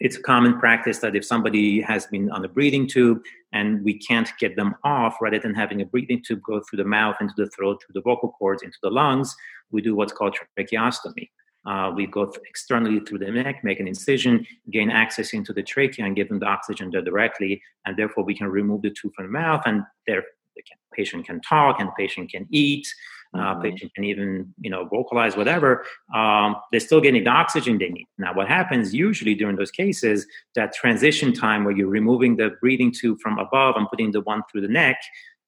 it's 0.00 0.16
a 0.16 0.22
common 0.22 0.58
practice 0.58 0.98
that 0.98 1.14
if 1.14 1.24
somebody 1.24 1.80
has 1.82 2.06
been 2.06 2.30
on 2.30 2.44
a 2.44 2.48
breathing 2.48 2.88
tube 2.88 3.22
and 3.52 3.84
we 3.84 3.98
can't 3.98 4.30
get 4.38 4.56
them 4.56 4.74
off, 4.82 5.16
rather 5.20 5.38
than 5.38 5.54
having 5.54 5.82
a 5.82 5.84
breathing 5.84 6.22
tube 6.26 6.40
go 6.42 6.60
through 6.60 6.78
the 6.78 6.84
mouth, 6.84 7.16
into 7.20 7.34
the 7.36 7.48
throat, 7.50 7.82
through 7.82 7.92
the 7.92 8.00
vocal 8.00 8.30
cords, 8.32 8.62
into 8.62 8.78
the 8.82 8.90
lungs, 8.90 9.34
we 9.70 9.82
do 9.82 9.94
what's 9.94 10.12
called 10.12 10.36
tracheostomy. 10.58 11.28
Uh, 11.66 11.92
we 11.94 12.06
go 12.06 12.32
externally 12.48 13.00
through 13.00 13.18
the 13.18 13.30
neck, 13.30 13.62
make 13.62 13.78
an 13.78 13.86
incision, 13.86 14.46
gain 14.70 14.90
access 14.90 15.34
into 15.34 15.52
the 15.52 15.62
trachea, 15.62 16.06
and 16.06 16.16
give 16.16 16.28
them 16.30 16.38
the 16.38 16.46
oxygen 16.46 16.90
there 16.90 17.02
directly. 17.02 17.60
And 17.84 17.94
therefore, 17.98 18.24
we 18.24 18.34
can 18.34 18.46
remove 18.46 18.80
the 18.80 18.90
tube 18.90 19.12
from 19.14 19.26
the 19.26 19.32
mouth, 19.32 19.62
and 19.66 19.82
there 20.06 20.24
the 20.56 20.62
patient 20.94 21.26
can 21.26 21.40
talk 21.40 21.78
and 21.78 21.88
the 21.88 21.92
patient 21.96 22.30
can 22.30 22.46
eat 22.50 22.86
uh, 23.34 23.38
mm-hmm. 23.38 23.62
patient 23.62 23.94
can 23.94 24.04
even 24.04 24.52
you 24.60 24.70
know 24.70 24.84
vocalize 24.86 25.36
whatever 25.36 25.84
um, 26.14 26.56
they're 26.70 26.80
still 26.80 27.00
getting 27.00 27.22
the 27.24 27.30
oxygen 27.30 27.78
they 27.78 27.88
need 27.88 28.06
now 28.18 28.34
what 28.34 28.48
happens 28.48 28.92
usually 28.92 29.34
during 29.34 29.56
those 29.56 29.70
cases 29.70 30.26
that 30.54 30.72
transition 30.72 31.32
time 31.32 31.64
where 31.64 31.76
you're 31.76 31.88
removing 31.88 32.36
the 32.36 32.50
breathing 32.60 32.92
tube 32.92 33.18
from 33.20 33.38
above 33.38 33.76
and 33.76 33.88
putting 33.88 34.10
the 34.12 34.20
one 34.22 34.42
through 34.50 34.60
the 34.60 34.68
neck 34.68 34.96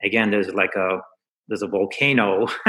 again 0.03 0.31
there's 0.31 0.49
like 0.55 0.75
a 0.77 0.99
there's 1.49 1.63
a 1.63 1.67
volcano 1.67 2.45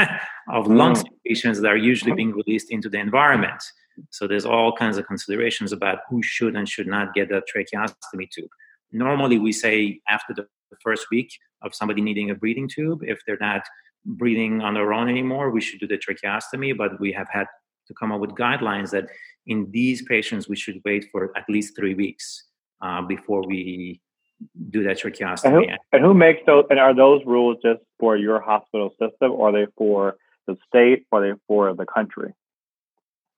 of 0.52 0.66
mm. 0.66 0.76
lung 0.76 0.96
secretions 0.96 1.62
that 1.62 1.72
are 1.72 1.78
usually 1.78 2.12
mm-hmm. 2.12 2.18
being 2.18 2.32
released 2.32 2.72
into 2.72 2.90
the 2.90 2.98
environment 2.98 3.62
so 4.10 4.28
there's 4.28 4.46
all 4.46 4.76
kinds 4.76 4.98
of 4.98 5.06
considerations 5.06 5.72
about 5.72 6.00
who 6.10 6.24
should 6.24 6.56
and 6.56 6.68
should 6.68 6.88
not 6.88 7.14
get 7.14 7.32
a 7.32 7.42
tracheostomy 7.42 8.30
tube 8.32 8.50
normally 8.92 9.38
we 9.38 9.52
say 9.52 10.00
after 10.10 10.34
the 10.34 10.48
first 10.82 11.06
week 11.12 11.32
of 11.62 11.76
somebody 11.76 12.02
needing 12.02 12.32
a 12.32 12.36
breathing 12.36 12.68
tube 12.68 13.02
if 13.04 13.20
they're 13.28 13.38
not 13.40 13.62
breathing 14.06 14.62
on 14.62 14.74
their 14.74 14.94
own 14.94 15.10
anymore, 15.10 15.50
we 15.50 15.62
should 15.62 15.80
do 15.80 15.88
the 15.88 15.98
tracheostomy. 15.98 16.76
But 16.78 17.00
we 17.00 17.12
have 17.12 17.28
had 17.32 17.48
to 17.88 17.94
come 17.94 18.12
up 18.12 18.22
with 18.22 18.32
guidelines 18.32 18.92
that 18.92 19.08
in 19.46 19.70
these 19.72 20.02
patients, 20.04 20.48
we 20.48 20.56
should 20.56 20.82
wait 20.86 21.06
for 21.12 21.32
at 21.36 21.44
least 21.50 21.76
three 21.76 21.94
weeks 21.94 22.46
uh, 22.82 23.02
before 23.02 23.46
we 23.46 24.02
do 24.70 24.84
that 24.84 25.00
tracheostomy. 25.00 25.46
And 25.46 25.72
who, 25.72 25.78
and 25.94 26.06
who, 26.06 26.14
makes 26.14 26.42
those? 26.46 26.66
And 26.70 26.80
are 26.80 26.96
those 26.96 27.22
rules 27.26 27.58
just 27.64 27.82
for 28.00 28.18
your 28.18 28.42
hospital 28.42 28.90
system, 28.92 29.32
or 29.32 29.50
are 29.50 29.52
they 29.52 29.68
for 29.78 30.16
the 30.48 30.58
state, 30.68 31.06
or 31.12 31.24
are 31.24 31.34
they 31.34 31.40
for 31.48 31.74
the 31.74 31.86
country? 31.86 32.34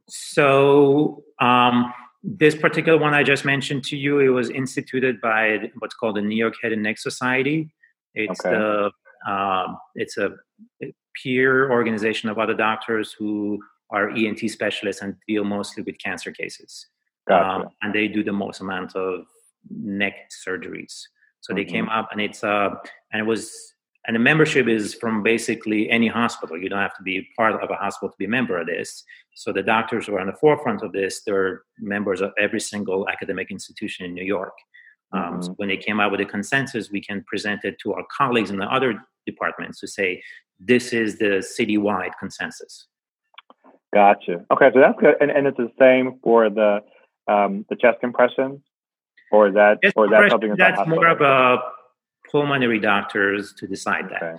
So 0.08 1.24
um, 1.40 1.94
this 2.24 2.56
particular 2.56 2.98
one 2.98 3.14
I 3.14 3.24
just 3.24 3.46
mentioned 3.46 3.84
to 3.86 3.98
you, 3.98 4.20
it 4.20 4.30
was 4.30 4.50
instituted 4.50 5.22
by 5.22 5.72
what's 5.80 5.96
called 5.96 6.18
the 6.18 6.22
New 6.22 6.36
York 6.36 6.56
Head 6.62 6.72
and 6.72 6.84
Neck 6.84 6.98
Society. 6.98 7.70
It's 8.14 8.40
okay. 8.40 8.56
the 8.56 8.92
um, 9.28 9.78
it's 9.96 10.18
a 10.18 10.32
peer 11.22 11.72
organization 11.72 12.30
of 12.30 12.38
other 12.38 12.54
doctors 12.54 13.14
who 13.18 13.60
are 13.92 14.10
ENT 14.10 14.40
specialists 14.50 15.02
and 15.02 15.16
deal 15.28 15.44
mostly 15.44 15.84
with 15.84 15.98
cancer 16.00 16.32
cases. 16.32 16.88
Gotcha. 17.28 17.48
Um, 17.48 17.70
and 17.82 17.94
they 17.94 18.08
do 18.08 18.24
the 18.24 18.34
most 18.34 18.62
amount 18.62 18.96
of 18.96 19.26
neck 19.70 20.30
surgeries. 20.46 21.02
So 21.42 21.54
mm-hmm. 21.54 21.58
they 21.58 21.66
came 21.66 21.90
up 21.90 22.10
and 22.12 22.22
it's 22.22 22.44
uh 22.44 22.70
and 23.12 23.22
it 23.22 23.26
was 23.26 23.52
and 24.08 24.16
the 24.16 24.20
membership 24.20 24.68
is 24.68 24.94
from 24.94 25.24
basically 25.24 25.90
any 25.90 26.08
hospital. 26.08 26.58
You 26.58 26.70
don't 26.70 26.80
have 26.80 26.96
to 26.98 27.04
be 27.04 27.28
part 27.36 27.54
of 27.54 27.72
a 27.72 27.76
hospital 27.76 28.10
to 28.10 28.16
be 28.20 28.26
a 28.26 28.30
member 28.30 28.60
of 28.60 28.68
this. 28.68 29.04
So 29.34 29.52
the 29.52 29.64
doctors 29.64 30.06
who 30.06 30.16
are 30.16 30.20
on 30.20 30.28
the 30.28 30.34
forefront 30.34 30.84
of 30.84 30.92
this, 30.92 31.24
they're 31.26 31.64
members 31.80 32.22
of 32.22 32.32
every 32.40 32.60
single 32.60 33.10
academic 33.10 33.50
institution 33.50 34.06
in 34.06 34.14
New 34.14 34.24
York. 34.24 34.54
Um, 35.12 35.22
mm-hmm. 35.22 35.42
so 35.42 35.54
when 35.54 35.70
they 35.70 35.78
came 35.78 36.00
out 36.00 36.12
with 36.12 36.22
a 36.22 36.26
consensus, 36.26 36.92
we 36.92 37.02
can 37.02 37.24
present 37.24 37.62
it 37.64 37.78
to 37.82 37.94
our 37.94 38.06
colleagues 38.16 38.52
in 38.52 38.58
the 38.58 38.66
other 38.66 39.02
departments 39.26 39.80
to 39.80 39.88
say 39.88 40.22
this 40.60 40.94
is 40.94 41.18
the 41.18 41.46
citywide 41.60 42.12
consensus. 42.20 42.88
Gotcha. 43.94 44.46
Okay, 44.52 44.72
so 44.74 44.80
that's 44.80 45.00
good, 45.00 45.16
and, 45.22 45.32
and 45.32 45.48
it's 45.48 45.58
the 45.58 45.72
same 45.80 46.20
for 46.24 46.50
the 46.50 46.80
um, 47.28 47.66
the 47.70 47.76
chest 47.76 48.00
compressions, 48.02 48.62
or 49.32 49.52
that 49.52 49.82
chest 49.82 49.94
or 49.96 50.10
that 50.10 50.30
something 50.30 50.56
that's 50.58 50.88
more 50.88 51.08
of 51.08 51.22
a 51.22 51.58
pulmonary 52.32 52.80
doctors 52.80 53.54
to 53.54 53.68
decide 53.68 54.10
that. 54.10 54.38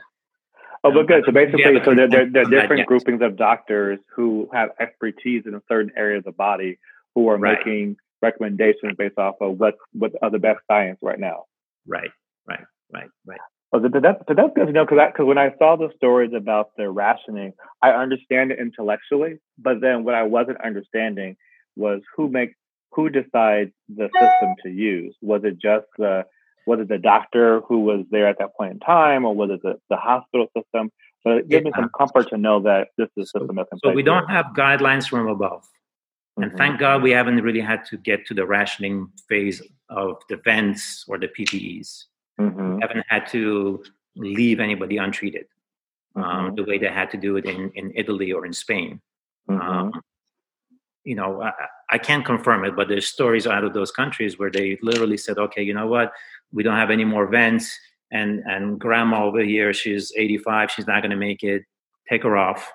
Oh, 0.85 0.93
but 0.93 1.09
good. 1.09 1.25
So 1.27 1.33
basically, 1.33 1.81
so 1.85 1.95
there, 1.95 2.09
there, 2.09 2.27
there 2.31 2.43
are 2.43 2.63
different 2.63 2.87
groupings 2.87 3.23
of 3.23 3.37
doctors 3.37 3.99
who 4.15 4.49
have 4.53 4.71
expertise 4.79 5.45
in 5.47 5.55
a 5.55 5.63
certain 5.69 5.91
areas 5.97 6.21
of 6.21 6.25
the 6.25 6.33
body 6.33 6.79
who 7.15 7.29
are 7.29 7.39
right. 7.39 7.59
making 7.59 7.97
recommendations 8.23 8.95
based 8.97 9.19
off 9.19 9.37
of 9.41 9.59
what 9.59 9.75
what 9.93 10.13
are 10.23 10.31
the 10.31 10.39
best 10.39 10.61
science 10.71 10.99
right 11.03 11.19
now. 11.19 11.45
Right, 11.87 12.11
right, 12.47 12.65
right, 12.93 13.09
right. 13.25 13.41
Oh, 13.77 13.81
that, 13.81 13.93
that, 13.93 14.37
that's 14.37 14.55
good 14.55 14.67
to 14.67 14.73
know 14.73 14.87
because 14.87 14.99
because 15.13 15.27
when 15.27 15.37
I 15.39 15.51
saw 15.59 15.77
the 15.77 15.91
stories 15.97 16.33
about 16.35 16.71
the 16.79 16.89
rationing, 16.89 17.53
I 17.83 17.91
understand 17.91 18.51
it 18.51 18.59
intellectually, 18.59 19.39
but 19.59 19.83
then 19.83 20.05
what 20.05 20.15
I 20.15 20.23
wasn't 20.23 20.65
understanding 20.65 21.37
was 21.77 22.01
who 22.17 22.29
makes 22.29 22.55
who 22.93 23.11
decides 23.11 23.73
the 23.89 24.09
system 24.19 24.55
to 24.63 24.71
use. 24.71 25.15
Was 25.21 25.43
it 25.45 25.59
just 25.59 25.87
the 25.99 26.25
was 26.67 26.81
it 26.81 26.89
the 26.89 26.97
doctor 26.97 27.61
who 27.69 27.81
was 27.81 28.07
there 28.11 28.27
at 28.27 28.39
that 28.39 28.57
point 28.57 28.73
in 28.73 28.79
time, 28.81 29.27
or 29.27 29.35
was 29.35 29.51
it 29.51 29.61
the, 29.63 29.75
the 29.91 29.97
hospital 29.97 30.47
system? 30.57 30.91
So 31.23 31.33
it 31.33 31.49
gives 31.49 31.65
yeah. 31.65 31.71
me 31.71 31.73
some 31.77 31.91
comfort 31.97 32.31
to 32.31 32.39
know 32.39 32.63
that 32.63 32.89
this 32.97 33.09
is 33.17 33.31
a 33.35 33.41
system 33.41 33.57
that's 33.57 33.69
So 33.85 33.91
we 33.91 34.03
don't 34.03 34.29
have 34.29 34.47
guidelines 34.57 35.07
from 35.07 35.29
above. 35.29 35.69
And 36.37 36.47
mm-hmm. 36.47 36.57
thank 36.57 36.81
God 36.81 37.03
we 37.03 37.11
haven't 37.11 37.43
really 37.43 37.61
had 37.61 37.85
to 37.87 37.99
get 37.99 38.27
to 38.27 38.35
the 38.35 38.47
rationing 38.47 39.09
phase 39.29 39.61
of 39.91 40.23
the 40.31 40.37
vents 40.37 41.05
or 41.09 41.19
the 41.19 41.29
PPEs. 41.29 42.05
Mm-hmm. 42.41 42.79
Haven't 42.81 43.07
had 43.09 43.27
to 43.29 43.83
leave 44.17 44.61
anybody 44.61 44.97
untreated 44.99 45.47
um, 46.15 46.23
mm-hmm. 46.23 46.55
the 46.57 46.65
way 46.65 46.79
they 46.79 46.89
had 46.89 47.11
to 47.11 47.17
do 47.17 47.37
it 47.37 47.45
in, 47.45 47.71
in 47.75 47.93
Italy 47.95 48.33
or 48.33 48.47
in 48.47 48.53
Spain. 48.53 49.01
Mm-hmm. 49.49 49.61
Um, 49.61 50.03
you 51.05 51.15
know, 51.15 51.43
I, 51.43 51.53
I, 51.91 51.99
can't 51.99 52.25
confirm 52.25 52.65
it, 52.65 52.75
but 52.75 52.89
there's 52.89 53.07
stories 53.07 53.47
out 53.47 53.63
of 53.63 53.75
those 53.75 53.93
countries 53.93 54.39
where 54.39 54.51
they 54.51 54.77
literally 54.83 55.17
said, 55.17 55.39
okay, 55.39 55.63
you 55.63 55.73
know 55.73 55.87
what? 55.87 56.13
We 56.53 56.65
don't 56.65 56.75
have 56.75 56.91
any 56.91 57.05
more 57.05 57.29
vents. 57.29 57.79
And, 58.11 58.41
and 58.41 58.79
grandma 58.79 59.25
over 59.25 59.41
here, 59.41 59.73
she's 59.73 60.13
85, 60.17 60.71
she's 60.73 60.87
not 60.87 61.03
going 61.03 61.11
to 61.11 61.17
make 61.17 61.45
it. 61.45 61.63
Take 62.09 62.25
her 62.25 62.37
off. 62.37 62.73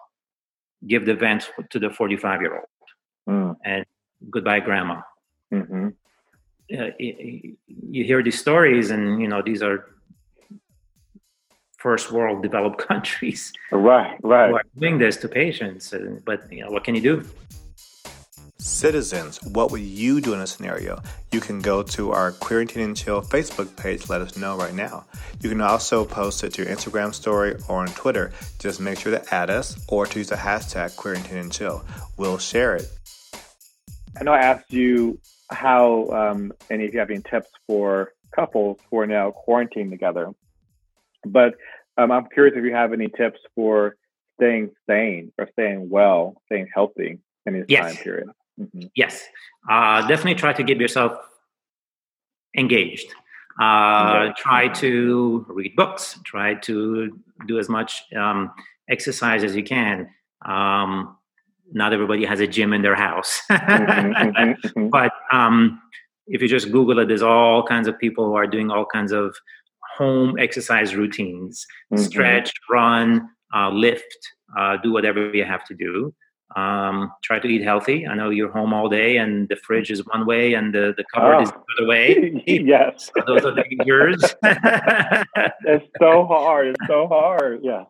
Give 0.88 1.06
the 1.06 1.14
vent 1.14 1.52
to 1.72 1.80
the 1.80 1.90
45 1.90 2.42
year 2.42 2.56
old 2.56 2.66
mm. 3.28 3.56
and 3.64 3.86
goodbye 4.30 4.60
grandma 4.60 5.02
mm-hmm. 5.54 5.90
Uh, 6.72 6.92
you 7.00 8.04
hear 8.04 8.24
these 8.24 8.40
stories 8.40 8.92
and 8.92 9.22
you 9.22 9.28
know 9.28 9.42
these 9.42 9.62
are 9.62 9.88
first 11.78 12.12
world 12.12 12.42
developed 12.42 12.78
countries 12.90 13.52
right 13.72 14.18
right 14.24 14.50
who 14.50 14.56
are 14.56 14.64
doing 14.78 14.98
this 14.98 15.18
to 15.18 15.28
patients 15.28 15.94
but 16.26 16.40
you 16.52 16.64
know 16.64 16.72
what 16.72 16.84
can 16.84 16.96
you 16.96 17.02
do 17.02 17.26
Citizens, 18.62 19.42
what 19.42 19.72
would 19.72 19.82
you 19.82 20.22
do 20.22 20.36
in 20.36 20.40
a 20.40 20.46
scenario? 20.46 21.02
You 21.32 21.40
can 21.40 21.62
go 21.62 21.82
to 21.82 22.12
our 22.12 22.32
Quarantine 22.32 22.84
and 22.84 22.96
Chill 22.96 23.20
Facebook 23.24 23.76
page, 23.76 24.08
let 24.08 24.22
us 24.22 24.38
know 24.38 24.56
right 24.56 24.74
now. 24.76 25.04
You 25.40 25.50
can 25.50 25.62
also 25.62 26.06
post 26.06 26.44
it 26.44 26.54
to 26.54 26.64
your 26.64 26.72
Instagram 26.72 27.12
story 27.12 27.56
or 27.68 27.82
on 27.82 27.88
Twitter. 27.88 28.32
Just 28.60 28.80
make 28.80 29.00
sure 29.00 29.18
to 29.18 29.34
add 29.34 29.50
us 29.50 29.84
or 29.88 30.06
to 30.06 30.20
use 30.20 30.30
the 30.30 30.36
hashtag 30.36 30.96
Quarantine 30.96 31.38
and 31.38 31.52
Chill. 31.52 31.84
We'll 32.18 32.38
share 32.38 32.76
it. 32.76 32.88
I 34.20 34.24
know 34.24 34.34
I 34.34 34.42
asked 34.42 34.72
you 34.72 35.20
how, 35.52 36.10
um, 36.10 36.54
and 36.70 36.82
if 36.82 36.94
you 36.94 37.00
have 37.00 37.10
any 37.10 37.22
tips 37.22 37.50
for 37.68 38.14
couples 38.34 38.80
who 38.90 39.00
are 39.00 39.08
now 39.08 39.32
quarantined 39.32 39.92
together, 39.92 40.30
but 41.26 41.56
um, 41.98 42.12
I'm 42.12 42.28
curious 42.28 42.56
if 42.58 42.64
you 42.64 42.74
have 42.74 42.94
any 42.94 43.08
tips 43.08 43.40
for 43.56 43.96
staying 44.36 44.72
sane 44.88 45.32
or 45.38 45.48
staying 45.54 45.90
well, 45.90 46.42
staying 46.46 46.68
healthy 46.74 47.20
in 47.46 47.54
this 47.54 47.66
yes. 47.68 47.96
time 47.96 48.04
period. 48.04 48.30
Mm-hmm. 48.60 48.88
Yes, 48.96 49.24
uh, 49.70 50.08
definitely 50.08 50.36
try 50.36 50.54
to 50.54 50.64
keep 50.64 50.80
yourself 50.80 51.14
engaged. 52.58 53.14
Uh, 53.60 54.32
try 54.38 54.68
to 54.70 55.46
read 55.50 55.76
books. 55.76 56.20
Try 56.24 56.56
to 56.56 57.20
do 57.48 57.60
as 57.60 57.70
much 57.70 58.04
um, 58.16 58.52
exercise 58.90 59.44
as 59.44 59.56
you 59.56 59.64
can. 59.64 60.10
Um, 60.46 61.18
not 61.72 61.94
everybody 61.94 62.26
has 62.26 62.40
a 62.40 62.48
gym 62.48 62.74
in 62.74 62.82
their 62.82 62.96
house. 62.96 63.42
Mm-hmm, 63.52 64.68
mm-hmm. 64.68 64.90
but 64.90 65.11
um, 65.32 65.82
if 66.28 66.42
you 66.42 66.48
just 66.48 66.72
Google 66.72 67.00
it, 67.00 67.08
there's 67.08 67.22
all 67.22 67.64
kinds 67.64 67.88
of 67.88 67.98
people 68.00 68.26
who 68.26 68.36
are 68.36 68.48
doing 68.48 68.70
all 68.72 68.86
kinds 68.86 69.12
of 69.12 69.36
home 69.98 70.38
exercise 70.40 70.96
routines 70.96 71.66
mm-hmm. 71.94 72.04
stretch, 72.04 72.54
run, 72.70 73.28
uh, 73.56 73.70
lift, 73.70 74.18
uh, 74.58 74.78
do 74.78 74.92
whatever 74.92 75.34
you 75.36 75.44
have 75.44 75.66
to 75.66 75.76
do. 75.76 76.14
Um, 76.56 77.14
try 77.24 77.40
to 77.40 77.48
eat 77.48 77.64
healthy. 77.64 78.06
I 78.06 78.14
know 78.14 78.30
you're 78.30 78.52
home 78.52 78.74
all 78.74 78.90
day 78.90 79.16
and 79.16 79.48
the 79.48 79.56
fridge 79.56 79.90
is 79.90 80.06
one 80.06 80.26
way 80.26 80.54
and 80.54 80.76
the, 80.76 80.94
the 80.98 81.06
cupboard 81.14 81.36
oh. 81.36 81.42
is 81.44 81.50
the 81.50 81.64
other 81.78 81.88
way. 81.88 82.44
yes. 82.48 83.10
those 83.26 83.46
are 83.46 83.56
yours. 83.86 84.22
it's 84.44 85.88
so 85.98 86.26
hard. 86.26 86.68
It's 86.68 86.88
so 86.88 87.08
hard. 87.08 87.62
Yeah. 87.64 87.84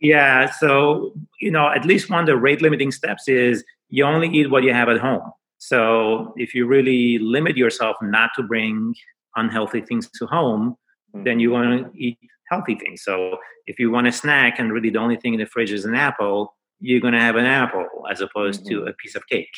Yeah. 0.00 0.50
So, 0.50 1.12
you 1.40 1.50
know, 1.50 1.68
at 1.68 1.84
least 1.84 2.08
one 2.08 2.20
of 2.20 2.26
the 2.26 2.36
rate 2.36 2.62
limiting 2.62 2.92
steps 2.92 3.26
is 3.26 3.64
you 3.88 4.04
only 4.04 4.28
eat 4.28 4.48
what 4.48 4.62
you 4.62 4.72
have 4.72 4.88
at 4.88 4.98
home. 4.98 5.32
So 5.58 6.32
if 6.36 6.54
you 6.54 6.66
really 6.66 7.18
limit 7.18 7.56
yourself 7.56 7.96
not 8.00 8.30
to 8.36 8.42
bring 8.42 8.94
unhealthy 9.36 9.80
things 9.80 10.08
to 10.18 10.26
home, 10.26 10.76
mm-hmm. 11.14 11.24
then 11.24 11.40
you 11.40 11.50
want 11.50 11.92
to 11.92 11.98
eat 11.98 12.18
healthy 12.50 12.76
things. 12.76 13.02
So 13.02 13.38
if 13.66 13.78
you 13.78 13.90
want 13.90 14.06
a 14.06 14.12
snack 14.12 14.58
and 14.58 14.72
really 14.72 14.90
the 14.90 14.98
only 14.98 15.16
thing 15.16 15.34
in 15.34 15.40
the 15.40 15.46
fridge 15.46 15.72
is 15.72 15.84
an 15.84 15.94
apple, 15.94 16.54
you're 16.80 17.00
going 17.00 17.14
to 17.14 17.20
have 17.20 17.36
an 17.36 17.44
apple 17.44 17.86
as 18.10 18.20
opposed 18.20 18.64
mm-hmm. 18.64 18.84
to 18.84 18.90
a 18.90 18.92
piece 18.94 19.14
of 19.14 19.26
cake. 19.28 19.50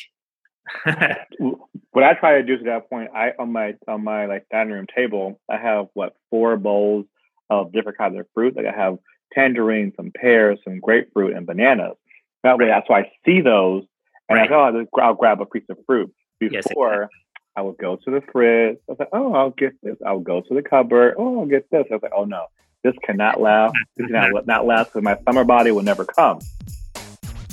what 1.91 2.03
I 2.03 2.13
try 2.13 2.37
to 2.37 2.43
do 2.43 2.57
to 2.57 2.63
that 2.65 2.89
point, 2.89 3.09
I 3.15 3.33
on 3.39 3.51
my 3.51 3.75
on 3.87 4.03
my 4.03 4.25
like 4.25 4.45
dining 4.51 4.73
room 4.73 4.87
table, 4.93 5.39
I 5.49 5.57
have 5.57 5.87
what 5.93 6.15
four 6.29 6.57
bowls 6.57 7.05
of 7.49 7.71
different 7.73 7.97
kinds 7.97 8.17
of 8.17 8.25
fruit. 8.33 8.55
Like 8.55 8.65
I 8.65 8.71
have 8.71 8.97
tangerines, 9.33 9.93
some 9.95 10.11
pears, 10.11 10.59
some 10.63 10.79
grapefruit, 10.79 11.35
and 11.35 11.45
bananas. 11.45 11.95
That 12.43 12.57
way, 12.57 12.67
that's 12.67 12.89
why 12.89 13.01
I 13.01 13.11
see 13.25 13.41
those, 13.41 13.83
and 14.31 14.39
right. 14.39 14.51
I 14.51 14.71
go, 14.71 14.87
oh, 14.95 15.01
I'll 15.01 15.13
grab 15.13 15.41
a 15.41 15.45
piece 15.45 15.63
of 15.69 15.77
fruit. 15.85 16.13
Before, 16.39 17.01
yes, 17.01 17.09
I 17.55 17.61
would 17.61 17.77
go 17.77 17.97
to 17.97 18.11
the 18.11 18.21
fridge. 18.31 18.77
I 18.89 18.91
was 18.91 18.99
like, 18.99 19.09
oh, 19.13 19.33
I'll 19.33 19.51
get 19.51 19.73
this. 19.83 19.95
I'll 20.05 20.19
go 20.19 20.41
to 20.41 20.53
the 20.53 20.63
cupboard. 20.63 21.15
Oh, 21.17 21.41
I'll 21.41 21.45
get 21.45 21.69
this. 21.69 21.85
I 21.91 21.93
was 21.93 22.01
like, 22.01 22.13
oh 22.15 22.25
no, 22.25 22.45
this 22.83 22.95
cannot 23.03 23.39
last. 23.39 23.75
This 23.95 24.07
cannot 24.07 24.45
not 24.47 24.65
last 24.65 24.87
because 24.87 25.03
my 25.03 25.17
summer 25.25 25.43
body 25.43 25.71
will 25.71 25.83
never 25.83 26.05
come. 26.05 26.39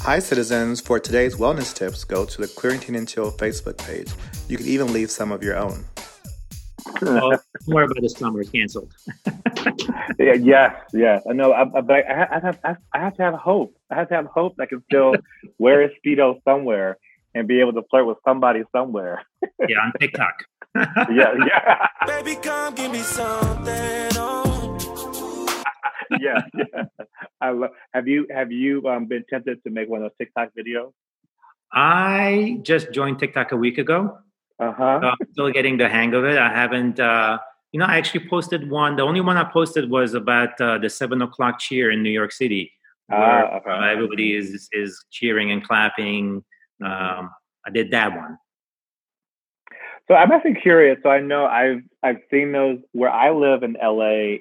Hi, 0.00 0.20
citizens. 0.20 0.80
For 0.80 0.98
today's 0.98 1.36
wellness 1.36 1.74
tips, 1.74 2.04
go 2.04 2.24
to 2.24 2.40
the 2.40 2.48
Quarantine 2.48 2.94
and 2.94 3.06
Chill 3.06 3.30
Facebook 3.32 3.76
page. 3.76 4.10
You 4.48 4.56
can 4.56 4.66
even 4.66 4.92
leave 4.92 5.10
some 5.10 5.32
of 5.32 5.42
your 5.42 5.56
own 5.56 5.84
oh, 7.02 7.28
well, 7.28 7.42
more 7.66 7.82
about 7.82 8.00
the 8.00 8.08
summer 8.08 8.40
is 8.40 8.50
canceled. 8.50 8.92
yeah, 10.18 10.34
yes, 10.34 10.74
yes. 10.92 11.22
I 11.28 11.32
know, 11.32 11.52
I, 11.52 11.64
but 11.64 11.90
I, 11.90 12.26
I, 12.30 12.40
have, 12.40 12.58
I 12.64 12.98
have 12.98 13.16
to 13.16 13.22
have 13.22 13.34
hope. 13.34 13.77
I 13.90 13.94
have 13.94 14.08
to 14.08 14.14
have 14.14 14.26
hope 14.26 14.56
that 14.56 14.64
I 14.64 14.66
can 14.66 14.82
still 14.84 15.14
wear 15.58 15.82
a 15.82 15.90
speedo 15.90 16.42
somewhere 16.44 16.98
and 17.34 17.48
be 17.48 17.60
able 17.60 17.72
to 17.74 17.82
flirt 17.90 18.06
with 18.06 18.18
somebody 18.24 18.62
somewhere. 18.74 19.22
yeah, 19.68 19.78
on 19.78 19.92
TikTok. 20.00 20.44
yeah, 20.74 21.34
yeah. 21.46 21.86
Baby, 22.06 22.36
come 22.36 22.74
give 22.74 22.92
me 22.92 22.98
something. 22.98 24.08
yeah, 26.20 26.40
yeah. 26.54 26.84
I 27.40 27.50
love, 27.50 27.70
have 27.92 28.08
you 28.08 28.26
have 28.30 28.50
you 28.50 28.86
um, 28.88 29.06
been 29.06 29.24
tempted 29.28 29.62
to 29.64 29.70
make 29.70 29.88
one 29.88 30.02
of 30.02 30.10
those 30.10 30.16
TikTok 30.18 30.50
videos? 30.58 30.92
I 31.72 32.58
just 32.62 32.92
joined 32.92 33.18
TikTok 33.18 33.52
a 33.52 33.56
week 33.56 33.78
ago. 33.78 34.18
Uh-huh. 34.58 35.00
So 35.02 35.08
I'm 35.08 35.32
still 35.32 35.50
getting 35.50 35.76
the 35.76 35.88
hang 35.88 36.14
of 36.14 36.24
it. 36.24 36.38
I 36.38 36.48
haven't, 36.48 36.98
uh, 36.98 37.38
you 37.72 37.78
know, 37.78 37.86
I 37.86 37.96
actually 37.96 38.26
posted 38.28 38.68
one. 38.68 38.96
The 38.96 39.02
only 39.02 39.20
one 39.20 39.36
I 39.36 39.44
posted 39.44 39.90
was 39.90 40.14
about 40.14 40.60
uh, 40.60 40.78
the 40.78 40.90
seven 40.90 41.22
o'clock 41.22 41.58
cheer 41.60 41.90
in 41.90 42.02
New 42.02 42.10
York 42.10 42.32
City, 42.32 42.72
where 43.08 43.54
uh, 43.54 43.58
okay. 43.58 43.92
everybody 43.92 44.36
is 44.36 44.68
is 44.72 45.04
cheering 45.10 45.50
and 45.50 45.64
clapping. 45.64 46.44
Um, 46.84 47.30
I 47.66 47.70
did 47.72 47.90
that 47.90 48.14
one. 48.16 48.38
So 50.08 50.14
I'm 50.14 50.32
actually 50.32 50.54
curious. 50.54 50.98
So 51.02 51.10
I 51.10 51.20
know 51.20 51.44
I've 51.46 51.82
I've 52.02 52.20
seen 52.30 52.52
those 52.52 52.78
where 52.92 53.10
I 53.10 53.30
live 53.30 53.62
in 53.62 53.76
LA. 53.82 54.38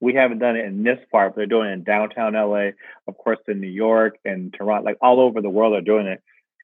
We 0.00 0.14
haven't 0.14 0.38
done 0.38 0.56
it 0.56 0.64
in 0.64 0.82
this 0.82 0.98
part, 1.12 1.32
but 1.32 1.36
they're 1.36 1.46
doing 1.46 1.68
it 1.68 1.74
in 1.74 1.84
downtown 1.84 2.34
LA, 2.34 2.70
of 3.06 3.16
course, 3.18 3.38
in 3.48 3.60
New 3.60 3.68
York 3.68 4.18
and 4.24 4.52
Toronto, 4.54 4.84
like 4.84 4.96
all 5.02 5.20
over 5.20 5.42
the 5.42 5.50
world. 5.50 5.74
They're 5.74 5.80
doing 5.82 6.06
it. 6.06 6.22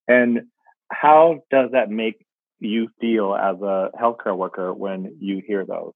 And 0.09 0.43
how 0.91 1.43
does 1.51 1.73
that 1.73 1.91
make 1.91 2.25
you 2.61 2.89
feel 3.01 3.35
as 3.35 3.57
a 3.61 3.91
healthcare 4.01 4.37
worker 4.37 4.73
when 4.73 5.17
you 5.21 5.43
hear 5.47 5.67
those? 5.67 5.93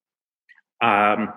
Um, 0.82 1.32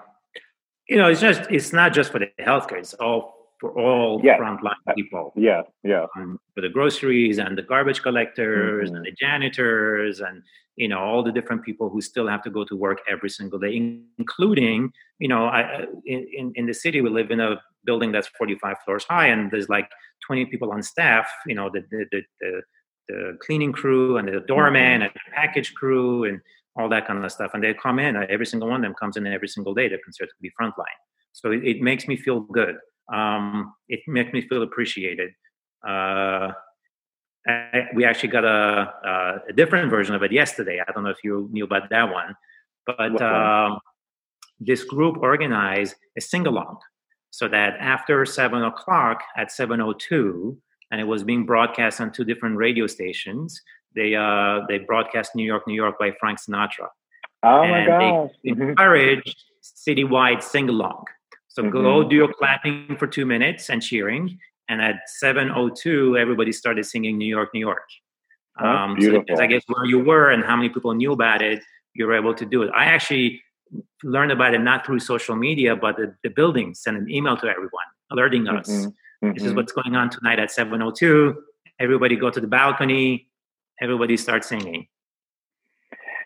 you 0.89 0.97
know, 0.97 1.09
it's 1.09 1.21
just 1.21 1.43
it's 1.49 1.71
not 1.71 1.93
just 1.93 2.11
for 2.11 2.19
the 2.19 2.29
healthcare; 2.39 2.79
it's 2.79 2.93
all 2.95 3.42
for 3.63 3.71
all 3.79 4.19
yes. 4.21 4.37
frontline 4.41 4.83
uh, 4.87 4.93
people. 4.93 5.31
Yeah, 5.37 5.61
yeah. 5.85 6.07
Um, 6.17 6.37
for 6.53 6.59
the 6.59 6.67
groceries 6.67 7.37
and 7.39 7.57
the 7.57 7.61
garbage 7.61 8.01
collectors 8.01 8.89
mm-hmm. 8.89 8.97
and 8.97 9.05
the 9.05 9.13
janitors 9.17 10.19
and 10.19 10.43
you 10.75 10.89
know 10.89 10.99
all 10.99 11.23
the 11.23 11.31
different 11.31 11.63
people 11.63 11.87
who 11.89 12.01
still 12.01 12.27
have 12.27 12.43
to 12.43 12.49
go 12.49 12.65
to 12.65 12.75
work 12.75 12.99
every 13.09 13.29
single 13.29 13.59
day, 13.59 13.73
including 14.17 14.91
you 15.19 15.29
know, 15.29 15.45
I, 15.45 15.85
in 16.05 16.51
in 16.55 16.65
the 16.65 16.73
city 16.73 16.99
we 16.99 17.09
live 17.09 17.31
in 17.31 17.39
a 17.39 17.61
building 17.85 18.11
that's 18.11 18.27
45 18.37 18.75
floors 18.83 19.05
high 19.09 19.27
and 19.27 19.49
there's 19.49 19.69
like 19.69 19.89
20 20.27 20.47
people 20.47 20.69
on 20.73 20.83
staff. 20.83 21.25
You 21.47 21.55
know, 21.55 21.69
the 21.73 21.81
the, 21.89 22.05
the, 22.11 22.21
the 22.41 22.61
the 23.07 23.37
cleaning 23.45 23.71
crew 23.71 24.17
and 24.17 24.27
the 24.27 24.41
doorman 24.41 24.99
mm-hmm. 24.99 25.03
and 25.03 25.11
the 25.15 25.31
package 25.33 25.73
crew 25.73 26.25
and 26.25 26.41
all 26.75 26.89
that 26.89 27.07
kind 27.07 27.23
of 27.23 27.31
stuff. 27.31 27.51
And 27.53 27.63
they 27.63 27.73
come 27.73 27.99
in, 27.99 28.17
every 28.29 28.45
single 28.45 28.67
one 28.67 28.81
of 28.81 28.83
them 28.83 28.95
comes 28.99 29.15
in 29.15 29.25
every 29.25 29.47
single 29.47 29.73
day. 29.73 29.87
They're 29.87 30.03
considered 30.03 30.31
to 30.31 30.41
be 30.41 30.51
frontline. 30.59 30.99
So 31.31 31.51
it, 31.51 31.63
it 31.63 31.81
makes 31.81 32.09
me 32.09 32.17
feel 32.17 32.41
good. 32.41 32.75
Um, 33.11 33.73
it 33.89 34.01
makes 34.07 34.31
me 34.33 34.47
feel 34.47 34.63
appreciated. 34.63 35.31
Uh, 35.85 36.51
I, 37.45 37.87
we 37.93 38.05
actually 38.05 38.29
got 38.29 38.45
a, 38.45 38.93
a, 39.03 39.41
a, 39.49 39.53
different 39.53 39.89
version 39.89 40.15
of 40.15 40.23
it 40.23 40.31
yesterday. 40.31 40.79
I 40.79 40.89
don't 40.93 41.03
know 41.03 41.09
if 41.09 41.23
you 41.25 41.49
knew 41.51 41.65
about 41.65 41.89
that 41.89 42.09
one, 42.09 42.35
but 42.85 43.21
um, 43.21 43.79
this 44.59 44.83
group 44.85 45.17
organized 45.17 45.95
a 46.17 46.21
sing 46.21 46.47
along 46.47 46.77
so 47.31 47.47
that 47.49 47.75
after 47.79 48.25
seven 48.25 48.63
o'clock 48.63 49.21
at 49.35 49.51
702, 49.51 50.57
and 50.91 51.01
it 51.01 51.05
was 51.05 51.23
being 51.23 51.45
broadcast 51.45 51.99
on 51.99 52.11
two 52.11 52.23
different 52.23 52.55
radio 52.55 52.87
stations, 52.87 53.59
they 53.95 54.15
uh, 54.15 54.61
they 54.69 54.79
broadcast 54.79 55.35
New 55.35 55.43
York, 55.43 55.67
New 55.67 55.73
York 55.73 55.97
by 55.99 56.11
Frank 56.19 56.39
Sinatra. 56.39 56.87
Oh 57.43 57.61
and 57.61 57.71
my 57.71 57.85
gosh. 57.85 58.29
They 58.43 58.51
mm-hmm. 58.51 58.61
encouraged 58.69 59.43
citywide 59.63 60.43
sing 60.43 60.69
along. 60.69 61.05
So 61.53 61.61
mm-hmm. 61.61 61.71
go 61.71 62.03
do 62.03 62.15
your 62.15 62.33
clapping 62.33 62.97
for 62.97 63.07
two 63.07 63.25
minutes 63.25 63.69
and 63.69 63.81
cheering. 63.81 64.39
And 64.69 64.81
at 64.81 65.01
7.02, 65.23 66.19
everybody 66.19 66.51
started 66.51 66.85
singing 66.85 67.17
New 67.17 67.27
York, 67.27 67.49
New 67.53 67.59
York. 67.59 67.87
Um. 68.59 68.97
So 69.01 69.23
I 69.39 69.47
guess 69.47 69.63
where 69.67 69.85
you 69.85 69.99
were 69.99 70.29
and 70.29 70.43
how 70.43 70.55
many 70.55 70.69
people 70.69 70.93
knew 70.93 71.11
about 71.11 71.41
it, 71.41 71.63
you 71.95 72.05
were 72.05 72.15
able 72.15 72.35
to 72.35 72.45
do 72.45 72.61
it. 72.63 72.71
I 72.75 72.85
actually 72.85 73.41
learned 74.03 74.31
about 74.31 74.53
it 74.53 74.61
not 74.61 74.85
through 74.85 74.99
social 74.99 75.35
media, 75.35 75.75
but 75.75 75.95
the, 75.97 76.15
the 76.23 76.29
building 76.29 76.75
sent 76.75 76.97
an 76.97 77.09
email 77.09 77.35
to 77.37 77.47
everyone 77.47 77.85
alerting 78.11 78.47
us. 78.47 78.69
Mm-hmm. 78.69 79.27
Mm-hmm. 79.27 79.33
This 79.33 79.43
is 79.43 79.53
what's 79.53 79.71
going 79.71 79.95
on 79.95 80.09
tonight 80.09 80.39
at 80.39 80.49
7.02. 80.49 81.35
Everybody 81.79 82.15
go 82.15 82.29
to 82.29 82.39
the 82.39 82.47
balcony. 82.47 83.27
Everybody 83.81 84.17
start 84.17 84.45
singing. 84.45 84.87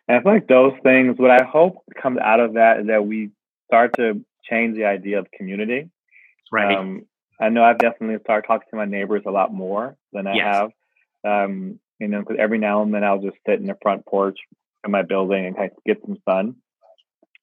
And 0.08 0.18
I 0.18 0.22
feel 0.22 0.34
like 0.34 0.48
those 0.48 0.74
things, 0.84 1.18
what 1.18 1.32
I 1.32 1.44
hope 1.44 1.84
comes 2.02 2.18
out 2.20 2.40
of 2.40 2.54
that 2.54 2.82
is 2.82 2.88
that 2.88 3.06
we 3.06 3.32
start 3.70 3.94
to 3.98 4.24
change 4.50 4.76
the 4.76 4.86
idea 4.86 5.20
of 5.20 5.32
community. 5.32 5.90
Right. 6.52 6.76
Um, 6.76 7.06
I 7.40 7.50
know 7.50 7.64
I've 7.64 7.78
definitely 7.78 8.18
started 8.24 8.48
talking 8.48 8.68
to 8.72 8.78
my 8.78 8.86
neighbors 8.86 9.24
a 9.28 9.32
lot 9.32 9.54
more 9.54 9.96
than 10.12 10.28
I 10.28 10.36
yes. 10.36 10.56
have. 10.56 10.72
Um, 11.24 11.80
you 12.00 12.08
know, 12.08 12.20
because 12.20 12.38
every 12.40 12.58
now 12.58 12.82
and 12.82 12.94
then 12.94 13.04
I'll 13.04 13.22
just 13.22 13.38
sit 13.46 13.60
in 13.60 13.68
the 13.68 13.78
front 13.82 14.06
porch 14.06 14.38
of 14.84 14.92
my 14.92 15.04
building 15.04 15.46
and 15.46 15.56
kind 15.56 15.72
of 15.72 15.84
get 15.86 16.02
some 16.06 16.18
sun. 16.28 16.56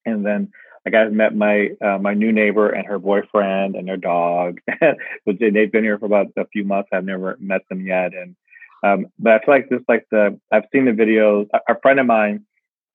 And 0.05 0.25
then 0.25 0.51
like 0.85 0.95
I've 0.95 1.11
met 1.11 1.35
my 1.35 1.69
uh, 1.83 1.97
my 1.97 2.13
new 2.13 2.31
neighbor 2.31 2.69
and 2.69 2.85
her 2.87 2.99
boyfriend 2.99 3.75
and 3.75 3.87
their 3.87 3.97
dog. 3.97 4.59
Which 5.23 5.39
they've 5.39 5.71
been 5.71 5.83
here 5.83 5.97
for 5.97 6.05
about 6.05 6.27
a 6.37 6.45
few 6.47 6.63
months. 6.63 6.89
I've 6.93 7.05
never 7.05 7.37
met 7.39 7.61
them 7.69 7.85
yet. 7.85 8.13
And 8.13 8.35
um, 8.83 9.07
but 9.17 9.33
I 9.33 9.39
feel 9.39 9.55
like 9.55 9.69
just 9.69 9.89
like 9.89 10.05
the 10.11 10.39
I've 10.51 10.65
seen 10.71 10.85
the 10.85 10.91
videos. 10.91 11.47
A, 11.53 11.73
a 11.73 11.79
friend 11.81 11.99
of 11.99 12.05
mine, 12.05 12.45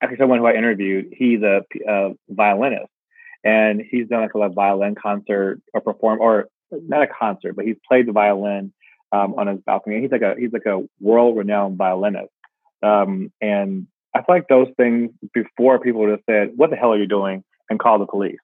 actually 0.00 0.18
someone 0.18 0.38
who 0.38 0.46
I 0.46 0.54
interviewed, 0.54 1.12
he's 1.16 1.42
a, 1.42 1.62
a 1.88 2.10
violinist, 2.28 2.92
and 3.44 3.80
he's 3.80 4.08
done 4.08 4.22
like 4.22 4.34
a 4.34 4.48
violin 4.48 4.94
concert 4.94 5.60
or 5.72 5.80
perform 5.80 6.20
or 6.20 6.48
not 6.70 7.02
a 7.02 7.06
concert, 7.06 7.56
but 7.56 7.64
he's 7.64 7.76
played 7.86 8.06
the 8.06 8.12
violin 8.12 8.72
um, 9.12 9.34
on 9.34 9.46
his 9.46 9.60
balcony. 9.60 10.00
He's 10.00 10.10
like 10.10 10.22
a 10.22 10.34
he's 10.38 10.52
like 10.52 10.66
a 10.66 10.86
world 11.00 11.36
renowned 11.36 11.76
violinist, 11.76 12.32
um, 12.82 13.32
and 13.40 13.86
I 14.14 14.18
feel 14.18 14.36
like 14.36 14.48
those 14.48 14.68
things 14.76 15.10
before 15.32 15.78
people 15.78 16.06
just 16.12 16.26
said, 16.26 16.52
"What 16.56 16.70
the 16.70 16.76
hell 16.76 16.92
are 16.92 16.98
you 16.98 17.06
doing?" 17.06 17.44
and 17.68 17.78
call 17.78 17.98
the 17.98 18.06
police. 18.06 18.38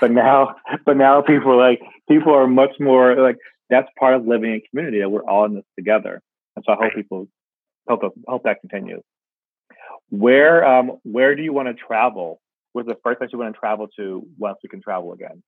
But 0.00 0.12
now, 0.12 0.56
but 0.84 0.96
now 0.96 1.22
people 1.22 1.52
are 1.52 1.56
like 1.56 1.80
people 2.08 2.34
are 2.34 2.46
much 2.46 2.72
more 2.78 3.16
like 3.16 3.36
that's 3.68 3.88
part 3.98 4.14
of 4.14 4.26
living 4.26 4.52
in 4.52 4.62
community. 4.70 5.00
That 5.00 5.10
we're 5.10 5.24
all 5.24 5.44
in 5.46 5.54
this 5.54 5.64
together, 5.76 6.20
and 6.54 6.64
so 6.64 6.72
I 6.72 6.76
hope 6.76 6.94
people 6.94 7.28
hope 7.88 8.14
hope 8.26 8.42
that 8.44 8.60
continues. 8.60 9.02
Where 10.10 10.64
um 10.64 10.98
where 11.02 11.34
do 11.34 11.42
you 11.42 11.52
want 11.52 11.68
to 11.68 11.74
travel? 11.74 12.40
What's 12.76 12.88
the 12.88 12.98
first 13.02 13.18
place 13.18 13.30
you 13.32 13.38
want 13.38 13.54
to 13.54 13.58
travel 13.58 13.88
to 13.96 14.22
once 14.36 14.58
we 14.62 14.68
can 14.68 14.82
travel 14.82 15.14
again? 15.14 15.42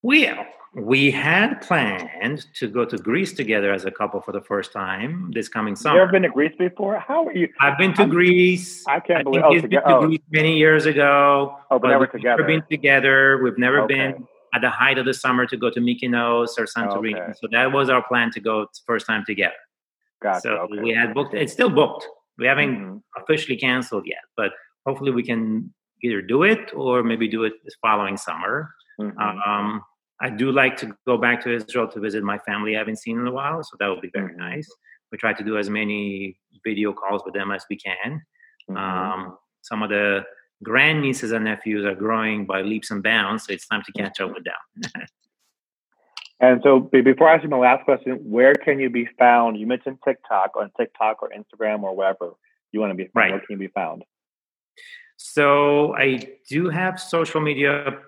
Well, 0.00 0.46
we 0.74 1.10
had 1.10 1.60
planned 1.60 2.46
to 2.54 2.66
go 2.66 2.86
to 2.86 2.96
Greece 2.96 3.34
together 3.34 3.74
as 3.74 3.84
a 3.84 3.90
couple 3.90 4.22
for 4.22 4.32
the 4.32 4.40
first 4.40 4.72
time 4.72 5.30
this 5.34 5.50
coming 5.50 5.76
summer. 5.76 5.96
You 5.96 6.02
ever 6.04 6.12
been 6.12 6.22
to 6.22 6.30
Greece 6.30 6.54
before? 6.58 6.98
How 6.98 7.26
are 7.26 7.36
you? 7.36 7.50
I've 7.60 7.76
been 7.76 7.92
to 7.94 8.04
I'm, 8.04 8.08
Greece. 8.08 8.86
I 8.86 9.00
can't 9.00 9.20
I 9.20 9.22
believe. 9.22 9.42
Oh, 9.44 9.60
been 9.60 9.70
to 9.70 9.82
oh. 9.84 10.06
Greece 10.06 10.22
many 10.30 10.56
years 10.56 10.86
ago. 10.86 11.58
Oh, 11.70 11.78
but, 11.78 11.88
never 11.88 12.00
we've 12.00 12.12
together. 12.12 12.38
Never 12.38 12.48
been 12.48 12.62
together. 12.70 13.42
We've 13.42 13.58
never 13.58 13.80
okay. 13.82 13.94
been 13.94 14.26
at 14.54 14.62
the 14.62 14.70
height 14.70 14.96
of 14.96 15.04
the 15.04 15.12
summer 15.12 15.44
to 15.44 15.58
go 15.58 15.68
to 15.68 15.78
Mykonos 15.78 16.58
or 16.58 16.64
Santorini. 16.64 17.20
Okay. 17.20 17.32
So 17.38 17.48
that 17.52 17.70
was 17.70 17.90
our 17.90 18.02
plan 18.02 18.30
to 18.30 18.40
go 18.40 18.66
first 18.86 19.04
time 19.04 19.26
together. 19.26 19.60
Gotcha. 20.22 20.40
So 20.40 20.50
okay. 20.52 20.80
we 20.80 20.90
had 20.94 21.12
booked. 21.12 21.34
It's 21.34 21.52
still 21.52 21.68
booked. 21.68 22.08
We 22.38 22.46
haven't 22.46 22.76
mm-hmm. 22.78 23.22
officially 23.22 23.58
canceled 23.58 24.04
yet, 24.06 24.22
but 24.38 24.52
hopefully 24.86 25.10
we 25.10 25.22
can 25.22 25.74
either 26.02 26.22
do 26.22 26.42
it 26.42 26.72
or 26.74 27.02
maybe 27.02 27.28
do 27.28 27.44
it 27.44 27.54
this 27.64 27.76
following 27.80 28.16
summer. 28.16 28.70
Mm-hmm. 29.00 29.18
Um, 29.18 29.82
I 30.20 30.30
do 30.30 30.50
like 30.50 30.76
to 30.78 30.96
go 31.06 31.16
back 31.16 31.42
to 31.44 31.54
Israel 31.54 31.88
to 31.88 32.00
visit 32.00 32.24
my 32.24 32.38
family 32.38 32.74
I 32.74 32.78
haven't 32.78 32.98
seen 32.98 33.18
in 33.18 33.26
a 33.26 33.32
while, 33.32 33.62
so 33.62 33.76
that 33.78 33.88
would 33.88 34.00
be 34.00 34.10
very 34.12 34.32
mm-hmm. 34.32 34.40
nice. 34.40 34.68
We 35.12 35.18
try 35.18 35.32
to 35.32 35.44
do 35.44 35.56
as 35.56 35.70
many 35.70 36.38
video 36.64 36.92
calls 36.92 37.22
with 37.24 37.34
them 37.34 37.50
as 37.50 37.64
we 37.70 37.76
can. 37.76 38.22
Mm-hmm. 38.68 38.76
Um, 38.76 39.38
some 39.62 39.82
of 39.82 39.90
the 39.90 40.24
grandnieces 40.64 41.32
and 41.32 41.44
nephews 41.44 41.84
are 41.84 41.94
growing 41.94 42.46
by 42.46 42.62
leaps 42.62 42.90
and 42.90 43.02
bounds, 43.02 43.44
so 43.44 43.52
it's 43.52 43.66
time 43.66 43.82
to 43.86 43.92
catch 43.92 44.20
up 44.20 44.34
with 44.34 44.44
them. 44.44 45.04
and 46.40 46.60
so, 46.62 46.80
before 46.80 47.28
I 47.28 47.34
ask 47.34 47.44
you 47.44 47.48
my 47.48 47.58
last 47.58 47.84
question, 47.84 48.14
where 48.24 48.54
can 48.54 48.80
you 48.80 48.90
be 48.90 49.08
found? 49.18 49.58
You 49.58 49.66
mentioned 49.66 49.98
TikTok 50.04 50.56
on 50.56 50.70
TikTok 50.78 51.22
or 51.22 51.30
Instagram 51.30 51.82
or 51.82 51.94
wherever 51.94 52.32
you 52.72 52.80
want 52.80 52.90
to 52.90 52.96
be 52.96 53.04
found. 53.04 53.14
Right. 53.14 53.30
Where 53.30 53.40
can 53.40 53.50
you 53.50 53.58
be 53.58 53.68
found? 53.68 54.04
So 55.38 55.94
I 55.96 56.08
do 56.48 56.68
have 56.68 56.98
social 56.98 57.40
media 57.40 57.98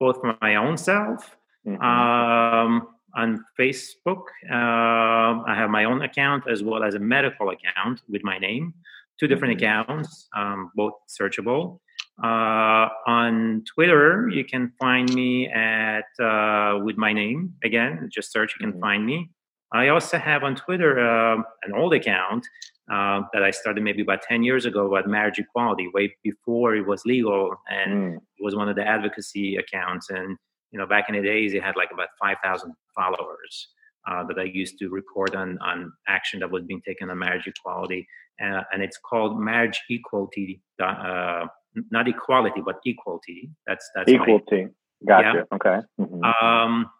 both 0.00 0.16
for 0.20 0.36
my 0.40 0.56
own 0.56 0.76
self 0.76 1.36
Mm-hmm. 1.66 1.82
Um, 1.82 2.88
on 3.16 3.44
Facebook, 3.58 4.22
uh, 4.50 5.42
I 5.46 5.54
have 5.54 5.68
my 5.68 5.84
own 5.84 6.02
account 6.02 6.44
as 6.48 6.62
well 6.62 6.82
as 6.82 6.94
a 6.94 6.98
medical 6.98 7.50
account 7.50 8.00
with 8.08 8.22
my 8.24 8.38
name. 8.38 8.72
Two 9.18 9.26
different 9.26 9.58
mm-hmm. 9.58 9.84
accounts, 9.90 10.28
um, 10.34 10.70
both 10.74 10.94
searchable. 11.08 11.80
Uh, 12.22 12.88
on 13.06 13.64
Twitter, 13.74 14.28
you 14.32 14.44
can 14.44 14.72
find 14.78 15.12
me 15.12 15.48
at 15.48 16.04
uh, 16.20 16.78
with 16.82 16.96
my 16.96 17.12
name 17.12 17.54
again. 17.64 18.08
Just 18.12 18.32
search, 18.32 18.54
you 18.58 18.64
can 18.64 18.72
mm-hmm. 18.72 18.80
find 18.80 19.04
me. 19.04 19.30
I 19.72 19.88
also 19.88 20.18
have 20.18 20.42
on 20.42 20.56
Twitter 20.56 20.98
uh, 20.98 21.36
an 21.64 21.72
old 21.74 21.94
account 21.94 22.46
uh, 22.90 23.22
that 23.32 23.42
I 23.42 23.50
started 23.52 23.84
maybe 23.84 24.02
about 24.02 24.22
10 24.22 24.42
years 24.42 24.66
ago 24.66 24.86
about 24.86 25.08
marriage 25.08 25.38
equality, 25.38 25.88
way 25.94 26.16
before 26.24 26.74
it 26.74 26.86
was 26.86 27.04
legal. 27.04 27.54
And 27.68 27.92
mm. 27.92 28.16
it 28.16 28.42
was 28.42 28.56
one 28.56 28.68
of 28.68 28.74
the 28.74 28.86
advocacy 28.86 29.56
accounts. 29.56 30.10
And 30.10 30.36
you 30.72 30.78
know, 30.78 30.86
back 30.86 31.08
in 31.08 31.14
the 31.14 31.22
days, 31.22 31.54
it 31.54 31.62
had 31.62 31.76
like 31.76 31.90
about 31.92 32.08
5,000 32.20 32.72
followers 32.94 33.68
uh, 34.08 34.24
that 34.24 34.38
I 34.38 34.44
used 34.44 34.78
to 34.78 34.88
report 34.88 35.36
on, 35.36 35.58
on 35.58 35.92
action 36.08 36.40
that 36.40 36.50
was 36.50 36.64
being 36.64 36.82
taken 36.82 37.10
on 37.10 37.18
marriage 37.18 37.46
equality. 37.46 38.06
Uh, 38.42 38.62
and 38.72 38.82
it's 38.82 38.98
called 38.98 39.38
Marriage 39.38 39.82
Equality, 39.90 40.62
uh, 40.82 41.46
not 41.90 42.08
equality, 42.08 42.62
but 42.64 42.76
equality. 42.86 43.50
That's, 43.66 43.88
that's 43.94 44.10
equality. 44.10 44.68
My, 45.02 45.22
gotcha. 45.22 45.46
Yeah. 45.50 45.56
Okay. 45.56 45.86
Mm-hmm. 46.00 46.24
Um, 46.24 46.90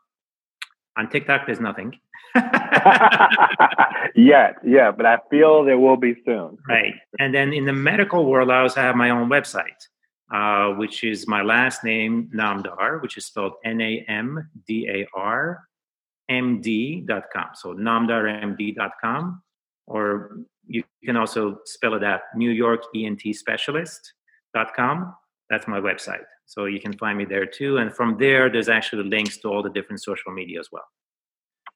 on 0.97 1.09
TikTok, 1.09 1.47
there's 1.47 1.61
nothing. 1.61 1.99
Yet, 4.14 4.57
yeah, 4.64 4.91
but 4.91 5.07
I 5.07 5.18
feel 5.31 5.64
there 5.64 5.79
will 5.79 5.97
be 5.97 6.14
soon. 6.25 6.57
Right. 6.68 6.95
And 7.18 7.35
then 7.35 7.53
in 7.53 7.64
the 7.64 7.73
medical 7.73 8.27
world, 8.27 8.51
I 8.51 8.61
also 8.61 8.81
have 8.81 8.97
my 8.97 9.11
own 9.11 9.29
website. 9.29 9.87
Uh, 10.33 10.75
which 10.75 11.03
is 11.03 11.27
my 11.27 11.43
last 11.43 11.83
name, 11.83 12.31
Namdar, 12.33 13.03
which 13.03 13.16
is 13.16 13.27
spelled 13.27 13.55
N 13.64 13.81
A 13.81 14.05
M 14.09 14.49
D 14.68 14.89
A 14.89 15.05
R 15.12 15.59
M 16.29 16.61
D.com. 16.61 17.49
So 17.55 17.75
namdarmd.com. 17.75 19.43
Or 19.89 20.37
you 20.68 20.85
can 21.05 21.16
also 21.16 21.59
spell 21.64 21.95
it 21.95 22.05
out 22.05 22.21
New 22.37 22.51
York 22.51 22.85
ENT 22.95 23.23
Specialist.com. 23.35 25.14
That's 25.51 25.66
my 25.66 25.81
website. 25.81 26.23
So 26.47 26.66
you 26.66 26.81
can 26.81 26.97
find 26.97 27.18
me 27.18 27.25
there 27.25 27.47
too. 27.47 27.79
And 27.79 27.93
from 27.93 28.16
there, 28.16 28.49
there's 28.49 28.68
actually 28.68 29.09
links 29.09 29.39
to 29.39 29.49
all 29.49 29.64
the 29.64 29.71
different 29.71 30.01
social 30.01 30.33
media 30.33 30.61
as 30.61 30.68
well. 30.71 30.85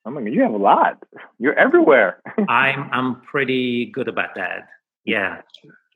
Oh 0.04 0.10
my 0.10 0.22
God, 0.22 0.32
you 0.32 0.42
have 0.42 0.52
a 0.52 0.56
lot. 0.56 1.02
You're 1.38 1.58
everywhere. 1.58 2.20
I'm 2.48 2.88
I'm 2.92 3.20
pretty 3.22 3.86
good 3.86 4.08
about 4.08 4.34
that. 4.36 4.68
Yeah. 5.04 5.42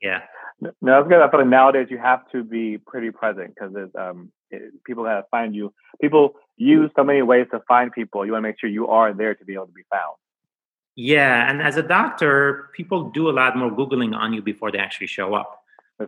Yeah. 0.01 0.21
No, 0.61 0.71
that's 0.81 1.07
good. 1.07 1.21
I 1.21 1.29
feel 1.29 1.39
like 1.39 1.49
nowadays 1.49 1.87
you 1.89 1.97
have 1.97 2.29
to 2.31 2.43
be 2.43 2.77
pretty 2.77 3.11
present 3.11 3.55
because 3.55 3.73
um, 3.97 4.31
it, 4.51 4.73
people 4.83 5.03
gotta 5.03 5.25
find 5.31 5.55
you. 5.55 5.73
People 6.01 6.35
use 6.57 6.91
so 6.95 7.03
many 7.03 7.21
ways 7.21 7.47
to 7.51 7.61
find 7.67 7.91
people. 7.91 8.25
You 8.25 8.33
want 8.33 8.43
to 8.43 8.49
make 8.49 8.59
sure 8.59 8.69
you 8.69 8.87
are 8.87 9.13
there 9.13 9.35
to 9.35 9.45
be 9.45 9.53
able 9.53 9.67
to 9.67 9.71
be 9.71 9.83
found. 9.91 10.15
Yeah, 10.95 11.49
and 11.49 11.61
as 11.61 11.77
a 11.77 11.83
doctor, 11.83 12.69
people 12.75 13.09
do 13.11 13.29
a 13.29 13.31
lot 13.31 13.55
more 13.55 13.71
googling 13.71 14.13
on 14.13 14.33
you 14.33 14.41
before 14.41 14.69
they 14.69 14.79
actually 14.79 15.07
show 15.07 15.33
up. 15.33 15.61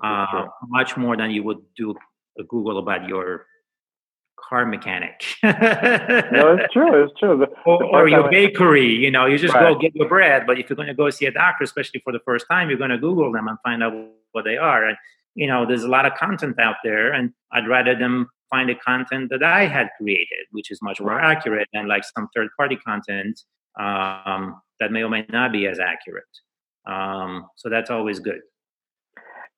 Uh, 0.04 0.47
much 0.68 0.97
more 0.97 1.16
than 1.16 1.32
you 1.32 1.43
would 1.43 1.60
do 1.78 1.95
a 2.39 2.43
Google 2.43 2.78
about 2.78 3.08
your 3.08 3.45
car 4.48 4.66
mechanic. 4.66 5.24
no, 5.44 6.58
it's 6.58 6.74
true. 6.74 7.04
It's 7.04 7.20
true. 7.20 7.38
The, 7.38 7.48
or, 7.66 7.80
the 7.80 7.86
or 7.86 8.08
your 8.08 8.30
bakery. 8.30 8.88
You 8.88 9.12
know, 9.12 9.26
you 9.26 9.38
just 9.38 9.54
right. 9.54 9.74
go 9.74 9.80
get 9.80 9.96
your 9.96 10.08
bread. 10.08 10.46
But 10.46 10.60
if 10.60 10.70
you're 10.70 10.76
going 10.76 10.88
to 10.88 10.94
go 10.94 11.10
see 11.10 11.26
a 11.26 11.32
doctor, 11.32 11.64
especially 11.64 12.02
for 12.04 12.12
the 12.14 12.20
first 12.26 12.46
time, 12.50 12.70
you're 12.70 12.78
going 12.78 12.92
to 12.92 12.98
Google 12.98 13.32
them 13.32 13.48
and 13.48 13.58
find 13.64 13.84
out 13.84 13.94
what 14.32 14.46
they 14.46 14.58
are. 14.58 14.88
And 14.88 14.98
you 15.36 15.48
know, 15.48 15.66
there's 15.66 15.84
a 15.84 15.88
lot 15.88 16.06
of 16.06 16.14
content 16.16 16.60
out 16.60 16.76
there, 16.84 17.14
and 17.14 17.32
I'd 17.52 17.68
rather 17.68 17.96
them 17.96 18.30
find 18.50 18.70
the 18.70 18.76
content 18.76 19.30
that 19.30 19.44
I 19.44 19.66
had 19.66 19.89
created, 19.98 20.46
which 20.52 20.72
is 20.72 20.82
much 20.82 21.00
more 21.00 21.20
accurate 21.20 21.70
than 21.74 21.88
like 21.88 22.04
some 22.04 22.28
third-party 22.36 22.76
content 22.78 23.39
um, 23.80 24.62
that 24.80 24.92
may 24.92 25.04
or 25.04 25.10
may 25.10 25.26
not 25.30 25.54
be 25.54 25.68
as 25.68 25.80
accurate. 25.80 26.24
Um, 26.86 27.48
so 27.56 27.70
that's 27.70 27.89
always 27.89 28.20
good. 28.20 28.42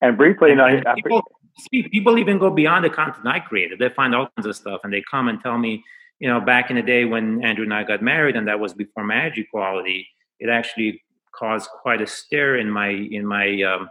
And 0.02 0.18
briefly, 0.18 0.50
you 0.50 0.56
know, 0.56 0.82
people, 0.96 1.24
see, 1.58 1.88
people 1.90 2.18
even 2.18 2.40
go 2.40 2.50
beyond 2.50 2.86
the 2.86 2.90
content 2.90 3.28
I 3.28 3.40
created. 3.40 3.80
They 3.80 3.90
find 3.90 4.16
all 4.16 4.30
kinds 4.36 4.48
of 4.48 4.56
stuff, 4.56 4.82
and 4.84 4.94
they 4.94 5.04
come 5.10 5.28
and 5.28 5.40
tell 5.42 5.58
me, 5.58 5.84
you 6.20 6.28
know, 6.28 6.40
back 6.40 6.70
in 6.70 6.76
the 6.76 6.82
day 6.82 7.06
when 7.06 7.44
Andrew 7.44 7.64
and 7.64 7.74
I 7.74 7.84
got 7.84 8.02
married, 8.02 8.36
and 8.36 8.48
that 8.48 8.60
was 8.60 8.74
before 8.74 9.04
marriage 9.04 9.38
equality, 9.38 10.08
it 10.40 10.50
actually 10.50 11.02
caused 11.36 11.70
quite 11.82 12.02
a 12.02 12.08
stir 12.08 12.58
in 12.58 12.70
my 12.70 12.90
in 12.90 13.26
my 13.26 13.62
um, 13.64 13.90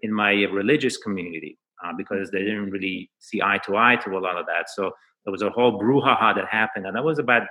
in 0.00 0.12
my 0.12 0.32
religious 0.44 0.96
community 0.96 1.58
uh, 1.84 1.92
because 1.96 2.30
they 2.30 2.40
didn't 2.40 2.70
really 2.70 3.10
see 3.18 3.40
eye 3.42 3.58
to 3.66 3.76
eye 3.76 3.96
to 3.96 4.16
a 4.16 4.20
lot 4.20 4.36
of 4.36 4.46
that. 4.46 4.68
So 4.70 4.92
there 5.24 5.32
was 5.32 5.42
a 5.42 5.50
whole 5.50 5.80
brouhaha 5.80 6.34
that 6.34 6.46
happened, 6.48 6.86
and 6.86 6.96
that 6.96 7.04
was 7.04 7.18
about 7.18 7.42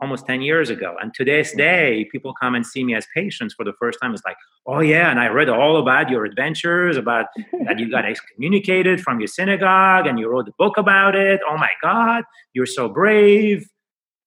almost 0.00 0.26
10 0.26 0.42
years 0.42 0.70
ago. 0.70 0.96
And 1.00 1.12
to 1.14 1.24
this 1.24 1.52
day, 1.52 2.06
people 2.10 2.34
come 2.34 2.54
and 2.54 2.66
see 2.66 2.84
me 2.84 2.94
as 2.94 3.06
patients 3.14 3.54
for 3.54 3.64
the 3.64 3.72
first 3.78 3.98
time. 4.00 4.12
It's 4.14 4.24
like, 4.24 4.36
oh, 4.66 4.80
yeah, 4.80 5.10
and 5.10 5.20
I 5.20 5.28
read 5.28 5.48
all 5.48 5.76
about 5.76 6.10
your 6.10 6.24
adventures, 6.24 6.96
about 6.96 7.26
that 7.64 7.78
you 7.78 7.90
got 7.90 8.04
excommunicated 8.04 9.00
from 9.00 9.20
your 9.20 9.28
synagogue 9.28 10.06
and 10.06 10.18
you 10.18 10.28
wrote 10.28 10.48
a 10.48 10.52
book 10.58 10.76
about 10.76 11.14
it. 11.14 11.40
Oh, 11.48 11.56
my 11.56 11.70
God, 11.82 12.24
you're 12.52 12.66
so 12.66 12.88
brave. 12.88 13.66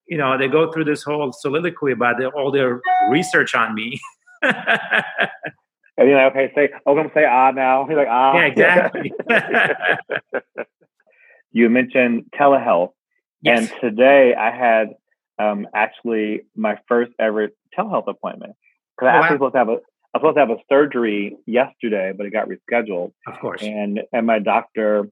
You 0.07 0.17
know, 0.17 0.37
they 0.37 0.47
go 0.47 0.71
through 0.71 0.85
this 0.85 1.03
whole 1.03 1.31
soliloquy 1.31 1.91
about 1.91 2.17
the, 2.17 2.27
all 2.27 2.51
their 2.51 2.81
research 3.09 3.55
on 3.55 3.73
me. 3.73 3.99
And 5.97 6.09
you're 6.09 6.17
like, 6.17 6.31
okay, 6.31 6.51
say, 6.55 6.69
oh, 6.85 6.91
I'm 6.91 6.97
going 6.97 7.09
to 7.09 7.13
say 7.13 7.25
ah 7.25 7.51
now. 7.51 7.85
He's 7.87 7.97
like, 7.97 8.07
ah. 8.09 8.33
Yeah, 8.35 8.45
exactly. 8.45 9.13
you 11.51 11.69
mentioned 11.69 12.25
telehealth. 12.33 12.91
Yes. 13.41 13.69
And 13.71 13.81
today 13.81 14.33
I 14.35 14.51
had 14.51 14.95
um, 15.39 15.67
actually 15.73 16.41
my 16.55 16.77
first 16.87 17.11
ever 17.19 17.49
telehealth 17.77 18.07
appointment. 18.07 18.53
Because 18.97 19.07
I 19.11 19.17
Oh, 19.17 19.21
actually 19.21 19.37
wow. 19.37 19.49
supposed 19.49 19.53
to 19.53 19.57
have 19.59 19.69
a 19.69 19.77
I 20.13 20.19
was 20.19 20.21
supposed 20.21 20.35
to 20.35 20.39
have 20.41 20.49
a 20.51 20.61
surgery 20.69 21.37
yesterday, 21.47 22.13
but 22.15 22.27
it 22.27 22.31
got 22.31 22.47
rescheduled. 22.47 23.13
Of 23.25 23.39
course. 23.39 23.63
And 23.63 24.01
and 24.11 24.27
my 24.27 24.39
doctor, 24.39 25.09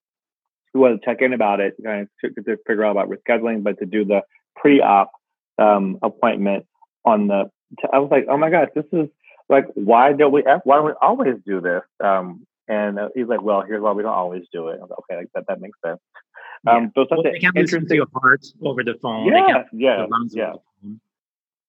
who 0.73 0.79
wanted 0.79 0.99
to 1.01 1.05
check 1.05 1.21
in 1.21 1.33
about 1.33 1.59
it, 1.59 1.73
kind 1.83 2.01
of 2.23 2.35
to, 2.35 2.41
to 2.43 2.57
figure 2.67 2.85
out 2.85 2.91
about 2.91 3.09
rescheduling, 3.09 3.63
but 3.63 3.79
to 3.79 3.85
do 3.87 4.05
the 4.05 4.21
pre-op 4.55 5.11
um, 5.57 5.97
appointment 6.03 6.67
on 7.03 7.27
the. 7.27 7.49
I 7.91 7.99
was 7.99 8.11
like, 8.11 8.25
oh 8.29 8.37
my 8.37 8.49
gosh, 8.51 8.67
this 8.75 8.85
is 8.91 9.07
like, 9.49 9.65
why 9.73 10.13
don't 10.13 10.31
we? 10.31 10.43
Why 10.63 10.75
don't 10.75 10.85
we 10.85 10.93
always 11.01 11.35
do 11.47 11.61
this? 11.61 11.81
Um, 12.03 12.45
and 12.67 12.99
uh, 12.99 13.09
he's 13.15 13.27
like, 13.27 13.41
well, 13.41 13.61
here's 13.61 13.81
why 13.81 13.93
we 13.93 14.03
don't 14.03 14.13
always 14.13 14.43
do 14.53 14.67
it. 14.67 14.77
I 14.77 14.81
was 14.83 14.89
like, 14.91 15.17
okay, 15.19 15.27
that 15.33 15.45
that 15.47 15.61
makes 15.61 15.79
sense. 15.83 15.99
Um, 16.67 16.91
it's 16.95 17.09
such 17.09 17.09
Well, 17.11 17.23
they 17.23 17.39
can 17.39 17.51
listen 17.55 17.87
to 17.87 17.95
interesting. 17.95 17.95
your 17.97 18.07
heart 18.13 18.45
over 18.61 18.83
the 18.83 18.95
phone. 19.01 19.27
Yeah, 19.27 19.63
yeah, 19.73 20.05
yeah. 20.31 20.53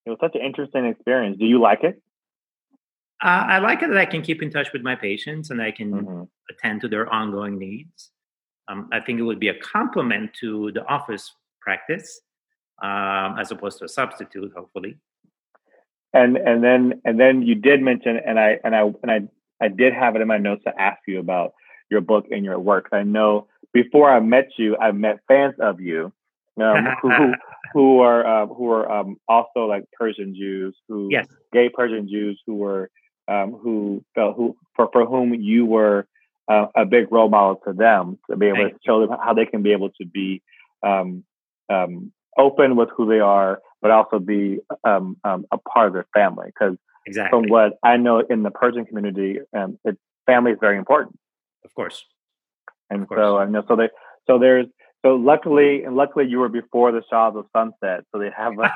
It 0.05 0.11
was 0.11 0.19
such 0.21 0.35
an 0.35 0.43
interesting 0.43 0.85
experience. 0.87 1.39
Do 1.39 1.47
you 1.47 1.61
like 1.61 1.85
it? 1.85 2.03
Uh, 3.23 3.45
I 3.47 3.59
like 3.61 3.83
it 3.83 3.89
that 3.89 3.97
I 3.99 4.05
can 4.05 4.21
keep 4.23 4.43
in 4.43 4.51
touch 4.51 4.73
with 4.73 4.83
my 4.83 4.97
patients 4.97 5.51
and 5.51 5.63
I 5.63 5.71
can 5.71 5.93
Mhm. 5.93 6.29
attend 6.51 6.81
to 6.81 6.89
their 6.89 7.09
ongoing 7.09 7.57
needs. 7.57 8.11
Um, 8.69 8.89
I 8.93 9.01
think 9.01 9.21
it 9.21 9.23
would 9.23 9.39
be 9.39 9.49
a 9.49 9.55
complement 9.59 10.35
to 10.41 10.73
the 10.73 10.85
office 10.87 11.35
practice 11.61 12.21
um, 12.83 13.39
as 13.39 13.53
opposed 13.53 13.79
to 13.79 13.85
a 13.85 13.89
substitute, 13.89 14.53
hopefully. 14.57 14.99
And 16.13 16.37
and 16.37 16.63
then 16.65 17.01
and 17.05 17.19
then 17.19 17.43
you 17.43 17.55
did 17.55 17.81
mention, 17.81 18.17
and 18.19 18.39
I 18.41 18.59
and 18.65 18.75
I 18.75 18.83
and 19.03 19.11
I 19.11 19.29
I 19.61 19.69
did 19.69 19.95
have 19.95 20.17
it 20.17 20.21
in 20.21 20.27
my 20.29 20.39
notes 20.39 20.65
to 20.65 20.79
ask 20.81 21.01
you 21.07 21.21
about 21.21 21.55
your 21.91 22.01
book 22.01 22.27
and 22.33 22.45
your 22.45 22.59
work. 22.59 22.89
I 22.93 23.05
know 23.05 23.47
before 23.73 24.11
I 24.11 24.21
met 24.21 24.49
you, 24.59 24.77
I 24.77 24.93
met 24.93 25.21
fans 25.29 25.55
of 25.61 25.81
you 25.81 26.13
um, 26.61 26.87
who 27.03 27.35
who 27.73 28.01
are 28.01 28.27
uh, 28.27 28.47
who 28.47 28.71
are 28.71 28.91
um, 28.91 29.17
also 29.29 29.67
like 29.67 29.85
Persian 29.99 30.35
Jews, 30.35 30.77
who 30.89 31.09
Yes. 31.11 31.27
gay 31.53 31.69
Persian 31.69 32.09
Jews 32.09 32.41
who 32.47 32.57
were 32.57 32.91
um, 33.29 33.53
who 33.53 34.05
felt 34.15 34.37
who 34.37 34.57
for 34.77 34.89
for 34.93 35.07
whom 35.07 35.35
you 35.35 35.67
were 35.67 36.07
uh, 36.49 36.67
a 36.75 36.85
big 36.85 37.11
role 37.11 37.29
model 37.29 37.61
to 37.67 37.73
them 37.73 38.19
to 38.31 38.37
be 38.37 38.47
able 38.47 38.59
Thank 38.59 38.75
to 38.75 38.79
show 38.85 39.07
them 39.07 39.17
how 39.23 39.35
they 39.35 39.47
can 39.47 39.63
be 39.63 39.73
able 39.73 39.91
to 39.91 40.05
be 40.05 40.43
um, 40.83 41.25
um, 41.69 42.13
open 42.37 42.77
with 42.77 42.89
who 42.97 43.09
they 43.09 43.21
are, 43.21 43.61
but 43.81 43.91
also 43.91 44.19
be 44.19 44.59
um, 44.85 45.17
um, 45.25 45.47
a 45.53 45.59
part 45.59 45.89
of 45.89 45.95
their 45.95 46.07
family. 46.15 46.47
Because 46.47 46.77
Exactly. 47.07 47.31
from 47.31 47.49
what 47.49 47.79
I 47.83 47.97
know 47.97 48.21
in 48.21 48.43
the 48.43 48.51
Persian 48.51 48.85
community, 48.85 49.41
um, 49.57 49.79
it, 49.85 49.99
family 50.27 50.53
is 50.53 50.59
very 50.61 50.79
important. 50.79 51.19
of 51.65 51.75
course. 51.75 52.05
And 52.93 53.07
so 53.15 53.39
I 53.39 53.47
know 53.47 53.63
so 53.69 53.77
they 53.77 53.89
so 54.27 54.39
there's 54.39 54.67
so 55.05 55.17
luckily 55.17 55.83
and 55.85 55.97
luckily 55.97 56.27
you 56.27 56.39
were 56.39 56.49
before 56.49 56.93
the 56.93 57.03
Shahs 57.11 57.35
of 57.37 57.47
Sunset, 57.57 58.05
so 58.13 58.19
they 58.19 58.31
have 58.37 58.53
a 58.59 58.71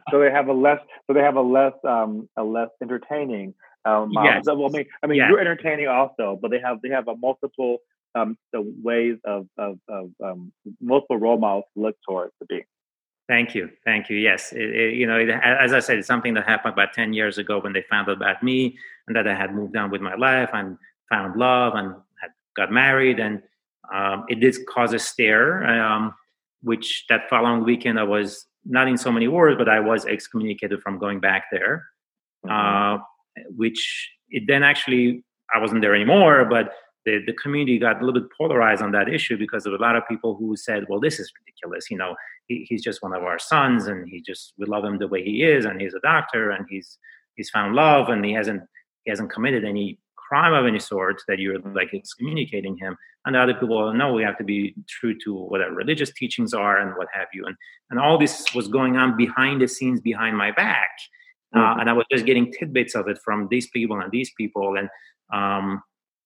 so 0.10 0.20
they 0.20 0.30
have 0.30 0.48
a 0.48 0.52
less 0.52 0.80
so 1.06 1.12
they 1.12 1.20
have 1.20 1.36
a 1.36 1.42
less 1.42 1.72
um 1.84 2.28
a 2.36 2.44
less 2.44 2.68
entertaining 2.82 3.54
um 3.84 4.12
model. 4.12 4.34
Yes. 4.36 4.44
So, 4.46 4.54
well, 4.54 4.70
I 4.72 4.78
mean 4.78 4.86
I 5.02 5.06
mean 5.06 5.18
Yeah. 5.18 5.28
you're 5.30 5.40
entertaining 5.40 5.88
also, 5.88 6.38
but 6.40 6.50
they 6.50 6.60
have 6.60 6.80
they 6.82 6.90
have 6.90 7.08
a 7.08 7.16
multiple 7.16 7.78
um 8.14 8.38
the 8.52 8.62
ways 8.82 9.16
of 9.24 9.46
of, 9.58 9.78
of 9.88 10.10
um 10.22 10.52
multiple 10.80 11.18
role 11.18 11.38
models 11.38 11.64
to 11.74 11.82
look 11.82 11.96
towards 12.08 12.32
to 12.40 12.46
be. 12.46 12.62
Thank 13.28 13.56
you, 13.56 13.70
thank 13.84 14.08
you. 14.08 14.16
Yes, 14.16 14.52
it, 14.52 14.70
it, 14.70 14.94
you 14.94 15.04
know, 15.04 15.18
it, 15.18 15.28
as 15.28 15.72
I 15.72 15.80
said, 15.80 15.98
it's 15.98 16.06
something 16.06 16.34
that 16.34 16.46
happened 16.46 16.74
about 16.74 16.92
ten 16.92 17.12
years 17.12 17.38
ago 17.38 17.58
when 17.58 17.72
they 17.72 17.82
found 17.90 18.08
out 18.08 18.16
about 18.18 18.42
me 18.42 18.78
and 19.08 19.16
that 19.16 19.26
I 19.26 19.34
had 19.34 19.52
moved 19.52 19.76
on 19.76 19.90
with 19.90 20.00
my 20.00 20.14
life 20.14 20.50
and 20.52 20.78
found 21.08 21.38
love 21.38 21.74
and 21.74 21.94
had 22.20 22.30
got 22.56 22.72
married, 22.72 23.20
and 23.20 23.42
um, 23.92 24.24
it 24.28 24.40
did 24.40 24.56
cause 24.66 24.92
a 24.92 24.98
stir. 24.98 25.64
Um, 25.64 26.14
which 26.62 27.04
that 27.08 27.28
following 27.30 27.62
weekend 27.64 27.98
I 27.98 28.02
was 28.02 28.46
not 28.64 28.88
in 28.88 28.96
so 28.96 29.12
many 29.12 29.28
words, 29.28 29.56
but 29.56 29.68
I 29.68 29.78
was 29.78 30.04
excommunicated 30.06 30.82
from 30.82 30.98
going 30.98 31.20
back 31.20 31.44
there. 31.52 31.86
Mhm. 32.44 32.50
Uh, 32.50 33.02
which 33.56 34.10
it 34.30 34.44
then 34.46 34.62
actually 34.62 35.22
I 35.54 35.58
wasn't 35.58 35.82
there 35.82 35.94
anymore, 35.94 36.44
but 36.44 36.72
the, 37.04 37.22
the 37.24 37.32
community 37.34 37.78
got 37.78 38.02
a 38.02 38.04
little 38.04 38.20
bit 38.20 38.30
polarized 38.36 38.82
on 38.82 38.90
that 38.92 39.08
issue 39.08 39.36
because 39.38 39.64
of 39.64 39.72
a 39.72 39.76
lot 39.76 39.94
of 39.94 40.02
people 40.08 40.34
who 40.34 40.56
said, 40.56 40.86
well, 40.88 40.98
this 40.98 41.20
is 41.20 41.32
ridiculous. 41.38 41.88
You 41.90 41.98
know, 41.98 42.16
he, 42.48 42.66
he's 42.68 42.82
just 42.82 43.02
one 43.02 43.14
of 43.14 43.22
our 43.22 43.38
sons 43.38 43.86
and 43.86 44.08
he 44.08 44.20
just, 44.20 44.54
we 44.58 44.66
love 44.66 44.84
him 44.84 44.98
the 44.98 45.06
way 45.06 45.22
he 45.22 45.44
is. 45.44 45.64
And 45.64 45.80
he's 45.80 45.94
a 45.94 46.00
doctor 46.00 46.50
and 46.50 46.66
he's, 46.68 46.98
he's 47.36 47.48
found 47.48 47.76
love 47.76 48.08
and 48.08 48.24
he 48.24 48.32
hasn't, 48.32 48.62
he 49.04 49.10
hasn't 49.10 49.30
committed 49.30 49.64
any 49.64 50.00
crime 50.28 50.54
of 50.54 50.66
any 50.66 50.78
sort 50.78 51.22
that 51.28 51.38
you're 51.38 51.58
like 51.74 51.90
excommunicating 51.94 52.76
him. 52.76 52.96
And 53.24 53.34
the 53.34 53.40
other 53.40 53.54
people, 53.54 53.92
no, 53.92 54.12
we 54.12 54.22
have 54.22 54.38
to 54.38 54.44
be 54.44 54.74
true 54.88 55.14
to 55.24 55.34
what 55.34 55.60
our 55.60 55.72
religious 55.72 56.12
teachings 56.12 56.54
are 56.54 56.78
and 56.78 56.96
what 56.96 57.08
have 57.12 57.28
you. 57.34 57.44
And, 57.46 57.56
and 57.90 57.98
all 57.98 58.18
this 58.18 58.44
was 58.54 58.68
going 58.68 58.96
on 58.96 59.16
behind 59.16 59.60
the 59.60 59.68
scenes, 59.68 60.00
behind 60.00 60.36
my 60.36 60.50
back. 60.52 60.90
Uh, 61.54 61.58
Mhm. 61.58 61.80
and 61.80 61.90
I 61.90 61.92
was 61.92 62.06
just 62.10 62.26
getting 62.26 62.52
tidbits 62.52 62.94
of 62.94 63.08
it 63.08 63.18
from 63.24 63.48
these 63.48 63.68
people 63.68 64.00
and 64.00 64.10
these 64.10 64.30
people. 64.36 64.76
And, 64.76 64.88
um, 65.32 65.82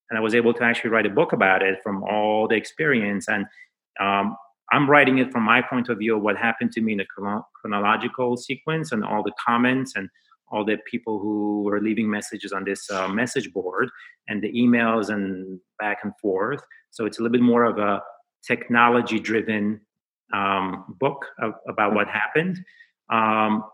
and 0.09 0.18
I 0.18 0.20
was 0.20 0.34
able 0.34 0.53
to 0.55 0.62
actually 0.62 0.90
write 0.90 1.07
a 1.07 1.11
book 1.11 1.32
about 1.32 1.62
it 1.62 1.76
from 1.82 2.03
all 2.03 2.48
the 2.48 2.57
experience. 2.57 3.28
And 3.28 3.46
um, 4.01 4.36
I'm 4.72 4.88
writing 4.88 5.18
it 5.18 5.30
from 5.32 5.42
my 5.42 5.61
point 5.62 5.88
of 5.88 5.98
view 5.98 6.16
of 6.16 6.22
what 6.22 6.36
happened 6.36 6.72
to 6.72 6.80
me 6.80 6.92
in 6.94 7.01
a 7.01 7.07
chronological 7.61 8.36
sequence 8.36 8.92
and 8.92 9.05
all 9.05 9.22
the 9.22 9.32
comments 9.46 9.96
and 9.96 10.09
all 10.51 10.64
the 10.64 10.76
people 10.90 11.18
who 11.18 11.62
were 11.62 11.80
leaving 11.80 12.11
messages 12.11 12.53
on 12.53 12.64
this 12.64 12.90
uh, 12.90 13.09
message 13.09 13.53
board 13.53 13.90
and 14.28 14.42
the 14.42 14.53
emails 14.53 15.09
and 15.09 15.61
back 15.78 15.98
and 16.03 16.12
forth. 16.20 16.61
So 16.90 17.07
it's 17.07 17.18
a 17.18 17.22
little 17.22 17.32
bit 17.32 17.42
more 17.42 17.64
of 17.64 17.78
a 17.78 18.03
technology 18.46 19.20
driven 19.20 19.80
um, 20.32 20.96
book 20.98 21.24
of, 21.40 21.55
about 21.68 21.94
what 21.94 22.09
happened. 22.09 22.59
Um, 23.12 23.64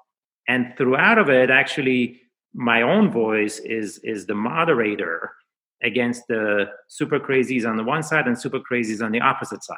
and 0.49 0.75
throughout 0.77 1.19
of 1.19 1.29
it, 1.29 1.51
actually, 1.51 2.21
my 2.55 2.83
own 2.83 3.11
voice 3.11 3.59
is 3.59 3.99
is 3.99 4.27
the 4.27 4.35
moderator 4.35 5.31
against 5.83 6.27
the 6.29 6.67
super 6.89 7.21
crazies 7.21 7.69
on 7.69 7.77
the 7.77 7.85
one 7.85 8.03
side 8.03 8.27
and 8.27 8.39
super 8.39 8.61
crazies 8.61 9.05
on 9.05 9.13
the 9.13 9.21
opposite 9.21 9.63
side. 9.63 9.77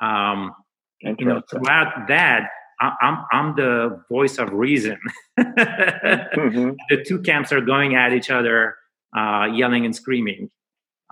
Um, 0.00 0.54
you 1.00 1.26
know, 1.26 1.42
throughout 1.50 2.08
that, 2.08 2.48
I'm 2.80 3.24
I'm 3.32 3.56
the 3.56 4.02
voice 4.08 4.38
of 4.38 4.52
reason. 4.52 4.98
Mhm. 5.38 6.76
the 6.90 7.04
two 7.04 7.20
camps 7.22 7.52
are 7.52 7.60
going 7.60 7.94
at 7.96 8.12
each 8.12 8.30
other, 8.30 8.76
uh, 9.16 9.48
yelling 9.52 9.84
and 9.84 9.94
screaming. 9.94 10.50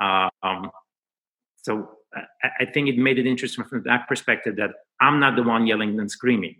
Um, 0.01 0.71
so 1.63 1.91
I, 2.15 2.51
I 2.61 2.65
think 2.67 2.89
it 2.89 2.99
made 2.99 3.19
it 3.19 3.27
interesting 3.27 3.65
from 3.65 3.83
that 3.85 4.07
perspective 4.09 4.57
that 4.57 4.71
I'm 5.01 5.19
not 5.19 5.37
the 5.37 5.43
one 5.43 5.67
yelling 5.67 5.99
and 5.99 6.11
screaming. 6.11 6.57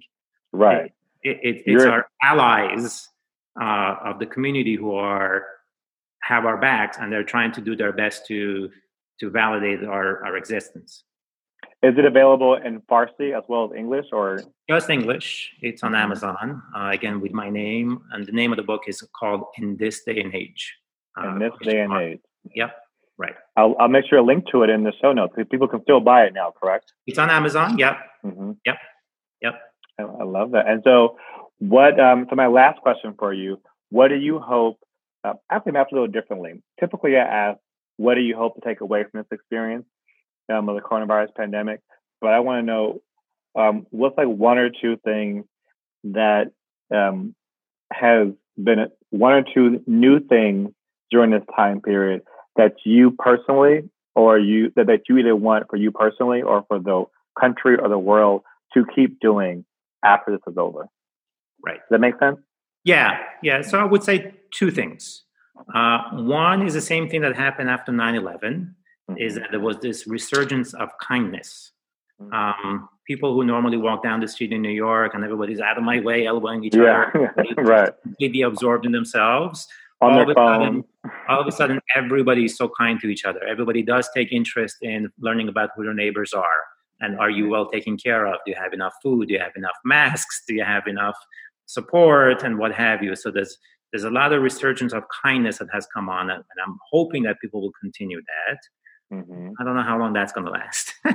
Right. 0.53 0.93
It, 1.23 1.39
it, 1.43 1.57
it's 1.67 1.67
You're- 1.67 1.89
our 1.91 2.09
allies 2.23 3.09
uh, 3.61 3.97
of 4.05 4.19
the 4.19 4.27
community 4.27 4.75
who 4.77 4.95
are 4.95 5.45
have 6.23 6.45
our 6.45 6.57
backs 6.57 6.97
and 7.01 7.13
they're 7.13 7.23
trying 7.25 7.53
to 7.53 7.61
do 7.61 7.77
their 7.77 7.93
best 7.93 8.27
to 8.27 8.71
to 9.21 9.31
validate 9.31 9.85
our, 9.85 10.25
our 10.27 10.37
existence. 10.37 11.05
Is 11.83 11.95
it 11.99 12.05
available 12.05 12.55
in 12.55 12.81
Farsi 12.91 13.37
as 13.37 13.45
well 13.49 13.67
as 13.67 13.77
English 13.77 14.07
or 14.11 14.41
Just 14.69 14.89
English. 14.89 15.53
It's 15.61 15.83
on. 15.83 15.95
Amazon. 15.95 16.63
Uh, 16.75 16.91
again, 16.93 17.21
with 17.21 17.33
my 17.33 17.51
name, 17.51 18.01
and 18.13 18.27
the 18.27 18.33
name 18.33 18.51
of 18.53 18.57
the 18.57 18.63
book 18.63 18.83
is 18.87 19.03
called 19.19 19.45
"In 19.59 19.77
This 19.77 20.03
Day 20.03 20.21
and 20.21 20.35
Age." 20.35 20.75
Uh, 21.17 21.29
in 21.29 21.39
this 21.39 21.53
day 21.63 21.81
and 21.81 21.93
age? 21.95 22.21
Yep, 22.55 22.77
right. 23.19 23.35
I'll, 23.57 23.75
I'll 23.79 23.89
make 23.89 24.05
sure 24.07 24.19
to 24.19 24.25
link 24.25 24.45
to 24.53 24.63
it 24.63 24.71
in 24.71 24.85
the 24.85 24.93
show 25.01 25.13
notes. 25.13 25.35
People 25.51 25.69
can 25.69 25.83
still 25.83 26.01
buy 26.01 26.25
it 26.25 26.35
now, 26.35 26.53
correct? 26.61 26.93
It's 27.07 27.19
on 27.19 27.31
Amazon. 27.31 27.79
Yep, 27.79 27.99
hmm 28.23 28.53
Yep. 28.65 28.77
Yep. 29.43 29.55
I, 29.99 30.03
I 30.03 30.25
love 30.25 30.53
that. 30.53 30.67
And 30.69 30.83
so, 30.85 31.17
what? 31.59 31.99
Um, 32.01 32.27
so, 32.29 32.37
my 32.37 32.47
last 32.49 32.81
question 32.81 33.15
for 33.19 33.33
you: 33.33 33.61
What 33.91 34.09
do 34.09 34.17
you 34.17 34.39
hope? 34.39 34.79
Uh, 35.25 35.35
actually, 35.51 35.77
asked 35.77 35.93
a 35.93 35.95
little 35.95 36.09
differently. 36.09 36.63
Typically, 36.81 37.17
I 37.17 37.21
ask 37.21 37.59
what 37.99 38.15
do 38.15 38.21
you 38.21 38.37
hope 38.37 38.55
to 38.57 38.61
take 38.61 38.81
away 38.81 39.05
from 39.05 39.21
this 39.21 39.27
experience 39.33 39.87
um, 40.53 40.69
of 40.69 40.77
the 40.77 40.83
coronavirus 40.83 41.35
pandemic? 41.37 41.81
But 42.21 42.33
I 42.33 42.41
want 42.41 42.63
to 42.63 42.67
know 42.67 43.03
um, 43.55 43.87
what's 43.91 44.17
like 44.17 44.29
one 44.29 44.59
or 44.59 44.71
two 44.71 44.97
things 45.05 45.45
that 46.05 46.53
um, 46.95 47.35
has 47.93 48.29
been 48.63 48.87
one 49.11 49.33
or 49.33 49.43
two 49.43 49.83
new 49.87 50.21
things 50.21 50.71
during 51.11 51.31
this 51.31 51.43
time 51.55 51.81
period 51.81 52.23
that 52.57 52.75
you 52.85 53.13
personally 53.19 53.89
or 54.15 54.39
you 54.39 54.73
that, 54.77 54.87
that 54.87 55.03
you 55.09 55.19
either 55.19 55.37
want 55.37 55.67
for 55.69 55.77
you 55.77 55.91
personally 55.91 56.43
or 56.43 56.65
for 56.69 56.79
the 56.79 57.05
country 57.39 57.77
or 57.79 57.89
the 57.89 57.99
world 57.99 58.43
to 58.75 58.85
keep 58.95 59.21
doing 59.21 59.65
after 60.05 60.33
this 60.33 60.41
is 60.47 60.59
over. 60.59 60.89
Right. 61.65 61.77
Does 61.77 61.89
that 61.91 62.01
make 62.01 62.19
sense? 62.19 62.39
Yeah, 62.85 63.19
yeah. 63.43 63.63
So 63.63 63.79
I 63.79 63.85
would 63.85 64.03
say 64.03 64.35
two 64.53 64.71
things. 64.71 65.25
Uh, 65.75 65.99
one 66.13 66.65
is 66.65 66.75
the 66.75 66.81
same 66.81 67.09
thing 67.09 67.23
that 67.23 67.35
happened 67.35 67.71
after 67.71 67.91
9 67.91 68.15
11, 68.15 68.75
mm-hmm. 69.11 69.19
is 69.19 69.35
that 69.37 69.49
there 69.51 69.61
was 69.61 69.79
this 69.79 70.07
resurgence 70.07 70.75
of 70.75 70.91
kindness. 71.01 71.73
Mm-hmm. 72.21 72.33
Um, 72.33 72.89
people 73.07 73.35
who 73.35 73.45
normally 73.45 73.77
walk 73.77 74.03
down 74.03 74.21
the 74.21 74.29
street 74.29 74.53
in 74.53 74.63
New 74.63 74.71
York 74.71 75.15
and 75.15 75.23
everybody's 75.23 75.61
out 75.61 75.79
of 75.79 75.85
my 75.85 76.01
way, 76.01 76.27
elbowing 76.27 76.65
each 76.65 76.75
yeah. 76.75 77.11
other, 77.15 77.35
right. 77.59 77.93
completely 78.03 78.43
absorbed 78.43 78.87
in 78.87 78.93
themselves. 78.93 79.67
On 80.03 80.13
all 80.13 80.19
their 80.19 80.31
of, 80.31 80.35
phone. 80.35 80.61
sudden, 80.61 80.85
all 81.29 81.41
of 81.41 81.47
a 81.47 81.53
sudden, 81.53 81.81
everybody 81.95 82.45
is 82.45 82.57
so 82.57 82.71
kind 82.79 83.01
to 83.01 83.09
each 83.09 83.25
other. 83.25 83.43
Everybody 83.45 83.83
does 83.83 84.09
take 84.15 84.31
interest 84.31 84.77
in 84.83 85.11
learning 85.19 85.49
about 85.49 85.71
who 85.75 85.85
their 85.85 85.95
neighbors 85.95 86.35
are. 86.35 86.45
And 87.01 87.19
are 87.19 87.31
you 87.31 87.49
well 87.49 87.67
taken 87.67 87.97
care 87.97 88.27
of? 88.27 88.41
Do 88.45 88.53
you 88.53 88.59
have 88.61 88.73
enough 88.73 88.95
food? 89.03 89.29
Do 89.29 89.35
you 89.35 89.41
have 89.41 89.57
enough 89.57 89.77
masks? 89.85 90.43
Do 90.47 90.55
you 90.55 90.65
have 90.65 90.87
enough 90.87 91.17
support 91.67 92.43
and 92.43 92.59
what 92.59 92.73
have 92.73 93.03
you? 93.03 93.17
So 93.17 93.31
there's 93.31 93.57
there's 93.93 94.05
a 94.05 94.11
lot 94.11 94.33
of 94.33 94.43
resurgence 94.43 94.93
of 94.93 95.05
kindness 95.23 95.59
that 95.59 95.69
has 95.73 95.87
come 95.87 96.09
on, 96.09 96.29
and 96.31 96.43
I'm 96.67 96.79
hoping 96.91 97.23
that 97.23 97.41
people 97.41 97.63
will 97.63 97.73
continue 97.81 98.21
that. 98.21 98.59
Mm-hmm. 99.13 99.51
I 99.59 99.65
don't 99.65 99.77
know 99.77 99.83
how 99.83 99.99
long 99.99 100.13
that's 100.13 100.33
going 100.33 100.47
to 100.47 100.51
last. 100.51 100.93
we 101.05 101.13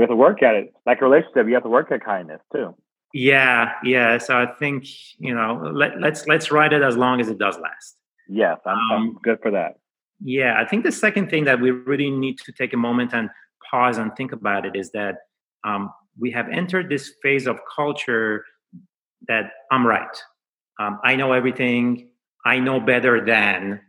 have 0.00 0.08
to 0.08 0.16
work 0.16 0.42
at 0.42 0.54
it. 0.54 0.72
Like 0.86 1.00
a 1.00 1.04
relationship, 1.04 1.48
you 1.48 1.54
have 1.54 1.64
to 1.64 1.68
work 1.68 1.90
at 1.90 2.04
kindness 2.04 2.40
too. 2.52 2.74
Yeah, 3.12 3.72
yeah. 3.82 4.18
So 4.18 4.36
I 4.36 4.46
think 4.46 4.84
you 5.18 5.34
know, 5.34 5.70
let, 5.74 6.00
let's 6.00 6.26
let's 6.26 6.50
ride 6.50 6.72
it 6.72 6.82
as 6.82 6.96
long 6.96 7.20
as 7.20 7.28
it 7.28 7.38
does 7.38 7.58
last. 7.58 7.96
Yes, 8.28 8.58
I'm, 8.66 8.74
um, 8.74 8.82
I'm 8.90 9.14
good 9.22 9.38
for 9.40 9.50
that. 9.52 9.78
Yeah, 10.22 10.60
I 10.60 10.64
think 10.64 10.84
the 10.84 10.92
second 10.92 11.30
thing 11.30 11.44
that 11.44 11.60
we 11.60 11.70
really 11.70 12.10
need 12.10 12.38
to 12.38 12.52
take 12.52 12.72
a 12.72 12.76
moment 12.76 13.12
and 13.12 13.28
pause 13.70 13.98
and 13.98 14.14
think 14.16 14.32
about 14.32 14.64
it 14.64 14.76
is 14.76 14.90
that 14.92 15.16
um, 15.64 15.92
we 16.18 16.30
have 16.30 16.48
entered 16.48 16.88
this 16.88 17.12
phase 17.22 17.46
of 17.46 17.58
culture 17.74 18.44
that 19.28 19.50
I'm 19.70 19.86
right. 19.86 20.16
Um, 20.80 21.00
I 21.04 21.16
know 21.16 21.32
everything. 21.32 22.10
I 22.44 22.58
know 22.58 22.80
better 22.80 23.24
than 23.24 23.80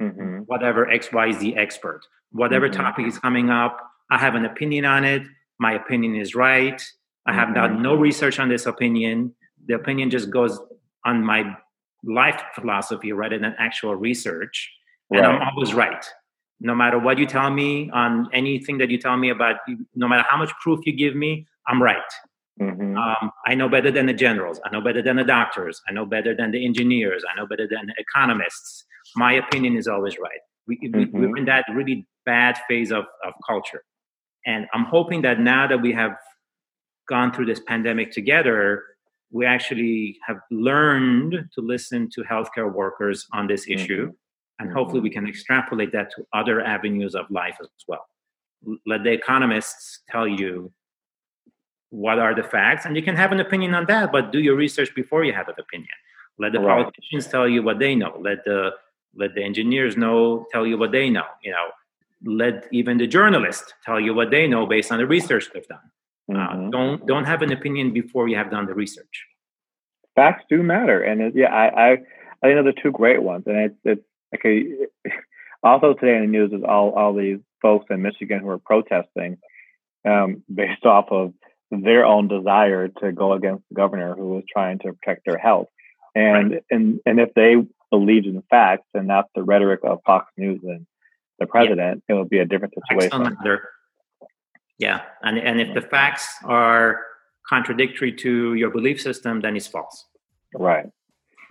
mm-hmm. 0.00 0.38
whatever 0.46 0.86
XYZ 0.86 1.56
expert. 1.56 2.00
Whatever 2.32 2.68
mm-hmm. 2.68 2.80
topic 2.80 3.06
is 3.06 3.18
coming 3.18 3.50
up, 3.50 3.80
I 4.10 4.18
have 4.18 4.34
an 4.34 4.44
opinion 4.44 4.84
on 4.84 5.04
it. 5.04 5.22
My 5.58 5.72
opinion 5.72 6.16
is 6.16 6.34
right. 6.34 6.80
I 7.26 7.32
have 7.32 7.54
done 7.54 7.74
mm-hmm. 7.74 7.82
no 7.82 7.94
research 7.94 8.38
on 8.38 8.48
this 8.48 8.66
opinion. 8.66 9.34
The 9.66 9.74
opinion 9.74 10.10
just 10.10 10.30
goes 10.30 10.58
on 11.04 11.24
my 11.24 11.56
life 12.04 12.40
philosophy 12.54 13.12
rather 13.12 13.38
than 13.38 13.54
actual 13.58 13.94
research. 13.96 14.70
And. 15.10 15.24
I'm 15.24 15.48
always 15.48 15.74
right. 15.74 16.04
No 16.60 16.74
matter 16.74 16.98
what 16.98 17.18
you 17.18 17.26
tell 17.26 17.50
me 17.50 17.90
on 17.90 18.28
anything 18.32 18.78
that 18.78 18.90
you 18.90 18.98
tell 18.98 19.16
me 19.16 19.30
about, 19.30 19.56
no 19.94 20.08
matter 20.08 20.24
how 20.28 20.36
much 20.36 20.50
proof 20.62 20.80
you 20.86 20.92
give 20.92 21.14
me, 21.14 21.46
I'm 21.66 21.82
right. 21.82 22.02
Mm-hmm. 22.60 22.96
Um, 22.96 23.30
I 23.46 23.54
know 23.54 23.68
better 23.68 23.90
than 23.90 24.06
the 24.06 24.12
generals. 24.12 24.60
I 24.64 24.70
know 24.70 24.80
better 24.80 25.00
than 25.00 25.16
the 25.16 25.24
doctors. 25.24 25.80
I 25.88 25.92
know 25.92 26.04
better 26.04 26.34
than 26.34 26.50
the 26.50 26.64
engineers. 26.64 27.22
I 27.30 27.36
know 27.36 27.46
better 27.46 27.68
than 27.68 27.86
the 27.86 27.94
economists. 27.98 28.84
My 29.16 29.34
opinion 29.34 29.76
is 29.76 29.86
always 29.86 30.18
right. 30.18 30.40
We, 30.66 30.78
mm-hmm. 30.78 31.18
we, 31.18 31.26
are 31.26 31.36
in 31.36 31.44
that 31.46 31.64
really 31.72 32.06
bad 32.26 32.58
phase 32.68 32.92
of, 32.92 33.04
of 33.24 33.32
culture. 33.46 33.82
And 34.46 34.66
I'm 34.74 34.84
hoping 34.84 35.22
that 35.22 35.40
now 35.40 35.66
that 35.66 35.80
we 35.80 35.92
have 35.92 36.16
gone 37.08 37.32
through 37.32 37.46
this 37.46 37.60
pandemic 37.60 38.12
together, 38.12 38.84
we 39.30 39.46
actually 39.46 40.18
have 40.26 40.38
learned 40.50 41.48
to 41.54 41.60
listen 41.60 42.08
to 42.14 42.22
healthcare 42.22 42.72
workers 42.72 43.26
on 43.32 43.46
this 43.46 43.66
mm-hmm. 43.66 43.80
issue. 43.80 44.12
And 44.58 44.72
hopefully 44.72 45.00
we 45.00 45.10
mm-hmm. 45.10 45.20
can 45.20 45.28
extrapolate 45.28 45.92
that 45.92 46.10
to 46.16 46.24
other 46.32 46.60
avenues 46.60 47.14
of 47.14 47.26
life 47.30 47.56
as 47.60 47.68
well. 47.86 48.06
Let 48.86 49.04
the 49.04 49.12
economists 49.12 50.00
tell 50.10 50.26
you 50.26 50.72
what 51.90 52.18
are 52.18 52.34
the 52.34 52.42
facts 52.42 52.84
and 52.84 52.96
you 52.96 53.02
can 53.02 53.16
have 53.16 53.32
an 53.32 53.40
opinion 53.40 53.74
on 53.74 53.86
that 53.86 54.12
but 54.12 54.30
do 54.30 54.38
your 54.38 54.54
research 54.54 54.94
before 54.94 55.24
you 55.24 55.32
have 55.32 55.48
an 55.48 55.54
opinion 55.58 55.88
let 56.38 56.52
the 56.52 56.60
right. 56.60 56.82
politicians 56.82 57.26
tell 57.26 57.48
you 57.48 57.62
what 57.62 57.78
they 57.78 57.94
know 57.94 58.14
let 58.20 58.44
the 58.44 58.70
let 59.14 59.34
the 59.34 59.42
engineers 59.42 59.96
know 59.96 60.46
tell 60.50 60.66
you 60.66 60.76
what 60.78 60.92
they 60.92 61.10
know 61.10 61.26
you 61.42 61.50
know 61.50 61.68
let 62.24 62.66
even 62.72 62.98
the 62.98 63.06
journalists 63.06 63.72
tell 63.84 64.00
you 64.00 64.12
what 64.14 64.30
they 64.30 64.46
know 64.46 64.66
based 64.66 64.90
on 64.90 64.98
the 64.98 65.06
research 65.06 65.48
they've 65.52 65.66
done 65.68 65.78
uh, 66.30 66.34
mm-hmm. 66.34 66.66
uh, 66.66 66.70
don't 66.70 67.06
don't 67.06 67.24
have 67.24 67.42
an 67.42 67.52
opinion 67.52 67.92
before 67.92 68.28
you 68.28 68.36
have 68.36 68.50
done 68.50 68.66
the 68.66 68.74
research 68.74 69.26
facts 70.14 70.44
do 70.48 70.62
matter 70.62 71.02
and 71.02 71.20
it, 71.20 71.32
yeah 71.34 71.52
i 71.52 71.66
i 71.68 71.90
i 71.92 72.46
think 72.46 72.56
those 72.56 72.66
are 72.66 72.82
two 72.82 72.92
great 72.92 73.22
ones 73.22 73.44
and 73.46 73.56
it's 73.56 73.78
it's 73.84 74.06
okay 74.34 74.66
also 75.62 75.94
today 75.94 76.16
in 76.16 76.22
the 76.22 76.26
news 76.26 76.52
is 76.52 76.62
all 76.66 76.90
all 76.90 77.14
these 77.14 77.38
folks 77.62 77.86
in 77.90 78.02
michigan 78.02 78.40
who 78.40 78.48
are 78.48 78.58
protesting 78.58 79.38
um, 80.04 80.42
based 80.52 80.84
off 80.86 81.06
of 81.10 81.32
their 81.70 82.06
own 82.06 82.28
desire 82.28 82.88
to 82.88 83.12
go 83.12 83.32
against 83.32 83.64
the 83.68 83.74
governor 83.74 84.14
who 84.14 84.34
was 84.34 84.44
trying 84.50 84.78
to 84.80 84.92
protect 84.92 85.26
their 85.26 85.38
health. 85.38 85.68
And 86.14 86.52
right. 86.52 86.62
and 86.70 87.00
and 87.04 87.20
if 87.20 87.34
they 87.34 87.56
believed 87.90 88.26
in 88.26 88.34
the 88.34 88.44
facts 88.50 88.86
and 88.94 89.06
not 89.06 89.26
the 89.34 89.42
rhetoric 89.42 89.80
of 89.84 90.00
Fox 90.04 90.30
News 90.36 90.60
and 90.62 90.86
the 91.38 91.46
president, 91.46 92.02
yeah. 92.08 92.14
it 92.14 92.18
would 92.18 92.28
be 92.28 92.38
a 92.38 92.44
different 92.44 92.74
situation. 92.74 93.28
Yeah, 94.78 95.02
and 95.22 95.38
and 95.38 95.60
if 95.60 95.74
the 95.74 95.80
facts 95.80 96.28
are 96.44 97.00
contradictory 97.48 98.12
to 98.12 98.54
your 98.54 98.70
belief 98.70 99.00
system, 99.00 99.40
then 99.40 99.56
it's 99.56 99.66
false. 99.66 100.04
Right. 100.54 100.86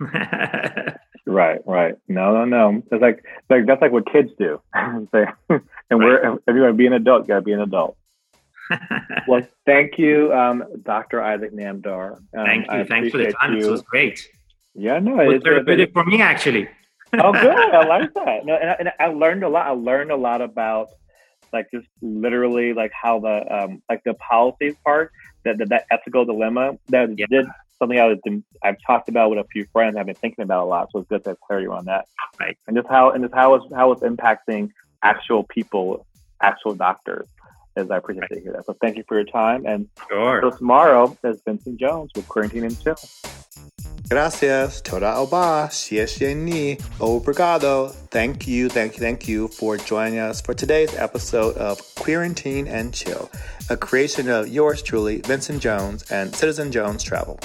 right, 1.26 1.60
right. 1.66 1.94
No, 2.08 2.32
no, 2.32 2.44
no. 2.44 2.82
It's 2.90 3.02
like 3.02 3.24
like 3.50 3.66
that's 3.66 3.82
like 3.82 3.92
what 3.92 4.10
kids 4.10 4.30
do. 4.38 4.60
and 4.72 5.08
right. 5.12 5.34
we're 5.90 6.34
if 6.34 6.40
you're 6.46 6.60
gonna 6.60 6.72
be 6.72 6.86
an 6.86 6.94
adult, 6.94 7.22
you 7.24 7.28
gotta 7.28 7.42
be 7.42 7.52
an 7.52 7.60
adult 7.60 7.98
well, 9.28 9.46
thank 9.66 9.98
you, 9.98 10.32
um, 10.32 10.64
Dr. 10.82 11.22
Isaac 11.22 11.52
Namdar. 11.52 12.16
Um, 12.16 12.24
thank 12.32 12.70
you. 12.70 12.84
Thanks 12.84 13.10
for 13.10 13.18
the 13.18 13.32
time. 13.32 13.54
You. 13.54 13.60
This 13.60 13.68
was 13.68 13.82
great. 13.82 14.28
Yeah, 14.78 14.98
no, 15.00 15.20
it 15.20 15.26
was 15.26 15.42
therapeutic 15.42 15.92
for 15.92 16.04
me 16.04 16.22
actually. 16.22 16.68
oh, 17.14 17.32
good. 17.32 17.74
I 17.74 17.84
like 17.84 18.14
that. 18.14 18.44
No, 18.44 18.54
and 18.54 18.70
I, 18.70 18.76
and 18.78 18.92
I, 19.00 19.06
learned 19.06 19.42
a 19.42 19.48
lot. 19.48 19.66
I 19.66 19.70
learned 19.70 20.10
a 20.10 20.16
lot 20.16 20.40
about 20.40 20.90
like 21.52 21.70
just 21.72 21.88
literally 22.02 22.74
like 22.74 22.92
how 22.92 23.18
the 23.20 23.44
um 23.54 23.82
like 23.88 24.04
the 24.04 24.14
policies 24.14 24.76
part 24.84 25.10
that 25.44 25.58
that, 25.58 25.68
that 25.70 25.86
ethical 25.90 26.24
dilemma 26.24 26.78
that 26.88 27.18
yeah. 27.18 27.26
did 27.30 27.46
something 27.78 27.98
I 27.98 28.06
was 28.06 28.18
I've 28.62 28.76
talked 28.86 29.08
about 29.08 29.30
with 29.30 29.38
a 29.38 29.48
few 29.50 29.66
friends. 29.72 29.96
I've 29.96 30.06
been 30.06 30.14
thinking 30.14 30.42
about 30.42 30.64
a 30.64 30.68
lot, 30.68 30.90
so 30.92 31.00
it's 31.00 31.08
good 31.08 31.24
to 31.24 31.30
have 31.30 31.40
clarity 31.40 31.68
on 31.68 31.86
that. 31.86 32.06
Right. 32.38 32.56
And 32.66 32.76
just 32.76 32.88
how 32.88 33.10
and 33.10 33.24
just 33.24 33.34
how 33.34 33.54
it's 33.54 33.66
how 33.74 33.92
it's 33.92 34.02
impacting 34.02 34.70
actual 35.02 35.44
people, 35.44 36.06
actual 36.42 36.74
doctors 36.74 37.26
as 37.76 37.90
I 37.90 37.96
appreciate 37.96 38.28
to 38.32 38.40
hear 38.40 38.52
that. 38.52 38.66
So 38.66 38.76
thank 38.80 38.96
you 38.96 39.04
for 39.06 39.16
your 39.16 39.24
time. 39.24 39.64
And 39.66 39.88
sure. 40.08 40.40
so 40.42 40.50
tomorrow 40.56 41.16
is 41.24 41.40
Vincent 41.42 41.78
Jones 41.78 42.10
with 42.14 42.28
Quarantine 42.28 42.64
and 42.64 42.82
Chill. 42.82 42.96
Gracias. 44.08 44.80
Toda 44.80 45.16
oba. 45.16 45.68
Xie 45.70 46.34
ni. 46.34 46.78
Oh, 46.98 47.20
obrigado. 47.20 47.92
Thank 48.10 48.48
you, 48.48 48.70
thank 48.70 48.94
you, 48.94 49.00
thank 49.00 49.28
you 49.28 49.48
for 49.48 49.76
joining 49.76 50.18
us 50.18 50.40
for 50.40 50.54
today's 50.54 50.94
episode 50.96 51.54
of 51.58 51.78
Quarantine 51.94 52.66
and 52.66 52.94
Chill, 52.94 53.30
a 53.68 53.76
creation 53.76 54.30
of 54.30 54.48
yours 54.48 54.80
truly, 54.80 55.18
Vincent 55.18 55.60
Jones 55.60 56.10
and 56.10 56.34
Citizen 56.34 56.72
Jones 56.72 57.02
Travel. 57.02 57.38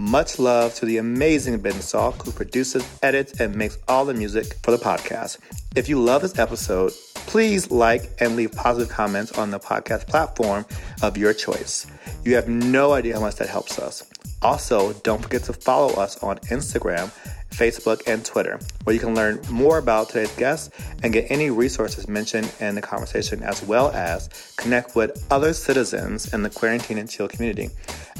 Much 0.00 0.38
love 0.38 0.72
to 0.76 0.86
the 0.86 0.98
amazing 0.98 1.58
Ben 1.58 1.72
Salk, 1.72 2.24
who 2.24 2.30
produces, 2.30 2.86
edits, 3.02 3.40
and 3.40 3.52
makes 3.56 3.78
all 3.88 4.04
the 4.04 4.14
music 4.14 4.54
for 4.62 4.70
the 4.70 4.76
podcast. 4.76 5.38
If 5.74 5.88
you 5.88 6.00
love 6.00 6.22
this 6.22 6.38
episode, 6.38 6.92
please 7.14 7.72
like 7.72 8.12
and 8.20 8.36
leave 8.36 8.52
positive 8.52 8.88
comments 8.88 9.36
on 9.36 9.50
the 9.50 9.58
podcast 9.58 10.06
platform 10.06 10.64
of 11.02 11.16
your 11.16 11.34
choice. 11.34 11.88
You 12.24 12.36
have 12.36 12.48
no 12.48 12.92
idea 12.92 13.14
how 13.14 13.20
much 13.22 13.34
that 13.36 13.48
helps 13.48 13.80
us. 13.80 14.08
Also, 14.40 14.92
don't 15.02 15.20
forget 15.20 15.42
to 15.44 15.52
follow 15.52 15.92
us 15.94 16.22
on 16.22 16.38
Instagram, 16.46 17.10
Facebook, 17.50 18.00
and 18.06 18.24
Twitter, 18.24 18.60
where 18.84 18.94
you 18.94 19.00
can 19.00 19.16
learn 19.16 19.40
more 19.50 19.78
about 19.78 20.10
today's 20.10 20.30
guests 20.36 20.70
and 21.02 21.12
get 21.12 21.28
any 21.28 21.50
resources 21.50 22.06
mentioned 22.06 22.52
in 22.60 22.76
the 22.76 22.82
conversation, 22.82 23.42
as 23.42 23.64
well 23.64 23.90
as 23.90 24.28
connect 24.56 24.94
with 24.94 25.26
other 25.32 25.52
citizens 25.52 26.32
in 26.32 26.44
the 26.44 26.50
quarantine 26.50 26.98
and 26.98 27.10
chill 27.10 27.26
community. 27.26 27.70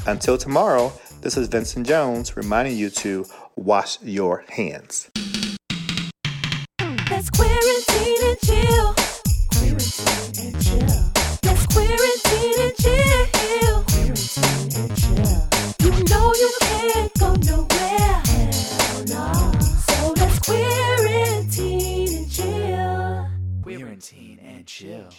Until 0.07 0.37
tomorrow, 0.37 0.91
this 1.21 1.37
is 1.37 1.47
Vincent 1.47 1.85
Jones 1.87 2.35
reminding 2.37 2.77
you 2.77 2.89
to 2.89 3.25
wash 3.55 4.01
your 4.01 4.43
hands. 4.49 5.09
Let's 7.09 7.29
quarantine 7.29 8.23
and 8.23 8.39
chill. 8.45 8.95
Quarantine 9.51 10.45
and 10.45 10.55
chill. 10.63 11.11
Let's 11.43 11.65
quarantine 11.67 12.59
and 12.59 12.75
chill. 12.77 13.83
Quarantine 13.83 14.71
and 14.79 14.91
chill. 14.97 15.49
You 15.83 15.91
know 16.05 16.33
you 16.35 16.51
can't 16.61 17.13
go 17.19 17.33
nowhere. 17.35 18.21
Hell 18.25 19.03
no. 19.07 19.51
So 19.87 20.13
let's 20.17 20.39
quarantine 20.39 22.17
and 22.17 22.31
chill. 22.31 23.27
Quarantine 23.63 24.39
and 24.43 24.65
chill. 24.65 25.09